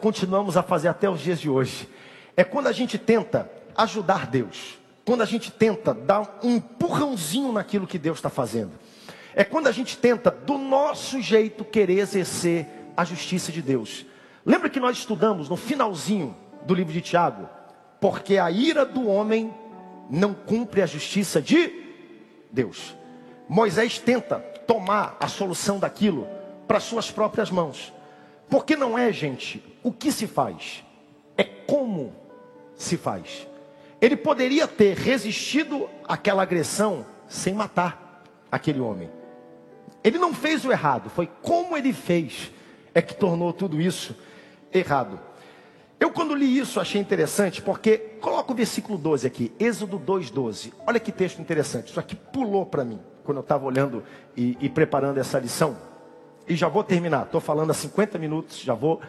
continuamos 0.00 0.56
a 0.56 0.62
fazer 0.62 0.88
até 0.88 1.08
os 1.08 1.20
dias 1.20 1.38
de 1.38 1.48
hoje. 1.48 1.88
É 2.36 2.42
quando 2.42 2.66
a 2.66 2.72
gente 2.72 2.98
tenta 2.98 3.48
ajudar 3.76 4.26
Deus, 4.26 4.78
quando 5.04 5.22
a 5.22 5.26
gente 5.26 5.52
tenta 5.52 5.94
dar 5.94 6.40
um 6.42 6.56
empurrãozinho 6.56 7.52
naquilo 7.52 7.86
que 7.86 7.98
Deus 7.98 8.18
está 8.18 8.28
fazendo. 8.28 8.72
É 9.38 9.44
quando 9.44 9.66
a 9.66 9.72
gente 9.72 9.98
tenta, 9.98 10.30
do 10.30 10.56
nosso 10.56 11.20
jeito, 11.20 11.62
querer 11.62 11.98
exercer 11.98 12.66
a 12.96 13.04
justiça 13.04 13.52
de 13.52 13.60
Deus. 13.60 14.06
Lembra 14.46 14.70
que 14.70 14.80
nós 14.80 14.96
estudamos 14.96 15.50
no 15.50 15.56
finalzinho 15.56 16.34
do 16.64 16.72
livro 16.72 16.90
de 16.90 17.02
Tiago? 17.02 17.46
Porque 18.00 18.38
a 18.38 18.50
ira 18.50 18.86
do 18.86 19.06
homem 19.06 19.52
não 20.08 20.32
cumpre 20.32 20.80
a 20.80 20.86
justiça 20.86 21.42
de 21.42 21.70
Deus. 22.50 22.96
Moisés 23.46 23.98
tenta 23.98 24.38
tomar 24.66 25.18
a 25.20 25.28
solução 25.28 25.78
daquilo 25.78 26.26
para 26.66 26.80
suas 26.80 27.10
próprias 27.10 27.50
mãos. 27.50 27.92
Porque 28.48 28.74
não 28.74 28.98
é, 28.98 29.12
gente, 29.12 29.62
o 29.82 29.92
que 29.92 30.10
se 30.10 30.26
faz, 30.26 30.82
é 31.36 31.44
como 31.44 32.14
se 32.74 32.96
faz. 32.96 33.46
Ele 34.00 34.16
poderia 34.16 34.66
ter 34.66 34.96
resistido 34.96 35.90
àquela 36.08 36.42
agressão 36.42 37.04
sem 37.28 37.52
matar 37.52 38.24
aquele 38.50 38.80
homem. 38.80 39.10
Ele 40.06 40.18
não 40.18 40.32
fez 40.32 40.64
o 40.64 40.70
errado, 40.70 41.10
foi 41.10 41.28
como 41.42 41.76
ele 41.76 41.92
fez 41.92 42.52
é 42.94 43.02
que 43.02 43.12
tornou 43.12 43.52
tudo 43.52 43.80
isso 43.80 44.14
errado. 44.72 45.18
Eu 45.98 46.12
quando 46.12 46.32
li 46.32 46.58
isso 46.58 46.78
achei 46.78 47.00
interessante, 47.00 47.60
porque 47.60 47.98
coloca 48.20 48.52
o 48.52 48.54
versículo 48.54 48.96
12 48.96 49.26
aqui, 49.26 49.52
Êxodo 49.58 49.98
2:12. 49.98 50.72
Olha 50.86 51.00
que 51.00 51.10
texto 51.10 51.40
interessante. 51.40 51.88
Isso 51.88 51.98
aqui 51.98 52.14
pulou 52.14 52.64
para 52.64 52.84
mim 52.84 53.00
quando 53.24 53.38
eu 53.38 53.42
estava 53.42 53.66
olhando 53.66 54.04
e, 54.36 54.56
e, 54.60 54.68
preparando 54.68 55.18
essa 55.18 55.40
lição. 55.40 55.76
E 56.46 56.54
já 56.54 56.68
vou 56.68 56.84
terminar. 56.84 57.24
Estou 57.24 57.40
falando 57.40 57.72
há 57.72 57.74
50 57.74 58.16
minutos, 58.16 58.60
já 58.60 58.74
vou 58.74 59.00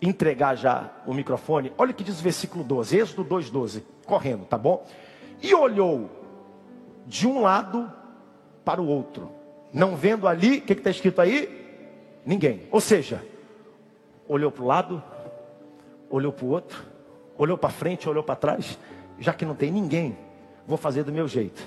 entregar 0.00 0.54
já 0.54 0.90
o 1.06 1.12
microfone. 1.12 1.70
Olha 1.76 1.90
o 1.90 1.94
que 1.94 2.02
diz 2.02 2.18
o 2.18 2.22
versículo 2.22 2.64
12, 2.64 2.96
Êxodo 2.96 3.24
2:12, 3.26 3.82
correndo, 4.06 4.46
tá 4.46 4.56
bom? 4.56 4.86
E 5.42 5.54
olhou 5.54 6.10
de 7.06 7.28
um 7.28 7.42
lado 7.42 7.92
para 8.64 8.80
o 8.80 8.88
outro 8.88 9.35
não 9.76 9.94
vendo 9.94 10.26
ali, 10.26 10.56
o 10.56 10.62
que 10.62 10.72
está 10.72 10.88
escrito 10.88 11.20
aí? 11.20 12.18
Ninguém. 12.24 12.66
Ou 12.70 12.80
seja, 12.80 13.22
olhou 14.26 14.50
para 14.50 14.62
o 14.64 14.66
lado, 14.66 15.04
olhou 16.08 16.32
para 16.32 16.46
o 16.46 16.48
outro, 16.48 16.82
olhou 17.36 17.58
para 17.58 17.68
frente, 17.68 18.08
olhou 18.08 18.22
para 18.22 18.36
trás, 18.36 18.78
já 19.18 19.34
que 19.34 19.44
não 19.44 19.54
tem 19.54 19.70
ninguém, 19.70 20.16
vou 20.66 20.78
fazer 20.78 21.04
do 21.04 21.12
meu 21.12 21.28
jeito. 21.28 21.62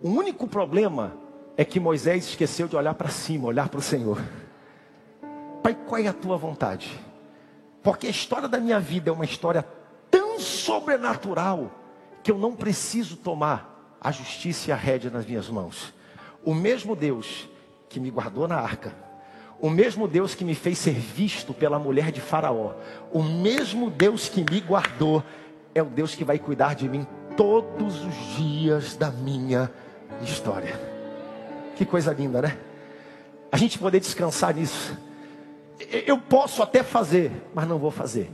O 0.00 0.08
único 0.08 0.46
problema 0.46 1.14
é 1.56 1.64
que 1.64 1.80
Moisés 1.80 2.28
esqueceu 2.28 2.68
de 2.68 2.76
olhar 2.76 2.94
para 2.94 3.08
cima, 3.08 3.48
olhar 3.48 3.68
para 3.68 3.80
o 3.80 3.82
Senhor. 3.82 4.22
Pai, 5.64 5.76
qual 5.88 6.00
é 6.00 6.06
a 6.06 6.12
tua 6.12 6.36
vontade? 6.36 6.96
Porque 7.82 8.06
a 8.06 8.10
história 8.10 8.46
da 8.46 8.60
minha 8.60 8.78
vida 8.78 9.10
é 9.10 9.12
uma 9.12 9.24
história 9.24 9.66
tão 10.08 10.38
sobrenatural 10.38 11.72
que 12.22 12.30
eu 12.30 12.38
não 12.38 12.54
preciso 12.54 13.16
tomar 13.16 13.96
a 14.00 14.12
justiça 14.12 14.70
e 14.70 14.72
a 14.72 14.76
rédea 14.76 15.10
nas 15.10 15.26
minhas 15.26 15.48
mãos. 15.48 15.92
O 16.44 16.54
mesmo 16.54 16.96
Deus 16.96 17.48
que 17.88 18.00
me 18.00 18.10
guardou 18.10 18.48
na 18.48 18.56
arca, 18.56 18.94
o 19.60 19.70
mesmo 19.70 20.08
Deus 20.08 20.34
que 20.34 20.44
me 20.44 20.54
fez 20.54 20.78
ser 20.78 20.94
visto 20.94 21.54
pela 21.54 21.78
mulher 21.78 22.10
de 22.10 22.20
Faraó, 22.20 22.72
o 23.12 23.22
mesmo 23.22 23.90
Deus 23.90 24.28
que 24.28 24.44
me 24.50 24.60
guardou, 24.60 25.22
é 25.74 25.82
o 25.82 25.86
Deus 25.86 26.14
que 26.14 26.24
vai 26.24 26.38
cuidar 26.38 26.74
de 26.74 26.88
mim 26.88 27.06
todos 27.36 28.04
os 28.04 28.14
dias 28.36 28.96
da 28.96 29.10
minha 29.10 29.70
história. 30.22 30.78
Que 31.76 31.84
coisa 31.84 32.12
linda, 32.12 32.42
né? 32.42 32.58
A 33.50 33.56
gente 33.56 33.78
poder 33.78 34.00
descansar 34.00 34.54
nisso. 34.54 34.98
Eu 36.06 36.18
posso 36.18 36.62
até 36.62 36.82
fazer, 36.82 37.30
mas 37.54 37.66
não 37.68 37.78
vou 37.78 37.90
fazer. 37.90 38.30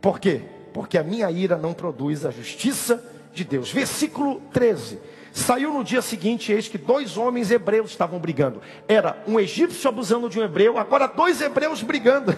Por 0.00 0.20
quê? 0.20 0.42
Porque 0.72 0.98
a 0.98 1.02
minha 1.02 1.30
ira 1.30 1.56
não 1.56 1.72
produz 1.72 2.24
a 2.24 2.30
justiça 2.30 3.02
de 3.32 3.44
Deus. 3.44 3.72
Versículo 3.72 4.40
13. 4.52 4.98
Saiu 5.34 5.72
no 5.72 5.82
dia 5.82 6.00
seguinte, 6.00 6.52
eis 6.52 6.68
que 6.68 6.78
dois 6.78 7.16
homens 7.16 7.50
hebreus 7.50 7.90
estavam 7.90 8.20
brigando. 8.20 8.62
Era 8.86 9.20
um 9.26 9.40
egípcio 9.40 9.88
abusando 9.88 10.30
de 10.30 10.38
um 10.38 10.44
hebreu, 10.44 10.78
agora 10.78 11.08
dois 11.08 11.40
hebreus 11.40 11.82
brigando. 11.82 12.32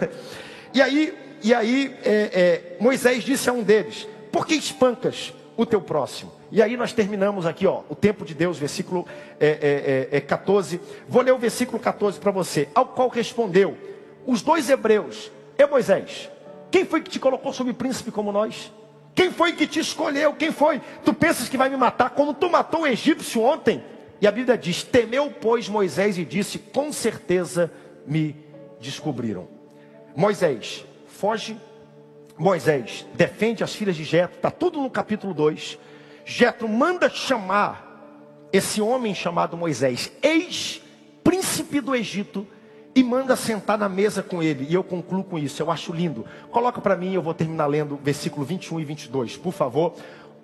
E 0.73 0.81
aí, 0.81 1.15
e 1.43 1.55
aí 1.55 1.95
é, 2.03 2.11
é, 2.11 2.77
Moisés 2.81 3.23
disse 3.23 3.51
a 3.51 3.53
um 3.53 3.63
deles: 3.63 4.09
Por 4.33 4.47
que 4.47 4.55
espancas 4.55 5.35
o 5.59 5.67
teu 5.67 5.81
próximo? 5.81 6.33
E 6.51 6.63
aí 6.63 6.75
nós 6.75 6.95
terminamos 6.95 7.45
aqui, 7.45 7.67
ó, 7.67 7.83
o 7.89 7.95
tempo 7.95 8.25
de 8.25 8.35
Deus, 8.35 8.59
versículo 8.59 9.07
é, 9.39 10.09
é, 10.11 10.17
é 10.17 10.21
14. 10.21 10.81
Vou 11.07 11.23
ler 11.23 11.33
o 11.33 11.39
versículo 11.39 11.79
14 11.79 12.19
para 12.19 12.31
você. 12.31 12.67
Ao 12.75 12.87
qual 12.87 13.09
respondeu 13.09 13.77
os 14.27 14.41
dois 14.41 14.71
hebreus: 14.71 15.31
É 15.59 15.67
Moisés, 15.67 16.31
quem 16.71 16.87
foi 16.87 17.03
que 17.03 17.11
te 17.11 17.21
colocou 17.21 17.53
sobre 17.53 17.75
príncipe 17.75 18.11
como 18.11 18.33
nós? 18.33 18.73
Quem 19.17 19.33
foi 19.33 19.55
que 19.55 19.67
te 19.67 19.81
escolheu? 19.81 20.35
Quem 20.35 20.53
foi? 20.53 20.81
Tu 21.03 21.15
pensas 21.15 21.49
que 21.49 21.57
vai 21.57 21.71
me 21.71 21.77
matar 21.77 22.11
como 22.11 22.35
tu 22.35 22.51
matou 22.51 22.83
o 22.83 22.87
egípcio 22.87 23.43
ontem? 23.43 23.83
E 24.21 24.27
a 24.27 24.31
Bíblia 24.31 24.59
diz: 24.59 24.83
Temeu, 24.83 25.33
pois, 25.41 25.71
Moisés 25.71 26.19
e 26.19 26.25
disse: 26.25 26.59
Com 26.59 26.93
certeza 26.93 27.73
me 28.07 28.37
descobriram. 28.79 29.49
Moisés 30.15 30.85
foge. 31.07 31.57
Moisés 32.39 33.07
defende 33.15 33.65
as 33.65 33.75
filhas 33.75 33.97
de 33.97 34.05
Jetro. 34.05 34.37
Está 34.37 34.51
tudo 34.51 34.83
no 34.83 34.91
capítulo 34.91 35.33
2. 35.33 35.79
Jetro 36.27 36.69
manda 36.69 37.09
chamar 37.09 37.87
esse 38.53 38.83
homem 38.83 39.15
chamado 39.15 39.57
Moisés, 39.57 40.13
ex-príncipe 40.23 41.81
do 41.81 41.95
Egito, 41.95 42.47
e 42.97 43.05
manda 43.05 43.37
sentar 43.37 43.77
na 43.77 43.91
mesa 43.91 44.23
com 44.23 44.43
ele. 44.43 44.67
E 44.71 44.75
eu 44.75 44.83
concluo 44.83 45.23
com 45.23 45.39
isso, 45.39 45.63
eu 45.63 45.71
acho 45.71 45.93
lindo. 45.93 46.25
Coloca 46.51 46.81
para 46.81 46.97
mim, 46.97 47.13
eu 47.13 47.21
vou 47.21 47.35
terminar 47.35 47.67
lendo 47.67 48.01
versículo 48.03 48.47
21 48.47 48.81
e 48.81 48.85
22, 48.87 49.37
por 49.37 49.53
favor. 49.53 49.93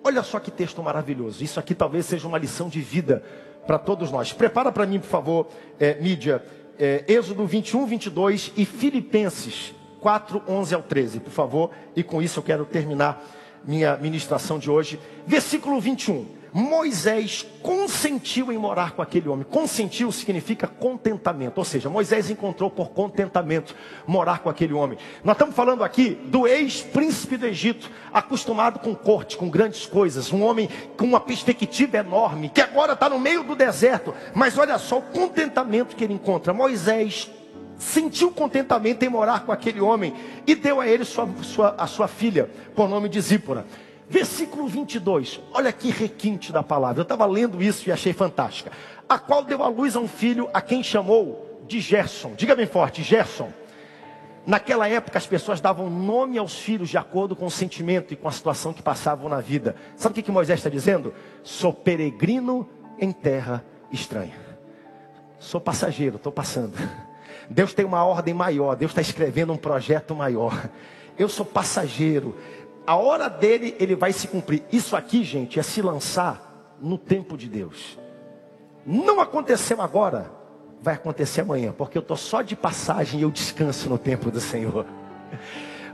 Olha 0.03 0.21
só 0.21 0.39
que 0.39 0.51
texto 0.51 0.83
maravilhoso. 0.83 1.43
Isso 1.43 1.59
aqui 1.59 1.73
talvez 1.73 2.05
seja 2.05 2.27
uma 2.27 2.37
lição 2.37 2.69
de 2.69 2.79
vida 2.79 3.23
para 3.65 3.79
todos 3.79 4.11
nós. 4.11 4.31
Prepara 4.31 4.71
para 4.71 4.85
mim, 4.85 4.99
por 4.99 5.07
favor, 5.07 5.47
é, 5.79 5.99
mídia, 5.99 6.43
é, 6.77 7.03
Êxodo 7.07 7.43
21, 7.47 7.87
22 7.87 8.51
e 8.55 8.65
Filipenses 8.65 9.73
4, 9.99 10.43
11 10.47 10.75
ao 10.75 10.83
13, 10.83 11.21
por 11.21 11.31
favor. 11.31 11.71
E 11.95 12.03
com 12.03 12.21
isso 12.21 12.37
eu 12.37 12.43
quero 12.43 12.65
terminar 12.65 13.25
minha 13.65 13.97
ministração 13.97 14.59
de 14.59 14.69
hoje. 14.69 14.99
Versículo 15.25 15.81
21. 15.81 16.42
Moisés 16.53 17.43
consentiu 17.63 18.51
em 18.51 18.57
morar 18.59 18.91
com 18.91 19.01
aquele 19.01 19.27
homem. 19.27 19.43
Consentiu 19.43 20.11
significa 20.11 20.67
contentamento, 20.67 21.57
ou 21.57 21.65
seja, 21.65 21.89
Moisés 21.89 22.29
encontrou 22.29 22.69
por 22.69 22.91
contentamento 22.91 23.75
morar 24.05 24.39
com 24.39 24.49
aquele 24.49 24.73
homem. 24.73 24.99
Nós 25.23 25.33
estamos 25.33 25.55
falando 25.55 25.83
aqui 25.83 26.11
do 26.11 26.47
ex-príncipe 26.47 27.37
do 27.37 27.47
Egito, 27.47 27.89
acostumado 28.13 28.77
com 28.77 28.93
corte, 28.93 29.35
com 29.35 29.49
grandes 29.49 29.87
coisas, 29.87 30.31
um 30.31 30.43
homem 30.43 30.69
com 30.95 31.05
uma 31.05 31.19
perspectiva 31.19 31.97
enorme, 31.97 32.49
que 32.49 32.61
agora 32.61 32.93
está 32.93 33.09
no 33.09 33.17
meio 33.17 33.43
do 33.43 33.55
deserto. 33.55 34.13
Mas 34.35 34.55
olha 34.55 34.77
só 34.77 34.99
o 34.99 35.01
contentamento 35.01 35.95
que 35.95 36.03
ele 36.03 36.13
encontra. 36.13 36.53
Moisés 36.53 37.31
sentiu 37.79 38.29
contentamento 38.31 39.03
em 39.03 39.09
morar 39.09 39.43
com 39.43 39.51
aquele 39.51 39.81
homem 39.81 40.13
e 40.45 40.53
deu 40.53 40.79
a 40.79 40.87
ele 40.87 41.03
sua, 41.03 41.27
sua, 41.41 41.75
a 41.79 41.87
sua 41.87 42.07
filha, 42.07 42.47
por 42.75 42.87
nome 42.87 43.09
de 43.09 43.19
Zípora. 43.19 43.65
Versículo 44.09 44.67
22, 44.67 45.39
olha 45.53 45.71
que 45.71 45.89
requinte 45.89 46.51
da 46.51 46.61
palavra. 46.61 47.01
Eu 47.01 47.03
estava 47.03 47.25
lendo 47.25 47.61
isso 47.61 47.87
e 47.87 47.91
achei 47.91 48.13
fantástica. 48.13 48.71
A 49.07 49.17
qual 49.17 49.43
deu 49.43 49.63
a 49.63 49.67
luz 49.67 49.95
a 49.95 49.99
um 49.99 50.07
filho 50.07 50.49
a 50.53 50.61
quem 50.61 50.83
chamou 50.83 51.63
de 51.67 51.79
Gerson. 51.79 52.33
Diga 52.35 52.55
bem 52.55 52.67
forte, 52.67 53.01
Gerson. 53.01 53.51
Naquela 54.45 54.89
época 54.89 55.17
as 55.17 55.25
pessoas 55.25 55.61
davam 55.61 55.89
nome 55.89 56.37
aos 56.37 56.55
filhos 56.55 56.89
de 56.89 56.97
acordo 56.97 57.35
com 57.35 57.45
o 57.45 57.51
sentimento 57.51 58.13
e 58.13 58.17
com 58.17 58.27
a 58.27 58.31
situação 58.31 58.73
que 58.73 58.81
passavam 58.81 59.29
na 59.29 59.39
vida. 59.39 59.75
Sabe 59.95 60.11
o 60.11 60.15
que, 60.15 60.21
que 60.21 60.31
Moisés 60.31 60.59
está 60.59 60.69
dizendo? 60.69 61.13
Sou 61.41 61.73
peregrino 61.73 62.67
em 62.99 63.11
terra 63.11 63.63
estranha. 63.91 64.35
Sou 65.39 65.61
passageiro, 65.61 66.17
estou 66.17 66.31
passando. 66.31 66.73
Deus 67.49 67.73
tem 67.73 67.85
uma 67.85 68.03
ordem 68.03 68.33
maior, 68.33 68.75
Deus 68.75 68.91
está 68.91 69.01
escrevendo 69.01 69.53
um 69.53 69.57
projeto 69.57 70.13
maior. 70.13 70.69
Eu 71.17 71.29
sou 71.29 71.45
passageiro, 71.45 72.35
a 72.85 72.95
hora 72.95 73.29
dele, 73.29 73.75
ele 73.79 73.95
vai 73.95 74.11
se 74.11 74.27
cumprir. 74.27 74.63
Isso 74.71 74.95
aqui, 74.95 75.23
gente, 75.23 75.59
é 75.59 75.63
se 75.63 75.81
lançar 75.81 76.75
no 76.81 76.97
tempo 76.97 77.37
de 77.37 77.47
Deus. 77.47 77.97
Não 78.85 79.21
aconteceu 79.21 79.81
agora, 79.81 80.29
vai 80.81 80.95
acontecer 80.95 81.41
amanhã, 81.41 81.73
porque 81.77 81.97
eu 81.97 82.01
estou 82.01 82.17
só 82.17 82.41
de 82.41 82.55
passagem 82.55 83.21
e 83.21 83.23
eu 83.23 83.31
descanso 83.31 83.89
no 83.89 83.97
tempo 83.97 84.29
do 84.29 84.41
Senhor. 84.41 84.85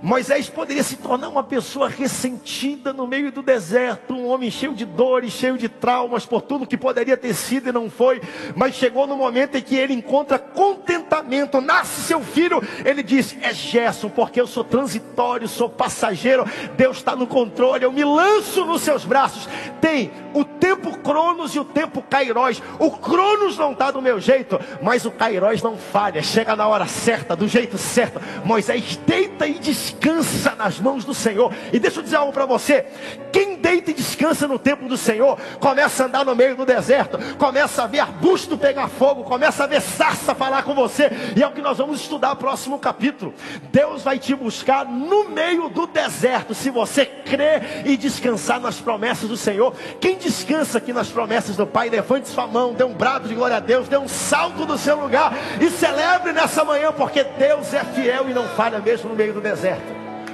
Moisés 0.02 0.50
poderia 0.50 0.82
se 0.82 0.96
tornar 0.96 1.28
uma 1.28 1.44
pessoa 1.44 1.90
ressentida 1.90 2.94
no 2.94 3.06
meio 3.06 3.32
do 3.34 3.42
deserto, 3.42 4.14
um 4.14 4.28
homem 4.28 4.50
cheio 4.50 4.74
de 4.74 4.86
dores, 4.86 5.34
cheio 5.34 5.58
de 5.58 5.68
traumas 5.68 6.26
por 6.26 6.42
tudo 6.42 6.66
que 6.66 6.78
poderia 6.78 7.18
ter 7.18 7.34
sido 7.34 7.68
e 7.68 7.72
não 7.72 7.90
foi, 7.90 8.22
mas 8.56 8.76
chegou 8.76 9.06
no 9.06 9.18
momento 9.18 9.58
em 9.58 9.62
que 9.62 9.76
ele 9.76 9.94
encontra 9.94 10.40
contentamento, 10.40 11.60
nasce 11.60 12.02
seu 12.02 12.22
filho, 12.22 12.62
ele 12.86 13.04
diz: 13.04 13.36
É 13.42 13.54
Gerson, 13.54 14.10
porque 14.10 14.40
eu 14.40 14.48
sou 14.48 14.64
transitório, 14.64 15.50
sou 15.50 15.70
passageiro, 15.70 16.46
Deus 16.78 16.98
está 16.98 17.14
no 17.14 17.28
controle, 17.28 17.84
eu 17.84 17.92
me 17.92 18.06
lanço 18.06 18.66
nos 18.66 18.82
seus 18.82 19.04
braços. 19.04 19.50
Tem 19.82 20.12
o 20.34 20.46
tempo 20.46 20.98
Cronos 21.00 21.56
e 21.56 21.60
o 21.60 21.66
tempo 21.66 22.02
Kairos. 22.02 22.62
O 22.78 22.92
Cronos 22.92 23.58
não 23.58 23.74
está 23.74 23.92
do 23.92 24.02
meu 24.02 24.20
jeito, 24.20 24.60
mas 24.82 25.06
o 25.06 25.12
Kairos 25.12 25.62
não 25.62 25.76
falha, 25.76 26.24
chega 26.24 26.56
na 26.56 26.68
hora 26.68 26.86
certa, 26.86 27.36
do 27.36 27.48
jeito 27.48 27.78
certo. 27.78 28.22
Moisés 28.46 28.96
deita 29.06 29.46
e 29.46 29.54
descansa 29.54 29.89
descansa 29.90 30.56
nas 30.56 30.80
mãos 30.80 31.04
do 31.04 31.14
Senhor. 31.14 31.54
E 31.74 31.80
deixa 31.80 32.00
eu 32.00 32.04
dizer 32.04 32.18
algo 32.18 32.32
para 32.32 32.46
você: 32.46 32.86
quem 33.32 33.56
deita 33.56 33.92
e 33.92 33.94
descansa 33.94 34.48
no 34.48 34.60
tempo 34.60 34.88
do 34.88 34.98
Senhor, 34.98 35.38
começa 35.60 36.04
a 36.04 36.06
andar 36.08 36.26
no 36.26 36.36
meio 36.36 36.56
do 36.56 36.66
deserto, 36.66 37.18
começa 37.38 37.84
a 37.84 37.88
ver 37.88 38.00
arbusto 38.00 38.58
pegar 38.58 38.88
fogo, 38.88 39.24
começa 39.24 39.64
a 39.64 39.68
ver 39.68 39.82
sarça 39.82 40.36
falar 40.36 40.64
com 40.64 40.74
você, 40.74 41.10
e 41.36 41.44
é 41.44 41.48
o 41.48 41.52
que 41.52 41.62
nós 41.62 41.78
vamos 41.78 42.02
estudar 42.02 42.30
no 42.30 42.36
próximo 42.36 42.78
capítulo. 42.80 43.34
Deus 43.72 44.04
vai 44.04 44.20
te 44.20 44.36
buscar 44.36 44.86
no 44.86 45.30
meio 45.30 45.70
do 45.70 45.88
deserto, 45.88 46.54
se 46.54 46.70
você 46.70 47.06
crer 47.06 47.84
e 47.86 47.98
descansar 47.98 48.60
nas 48.60 48.80
promessas 48.80 49.30
do 49.30 49.38
Senhor. 49.38 49.74
Quem 50.00 50.18
descansa 50.18 50.78
aqui 50.78 50.94
nas 50.94 51.10
promessas 51.10 51.56
do 51.56 51.68
Pai, 51.68 51.90
levante 51.90 52.28
sua 52.28 52.48
mão, 52.48 52.74
dê 52.74 52.84
um 52.84 52.94
brado 52.94 53.28
de 53.28 53.36
glória 53.36 53.58
a 53.58 53.60
Deus, 53.60 53.88
dê 53.88 53.98
um 53.98 54.08
salto 54.08 54.66
do 54.66 54.78
seu 54.78 55.00
lugar 55.00 55.34
e 55.60 55.70
celebre 55.70 56.34
nessa 56.34 56.64
manhã, 56.64 56.92
porque 56.92 57.24
Deus 57.24 57.74
é 57.74 57.84
fiel 57.84 58.30
e 58.30 58.34
não 58.34 58.48
falha 58.50 58.80
mesmo 58.80 59.10
no 59.10 59.16
meio 59.16 59.34
do 59.34 59.42
deserto. 59.42 59.79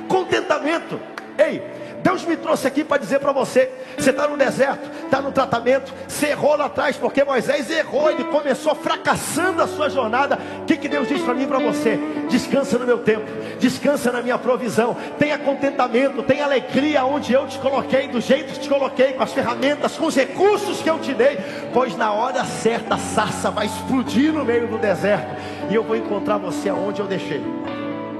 Contentamento. 0.08 1.00
Ei, 1.38 1.62
Deus 2.06 2.24
me 2.24 2.38
trouxe 2.38 2.68
aqui 2.68 2.84
para 2.84 3.02
dizer 3.02 3.20
para 3.20 3.32
você: 3.32 3.68
você 3.98 4.12
está 4.12 4.28
no 4.28 4.38
deserto, 4.38 4.88
está 5.06 5.20
no 5.20 5.32
tratamento, 5.32 5.92
você 6.08 6.28
errou 6.28 6.56
lá 6.56 6.66
atrás, 6.66 6.96
porque 6.96 7.24
Moisés 7.24 7.68
errou, 7.72 8.12
ele 8.12 8.24
começou 8.26 8.76
fracassando 8.76 9.64
a 9.64 9.68
sua 9.68 9.90
jornada. 9.90 10.38
O 10.62 10.66
que, 10.66 10.78
que 10.78 10.88
Deus 10.88 11.08
diz 11.08 11.20
para 11.24 11.34
mim 11.34 11.46
e 11.46 11.48
para 11.48 11.58
você? 11.58 12.00
Descansa 12.30 12.78
no 12.78 12.86
meu 12.86 13.00
tempo, 13.00 13.26
descansa 13.60 14.12
na 14.12 14.22
minha 14.22 14.38
provisão, 14.38 14.96
tenha 15.18 15.40
contentamento, 15.40 16.22
tenha 16.22 16.46
alegria 16.46 17.04
onde 17.04 17.34
eu 17.34 17.48
te 17.48 17.58
coloquei, 17.58 18.08
do 18.08 18.22
jeito 18.22 18.54
que 18.54 18.60
te 18.60 18.70
coloquei, 18.70 19.14
com 19.14 19.24
as 19.24 19.34
ferramentas, 19.34 19.98
com 19.98 20.06
os 20.06 20.16
recursos 20.16 20.84
que 20.84 20.90
eu 20.90 21.00
te 21.00 21.12
dei, 21.12 21.40
pois 21.74 21.98
na 21.98 22.14
hora 22.14 22.46
certa 22.46 22.94
a 22.94 23.00
sarça 23.00 23.50
vai 23.50 23.66
explodir 23.66 24.32
no 24.32 24.46
meio 24.46 24.68
do 24.68 24.78
deserto 24.78 25.36
e 25.70 25.74
eu 25.74 25.84
vou 25.84 25.96
encontrar 25.96 26.38
você 26.38 26.70
aonde 26.70 27.00
eu 27.02 27.08
deixei. 27.08 27.42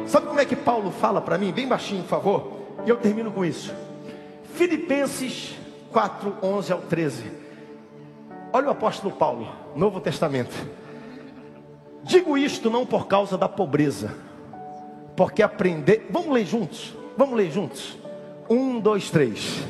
Sabe 0.08 0.28
como 0.28 0.40
é 0.40 0.46
que 0.46 0.56
Paulo 0.56 0.92
fala 0.92 1.20
para 1.20 1.38
mim? 1.38 1.52
Bem 1.52 1.68
baixinho, 1.68 2.04
por 2.04 2.10
favor. 2.10 2.52
E 2.86 2.90
eu 2.90 2.98
termino 2.98 3.32
com 3.32 3.44
isso. 3.44 3.74
Filipenses 4.54 5.56
4, 5.92 6.38
11 6.42 6.74
ao 6.74 6.82
13. 6.82 7.32
Olha 8.54 8.68
o 8.68 8.72
apóstolo 8.72 9.14
Paulo, 9.16 9.48
Novo 9.76 10.00
Testamento. 10.00 10.56
Digo 12.04 12.38
isto 12.38 12.70
não 12.70 12.86
por 12.86 13.08
causa 13.08 13.38
da 13.38 13.50
pobreza, 13.50 14.16
porque 15.16 15.42
aprender. 15.42 16.06
Vamos 16.10 16.32
ler 16.32 16.46
juntos? 16.46 16.94
Vamos 17.18 17.36
ler 17.36 17.52
juntos? 17.52 17.98
Um, 18.48 18.80
dois, 18.80 19.10
três. 19.10 19.64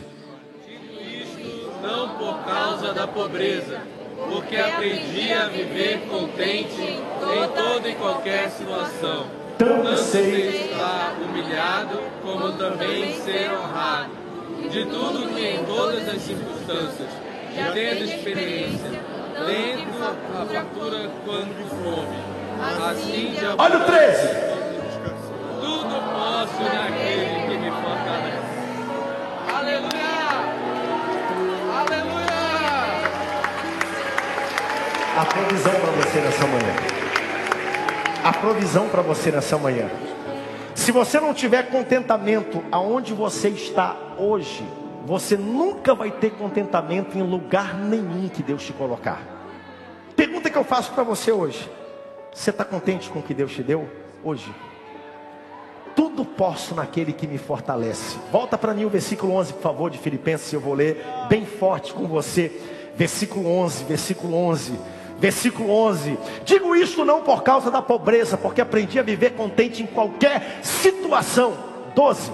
Digo 0.68 1.02
isto 1.02 1.82
não 1.82 2.10
por 2.18 2.44
causa 2.44 2.94
da 2.94 3.08
pobreza, 3.08 3.82
porque 4.30 4.58
aprendi 4.58 5.32
a 5.32 5.48
viver 5.48 6.02
contente 6.10 6.82
em 6.82 7.48
toda 7.56 7.88
e 7.88 7.96
qualquer 7.96 8.50
situação 8.52 9.45
tanto 9.58 9.98
sei 9.98 10.70
estar 10.72 11.16
humilhado, 11.22 12.00
como 12.22 12.52
também 12.54 13.20
ser 13.22 13.52
honrado. 13.52 14.26
De 14.70 14.86
tudo 14.86 15.34
que 15.34 15.48
em 15.48 15.64
todas 15.64 16.08
as 16.08 16.22
circunstâncias, 16.22 17.10
já 17.56 17.72
tendo 17.72 18.04
experiência, 18.04 18.90
dentro 19.48 19.86
a 20.04 20.46
fartura 20.46 21.10
quanto 21.24 21.54
de 21.54 21.64
fome. 21.70 22.36
Assim 22.90 23.36
de 23.36 23.46
Olha 23.58 23.78
o 23.78 23.86
13. 23.86 24.28
Tudo 25.62 25.96
posso 26.12 26.64
naquele 26.64 27.48
que 27.48 27.58
me 27.58 27.72
fortalece. 27.72 28.56
Aleluia! 29.54 30.16
Aleluia! 31.80 32.36
A 35.18 35.26
provisão 35.26 35.74
para 35.74 35.92
você 35.92 36.20
nessa 36.20 36.48
manhã 36.48 37.05
a 38.26 38.34
provisão 38.34 38.90
para 38.90 39.04
você 39.04 39.32
nessa 39.32 39.56
manhã. 39.56 39.88
Se 40.74 40.92
você 40.92 41.20
não 41.20 41.32
tiver 41.32 41.70
contentamento 41.70 42.64
aonde 42.72 43.14
você 43.14 43.50
está 43.50 43.96
hoje, 44.18 44.68
você 45.06 45.38
nunca 45.38 45.94
vai 45.94 46.10
ter 46.10 46.32
contentamento 46.32 47.16
em 47.16 47.22
lugar 47.22 47.76
nenhum 47.76 48.28
que 48.28 48.42
Deus 48.42 48.66
te 48.66 48.74
colocar. 48.74 49.22
Pergunta 50.16 50.50
que 50.50 50.58
eu 50.58 50.64
faço 50.64 50.92
para 50.94 51.04
você 51.04 51.32
hoje: 51.32 51.70
você 52.34 52.50
está 52.50 52.66
contente 52.66 53.12
com 53.12 53.20
o 53.20 53.22
que 53.22 53.32
Deus 53.32 53.52
te 53.52 53.62
deu 53.62 53.88
hoje? 54.24 54.52
Tudo 55.96 56.26
posso 56.26 56.74
naquele 56.74 57.14
que 57.14 57.28
me 57.28 57.38
fortalece. 57.38 58.18
Volta 58.32 58.58
para 58.58 58.74
mim 58.74 58.86
o 58.86 58.90
versículo 58.90 59.34
11, 59.34 59.54
por 59.54 59.62
favor, 59.62 59.92
de 59.92 60.00
Filipenses, 60.00 60.52
eu 60.52 60.60
vou 60.60 60.74
ler 60.74 61.06
bem 61.30 61.46
forte 61.46 61.94
com 61.94 62.08
você. 62.08 62.52
Versículo 62.96 63.48
11, 63.48 63.84
versículo 63.84 64.36
11. 64.36 64.95
Versículo 65.18 65.70
11: 65.72 66.18
Digo 66.44 66.76
isto 66.76 67.06
não 67.06 67.22
por 67.22 67.44
causa 67.44 67.72
da 67.72 67.82
pobreza, 67.82 68.38
porque 68.38 68.62
aprendi 68.62 69.00
a 69.00 69.04
viver 69.04 69.32
contente 69.32 69.82
em 69.82 69.86
qualquer 69.86 70.60
situação. 70.62 71.54
12: 71.96 72.32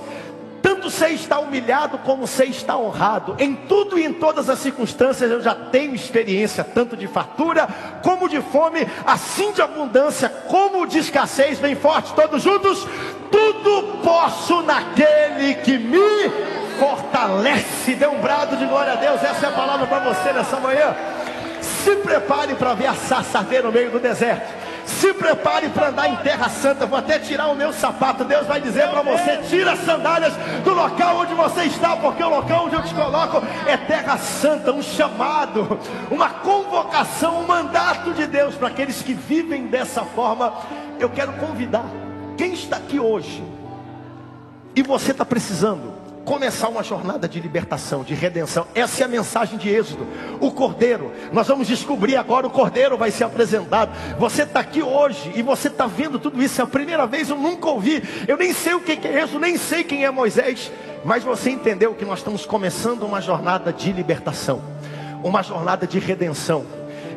Tanto 0.62 0.90
sei 0.90 1.14
estar 1.14 1.40
humilhado 1.40 2.00
como 2.00 2.26
sei 2.26 2.50
estar 2.50 2.78
honrado. 2.78 3.36
Em 3.40 3.56
tudo 3.56 4.00
e 4.00 4.06
em 4.06 4.14
todas 4.14 4.50
as 4.50 4.60
circunstâncias 4.60 5.30
eu 5.30 5.42
já 5.42 5.54
tenho 5.54 5.94
experiência, 5.94 6.64
tanto 6.64 6.98
de 6.98 7.08
fartura 7.08 7.68
como 8.04 8.28
de 8.28 8.42
fome, 8.42 8.88
assim 9.06 9.52
de 9.52 9.62
abundância 9.62 10.30
como 10.30 10.86
de 10.88 11.00
escassez. 11.00 11.60
Bem 11.60 11.76
forte, 11.76 12.14
todos 12.14 12.42
juntos. 12.42 12.88
Tudo 13.32 14.02
posso 14.04 14.62
naquele 14.64 15.56
que 15.56 15.78
me 15.78 16.30
fortalece. 16.80 17.96
Dê 17.96 18.08
um 18.08 18.20
brado 18.20 18.58
de 18.58 18.66
glória 18.66 18.94
a 18.94 18.96
Deus. 18.96 19.24
Essa 19.24 19.46
é 19.46 19.50
a 19.50 19.54
palavra 19.54 19.88
para 19.88 20.14
você 20.14 20.34
nessa 20.34 20.60
manhã. 20.60 20.96
Se 21.84 21.96
prepare 21.98 22.56
para 22.56 22.74
ver 22.74 22.88
a 22.88 23.38
arder 23.38 23.64
no 23.64 23.72
meio 23.72 23.92
do 23.92 24.00
deserto. 24.00 24.62
Se 24.86 25.14
prepare 25.14 25.70
para 25.70 25.88
andar 25.88 26.10
em 26.10 26.16
terra 26.18 26.50
santa. 26.50 26.86
Vou 26.86 26.98
até 26.98 27.18
tirar 27.18 27.48
o 27.48 27.56
meu 27.56 27.72
sapato. 27.74 28.24
Deus 28.24 28.46
vai 28.46 28.62
dizer 28.62 28.88
para 28.90 29.02
você: 29.02 29.38
tira 29.50 29.74
as 29.74 29.80
sandálias 29.80 30.34
do 30.64 30.74
local 30.74 31.18
onde 31.18 31.34
você 31.34 31.64
está, 31.64 31.96
porque 31.96 32.24
o 32.24 32.30
local 32.30 32.66
onde 32.66 32.76
eu 32.76 32.84
te 32.84 32.94
coloco 32.94 33.42
é 33.66 33.78
terra 33.78 34.18
santa, 34.18 34.72
um 34.72 34.82
chamado, 34.82 35.80
uma 36.10 36.30
convocação, 36.30 37.42
um 37.42 37.48
mandato 37.48 38.14
de 38.14 38.28
Deus 38.28 38.56
para 38.56 38.68
aqueles 38.68 39.02
que 39.02 39.14
vivem 39.14 39.68
dessa 39.68 40.04
forma. 40.04 40.54
Eu 41.00 41.10
quero 41.10 41.34
convidar 41.34 41.86
quem 42.38 42.54
está 42.54 42.78
aqui 42.78 43.00
hoje 43.00 43.44
e 44.76 44.84
você 44.84 45.12
está 45.12 45.26
precisando 45.26 46.01
começar 46.26 46.70
uma 46.70 46.84
jornada 46.84 47.28
de 47.28 47.40
libertação, 47.40 48.04
de 48.04 48.14
redenção. 48.14 48.68
Essa 48.76 49.04
é 49.04 49.06
a 49.06 49.08
mensagem 49.08 49.58
de 49.58 49.70
Êxodo. 49.70 50.08
O 50.40 50.52
Cordeiro, 50.52 51.12
nós 51.32 51.48
vamos 51.48 51.68
descobrir 51.68 52.16
agora, 52.16 52.48
o 52.48 52.52
Cordeiro 52.52 52.98
vai 52.98 53.12
ser 53.12 53.24
apresentado. 53.24 53.92
Você 54.20 54.44
está 54.44 54.60
aqui 54.60 54.82
hoje 54.82 55.32
e 55.36 55.42
você 55.42 55.68
está 55.68 55.88
vendo 55.88 56.20
tudo 56.20 56.42
isso. 56.42 56.62
É 56.62 56.64
a 56.64 56.68
primeira 56.68 57.06
vez, 57.06 57.30
eu 57.30 57.38
nunca 57.38 57.70
ouvi. 57.70 58.04
Eu 58.28 58.38
nem 58.38 58.54
sei 58.54 58.74
o 58.74 58.82
que 58.82 58.92
é 59.08 59.22
Êxodo, 59.22 59.40
nem 59.40 59.58
sei 59.58 59.84
quem 59.84 60.06
é 60.06 60.12
Moisés. 60.12 60.72
Mas 61.04 61.24
você 61.24 61.50
entendeu 61.50 61.94
que 61.96 62.06
nós 62.06 62.20
estamos 62.20 62.46
começando 62.46 63.04
uma 63.04 63.22
jornada 63.22 63.74
de 63.74 63.92
libertação, 63.92 64.62
uma 65.24 65.42
jornada 65.42 65.88
de 65.88 65.98
redenção. 66.00 66.66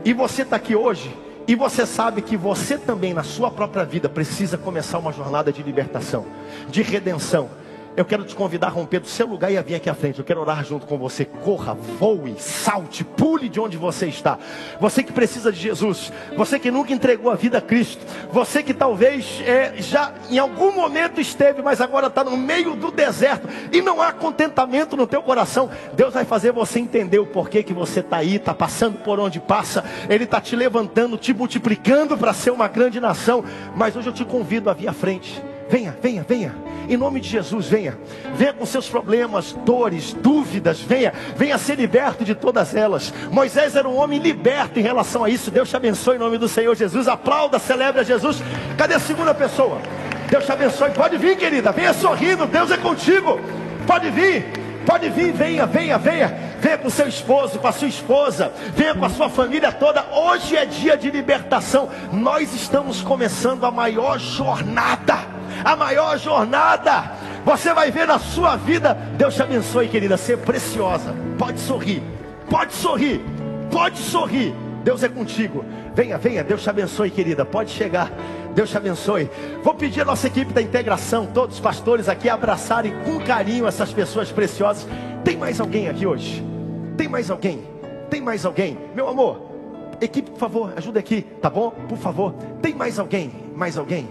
E 0.04 0.12
você 0.12 0.42
está 0.42 0.56
aqui 0.56 0.74
hoje 0.74 1.14
e 1.46 1.54
você 1.54 1.84
sabe 1.84 2.22
que 2.22 2.36
você 2.36 2.78
também, 2.78 3.12
na 3.12 3.22
sua 3.22 3.50
própria 3.50 3.84
vida, 3.84 4.08
precisa 4.08 4.56
começar 4.56 4.98
uma 4.98 5.12
jornada 5.12 5.52
de 5.52 5.62
libertação, 5.62 6.24
de 6.68 6.80
redenção. 6.80 7.50
Eu 7.96 8.04
quero 8.04 8.24
te 8.24 8.34
convidar 8.34 8.66
a 8.66 8.70
romper 8.70 8.98
do 8.98 9.06
seu 9.06 9.24
lugar 9.24 9.52
e 9.52 9.56
a 9.56 9.62
vir 9.62 9.76
aqui 9.76 9.88
à 9.88 9.94
frente. 9.94 10.18
Eu 10.18 10.24
quero 10.24 10.40
orar 10.40 10.64
junto 10.64 10.84
com 10.84 10.98
você. 10.98 11.24
Corra, 11.24 11.74
voe, 11.74 12.34
salte, 12.40 13.04
pule 13.04 13.48
de 13.48 13.60
onde 13.60 13.76
você 13.76 14.06
está. 14.06 14.36
Você 14.80 15.04
que 15.04 15.12
precisa 15.12 15.52
de 15.52 15.60
Jesus. 15.60 16.12
Você 16.36 16.58
que 16.58 16.72
nunca 16.72 16.92
entregou 16.92 17.30
a 17.30 17.36
vida 17.36 17.58
a 17.58 17.60
Cristo. 17.60 18.04
Você 18.32 18.64
que 18.64 18.74
talvez 18.74 19.40
é, 19.46 19.74
já 19.78 20.12
em 20.28 20.38
algum 20.38 20.72
momento 20.72 21.20
esteve, 21.20 21.62
mas 21.62 21.80
agora 21.80 22.08
está 22.08 22.24
no 22.24 22.36
meio 22.36 22.74
do 22.74 22.90
deserto 22.90 23.48
e 23.70 23.80
não 23.80 24.02
há 24.02 24.12
contentamento 24.12 24.96
no 24.96 25.06
teu 25.06 25.22
coração. 25.22 25.70
Deus 25.92 26.14
vai 26.14 26.24
fazer 26.24 26.50
você 26.50 26.80
entender 26.80 27.20
o 27.20 27.26
porquê 27.26 27.62
que 27.62 27.72
você 27.72 28.00
está 28.00 28.16
aí, 28.16 28.36
está 28.36 28.52
passando 28.52 28.98
por 29.04 29.20
onde 29.20 29.38
passa. 29.38 29.84
Ele 30.10 30.24
está 30.24 30.40
te 30.40 30.56
levantando, 30.56 31.16
te 31.16 31.32
multiplicando 31.32 32.18
para 32.18 32.32
ser 32.32 32.50
uma 32.50 32.66
grande 32.66 32.98
nação. 32.98 33.44
Mas 33.76 33.94
hoje 33.94 34.08
eu 34.08 34.12
te 34.12 34.24
convido 34.24 34.68
a 34.68 34.74
vir 34.74 34.88
à 34.88 34.92
frente. 34.92 35.53
Venha, 35.68 35.96
venha, 36.02 36.24
venha. 36.26 36.54
Em 36.88 36.96
nome 36.96 37.20
de 37.20 37.28
Jesus, 37.28 37.66
venha. 37.66 37.96
Venha 38.36 38.52
com 38.52 38.66
seus 38.66 38.88
problemas, 38.88 39.52
dores, 39.64 40.12
dúvidas. 40.12 40.80
Venha, 40.80 41.12
venha 41.36 41.56
ser 41.56 41.76
liberto 41.76 42.24
de 42.24 42.34
todas 42.34 42.74
elas. 42.74 43.12
Moisés 43.30 43.74
era 43.74 43.88
um 43.88 43.96
homem 43.96 44.18
liberto 44.18 44.78
em 44.78 44.82
relação 44.82 45.24
a 45.24 45.30
isso. 45.30 45.50
Deus 45.50 45.70
te 45.70 45.76
abençoe 45.76 46.16
em 46.16 46.18
nome 46.18 46.38
do 46.38 46.48
Senhor 46.48 46.74
Jesus. 46.76 47.08
Aplauda, 47.08 47.58
celebre 47.58 48.00
a 48.02 48.04
Jesus. 48.04 48.42
Cadê 48.76 48.94
a 48.94 49.00
segunda 49.00 49.34
pessoa? 49.34 49.78
Deus 50.28 50.44
te 50.44 50.52
abençoe. 50.52 50.90
Pode 50.90 51.16
vir, 51.16 51.36
querida. 51.36 51.72
Venha 51.72 51.94
sorrindo. 51.94 52.46
Deus 52.46 52.70
é 52.70 52.76
contigo. 52.76 53.40
Pode 53.86 54.10
vir. 54.10 54.63
Pode 54.86 55.08
vir, 55.10 55.32
venha, 55.32 55.66
venha, 55.66 55.98
venha. 55.98 56.54
Venha 56.60 56.78
com 56.78 56.88
seu 56.88 57.06
esposo, 57.06 57.58
com 57.58 57.68
a 57.68 57.72
sua 57.72 57.88
esposa, 57.88 58.50
venha 58.74 58.94
com 58.94 59.04
a 59.04 59.10
sua 59.10 59.28
família 59.28 59.70
toda. 59.70 60.04
Hoje 60.12 60.56
é 60.56 60.64
dia 60.64 60.96
de 60.96 61.10
libertação. 61.10 61.90
Nós 62.10 62.54
estamos 62.54 63.02
começando 63.02 63.64
a 63.64 63.70
maior 63.70 64.18
jornada 64.18 65.34
a 65.64 65.76
maior 65.76 66.18
jornada. 66.18 67.12
Você 67.44 67.72
vai 67.72 67.90
ver 67.90 68.06
na 68.06 68.18
sua 68.18 68.56
vida. 68.56 68.94
Deus 69.16 69.34
te 69.34 69.42
abençoe, 69.42 69.88
querida, 69.88 70.16
ser 70.16 70.38
preciosa. 70.38 71.14
Pode 71.38 71.60
sorrir, 71.60 72.02
pode 72.48 72.72
sorrir, 72.72 73.20
pode 73.70 73.98
sorrir. 73.98 74.54
Deus 74.82 75.02
é 75.02 75.08
contigo. 75.08 75.64
Venha, 75.94 76.18
venha, 76.18 76.42
Deus 76.42 76.62
te 76.62 76.70
abençoe, 76.70 77.10
querida. 77.10 77.44
Pode 77.44 77.70
chegar. 77.70 78.10
Deus 78.54 78.70
te 78.70 78.76
abençoe. 78.76 79.30
Vou 79.62 79.74
pedir 79.74 80.00
a 80.00 80.04
nossa 80.04 80.26
equipe 80.26 80.52
da 80.52 80.62
integração, 80.62 81.26
todos 81.26 81.56
os 81.56 81.60
pastores 81.60 82.08
aqui, 82.08 82.28
abraçarem 82.28 82.92
com 83.04 83.20
carinho 83.20 83.66
essas 83.66 83.92
pessoas 83.92 84.30
preciosas. 84.30 84.86
Tem 85.24 85.36
mais 85.36 85.60
alguém 85.60 85.88
aqui 85.88 86.06
hoje? 86.06 86.44
Tem 86.96 87.08
mais 87.08 87.30
alguém? 87.30 87.62
Tem 88.10 88.20
mais 88.20 88.44
alguém? 88.44 88.78
Meu 88.94 89.08
amor, 89.08 89.42
equipe, 90.00 90.30
por 90.30 90.38
favor, 90.38 90.72
ajuda 90.76 91.00
aqui, 91.00 91.22
tá 91.40 91.50
bom? 91.50 91.70
Por 91.70 91.98
favor. 91.98 92.32
Tem 92.62 92.74
mais 92.74 92.98
alguém? 92.98 93.32
Mais 93.54 93.76
alguém? 93.76 94.08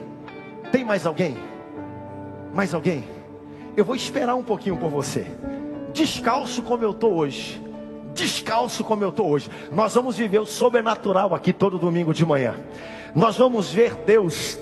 Tem 0.71 0.83
mais 0.83 1.05
alguém? 1.05 1.37
Mais 2.53 2.73
alguém? 2.73 3.03
Eu 3.77 3.85
vou 3.85 3.95
esperar 3.95 4.35
um 4.35 4.43
pouquinho 4.43 4.75
por 4.77 4.89
você. 4.89 5.25
Descalço 5.93 6.61
como 6.61 6.83
eu 6.83 6.91
estou 6.91 7.13
hoje. 7.13 7.62
Descalço 8.13 8.83
como 8.83 9.03
eu 9.03 9.09
estou 9.09 9.29
hoje. 9.29 9.49
Nós 9.71 9.93
vamos 9.93 10.17
viver 10.17 10.39
o 10.39 10.45
sobrenatural 10.45 11.33
aqui 11.33 11.51
todo 11.51 11.77
domingo 11.77 12.13
de 12.13 12.25
manhã. 12.25 12.55
Nós 13.15 13.37
vamos 13.37 13.71
ver 13.71 13.93
Deus 14.05 14.57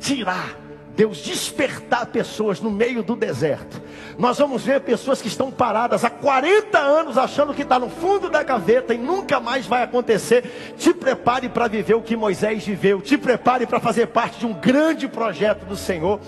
tirar 0.00 0.66
Deus 0.96 1.18
despertar 1.18 2.06
pessoas 2.06 2.58
no 2.58 2.70
meio 2.70 3.02
do 3.02 3.14
deserto. 3.14 3.82
Nós 4.18 4.38
vamos 4.38 4.64
ver 4.64 4.80
pessoas 4.80 5.20
que 5.20 5.28
estão 5.28 5.50
paradas 5.50 6.04
há 6.04 6.10
40 6.10 6.78
anos 6.78 7.18
achando 7.18 7.52
que 7.52 7.60
está 7.60 7.78
no 7.78 7.90
fundo 7.90 8.30
da 8.30 8.42
gaveta 8.42 8.94
e 8.94 8.98
nunca 8.98 9.38
mais 9.38 9.66
vai 9.66 9.82
acontecer. 9.82 10.74
Te 10.78 10.94
prepare 10.94 11.50
para 11.50 11.68
viver 11.68 11.94
o 11.94 12.02
que 12.02 12.16
Moisés 12.16 12.64
viveu. 12.64 13.02
Te 13.02 13.18
prepare 13.18 13.66
para 13.66 13.78
fazer 13.78 14.06
parte 14.06 14.38
de 14.38 14.46
um 14.46 14.54
grande 14.54 15.06
projeto 15.06 15.66
do 15.66 15.76
Senhor. 15.76 16.18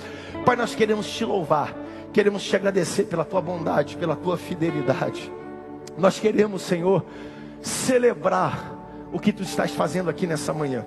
Pai, 0.44 0.54
nós 0.54 0.74
queremos 0.74 1.08
te 1.08 1.24
louvar. 1.24 1.74
Queremos 2.12 2.42
te 2.42 2.54
agradecer 2.54 3.04
pela 3.04 3.24
tua 3.24 3.40
bondade, 3.40 3.96
pela 3.96 4.16
tua 4.16 4.36
fidelidade. 4.36 5.37
Nós 5.98 6.18
queremos, 6.18 6.62
Senhor, 6.62 7.04
celebrar 7.60 8.74
o 9.12 9.18
que 9.18 9.32
tu 9.32 9.42
estás 9.42 9.72
fazendo 9.72 10.08
aqui 10.08 10.26
nessa 10.26 10.52
manhã. 10.52 10.86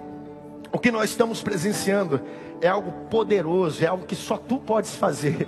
O 0.71 0.79
que 0.79 0.89
nós 0.89 1.09
estamos 1.09 1.41
presenciando 1.41 2.21
é 2.61 2.67
algo 2.67 2.91
poderoso, 3.09 3.83
é 3.83 3.87
algo 3.87 4.05
que 4.05 4.15
só 4.15 4.37
tu 4.37 4.57
podes 4.57 4.95
fazer. 4.95 5.47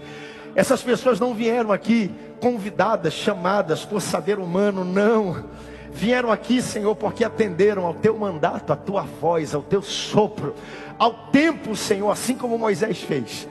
Essas 0.54 0.82
pessoas 0.82 1.20
não 1.20 1.34
vieram 1.34 1.72
aqui 1.72 2.14
convidadas, 2.42 3.14
chamadas 3.14 3.86
por 3.86 4.02
saber 4.02 4.38
humano, 4.38 4.84
não. 4.84 5.46
Vieram 5.92 6.32
aqui, 6.32 6.62
Senhor, 6.62 6.96
porque 6.96 7.24
atenderam 7.24 7.86
ao 7.86 7.94
teu 7.94 8.18
mandato, 8.18 8.74
à 8.74 8.76
tua 8.76 9.04
voz, 9.04 9.56
ao 9.56 9.62
teu 9.62 9.82
sopro, 9.82 10.54
ao 11.00 11.14
tempo, 11.32 11.76
Senhor, 11.76 12.12
assim 12.12 12.36
como 12.36 12.58
Moisés 12.58 13.00
fez. 13.00 13.48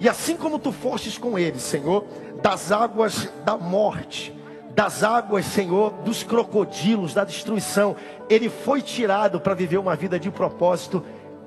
E 0.00 0.08
assim 0.08 0.36
como 0.36 0.58
tu 0.58 0.72
fostes 0.72 1.16
com 1.16 1.38
eles, 1.38 1.62
Senhor, 1.62 2.04
das 2.42 2.72
águas 2.72 3.30
da 3.44 3.56
morte, 3.56 4.34
das 4.74 5.02
águas, 5.02 5.44
Senhor, 5.44 5.92
dos 6.04 6.22
crocodilos, 6.22 7.14
da 7.14 7.24
destruição, 7.24 7.94
ele 8.28 8.48
foi 8.48 8.80
tirado 8.80 9.40
para 9.40 9.54
viver 9.54 9.78
uma 9.78 9.94
vida 9.94 10.18
de 10.18 10.30
propósito 10.30 11.04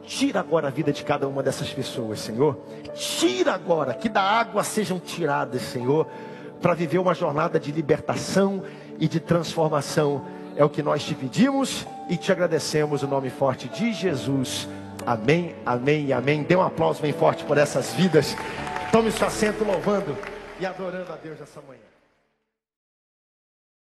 Tira 0.08 0.40
agora 0.40 0.68
a 0.68 0.72
vida 0.72 0.92
de 0.92 1.04
cada 1.04 1.28
uma 1.28 1.42
dessas 1.42 1.74
pessoas, 1.74 2.20
Senhor. 2.20 2.58
Tira 2.94 3.54
agora, 3.54 3.94
que 3.94 4.08
da 4.08 4.22
água 4.22 4.64
sejam 4.64 5.00
tiradas, 5.00 5.62
Senhor, 5.64 6.08
para 6.62 6.74
viver 6.74 7.00
uma 7.00 7.14
jornada 7.14 7.60
de 7.60 7.72
libertação 7.72 8.64
e 9.00 9.08
de 9.08 9.20
transformação. 9.20 10.24
É 10.56 10.64
o 10.64 10.70
que 10.70 10.84
nós 10.84 11.04
te 11.04 11.16
pedimos 11.16 11.86
e 12.08 12.18
te 12.18 12.32
agradecemos 12.32 13.02
o 13.04 13.08
nome 13.08 13.30
forte 13.30 13.68
de 13.68 13.94
Jesus. 13.94 14.70
Amém, 15.06 15.56
amém 15.66 16.06
e 16.06 16.14
amém. 16.14 16.44
Dê 16.44 16.56
um 16.56 16.62
aplauso 16.62 17.02
bem 17.02 17.12
forte 17.12 17.44
por 17.44 17.58
essas 17.58 17.94
vidas. 17.94 18.36
Tome 18.92 19.12
seu 19.12 19.28
assento 19.28 19.64
louvando 19.64 20.16
e 20.60 20.66
adorando 20.66 21.12
a 21.12 21.16
Deus 21.16 21.42
essa 21.42 21.62
manhã. 21.68 21.85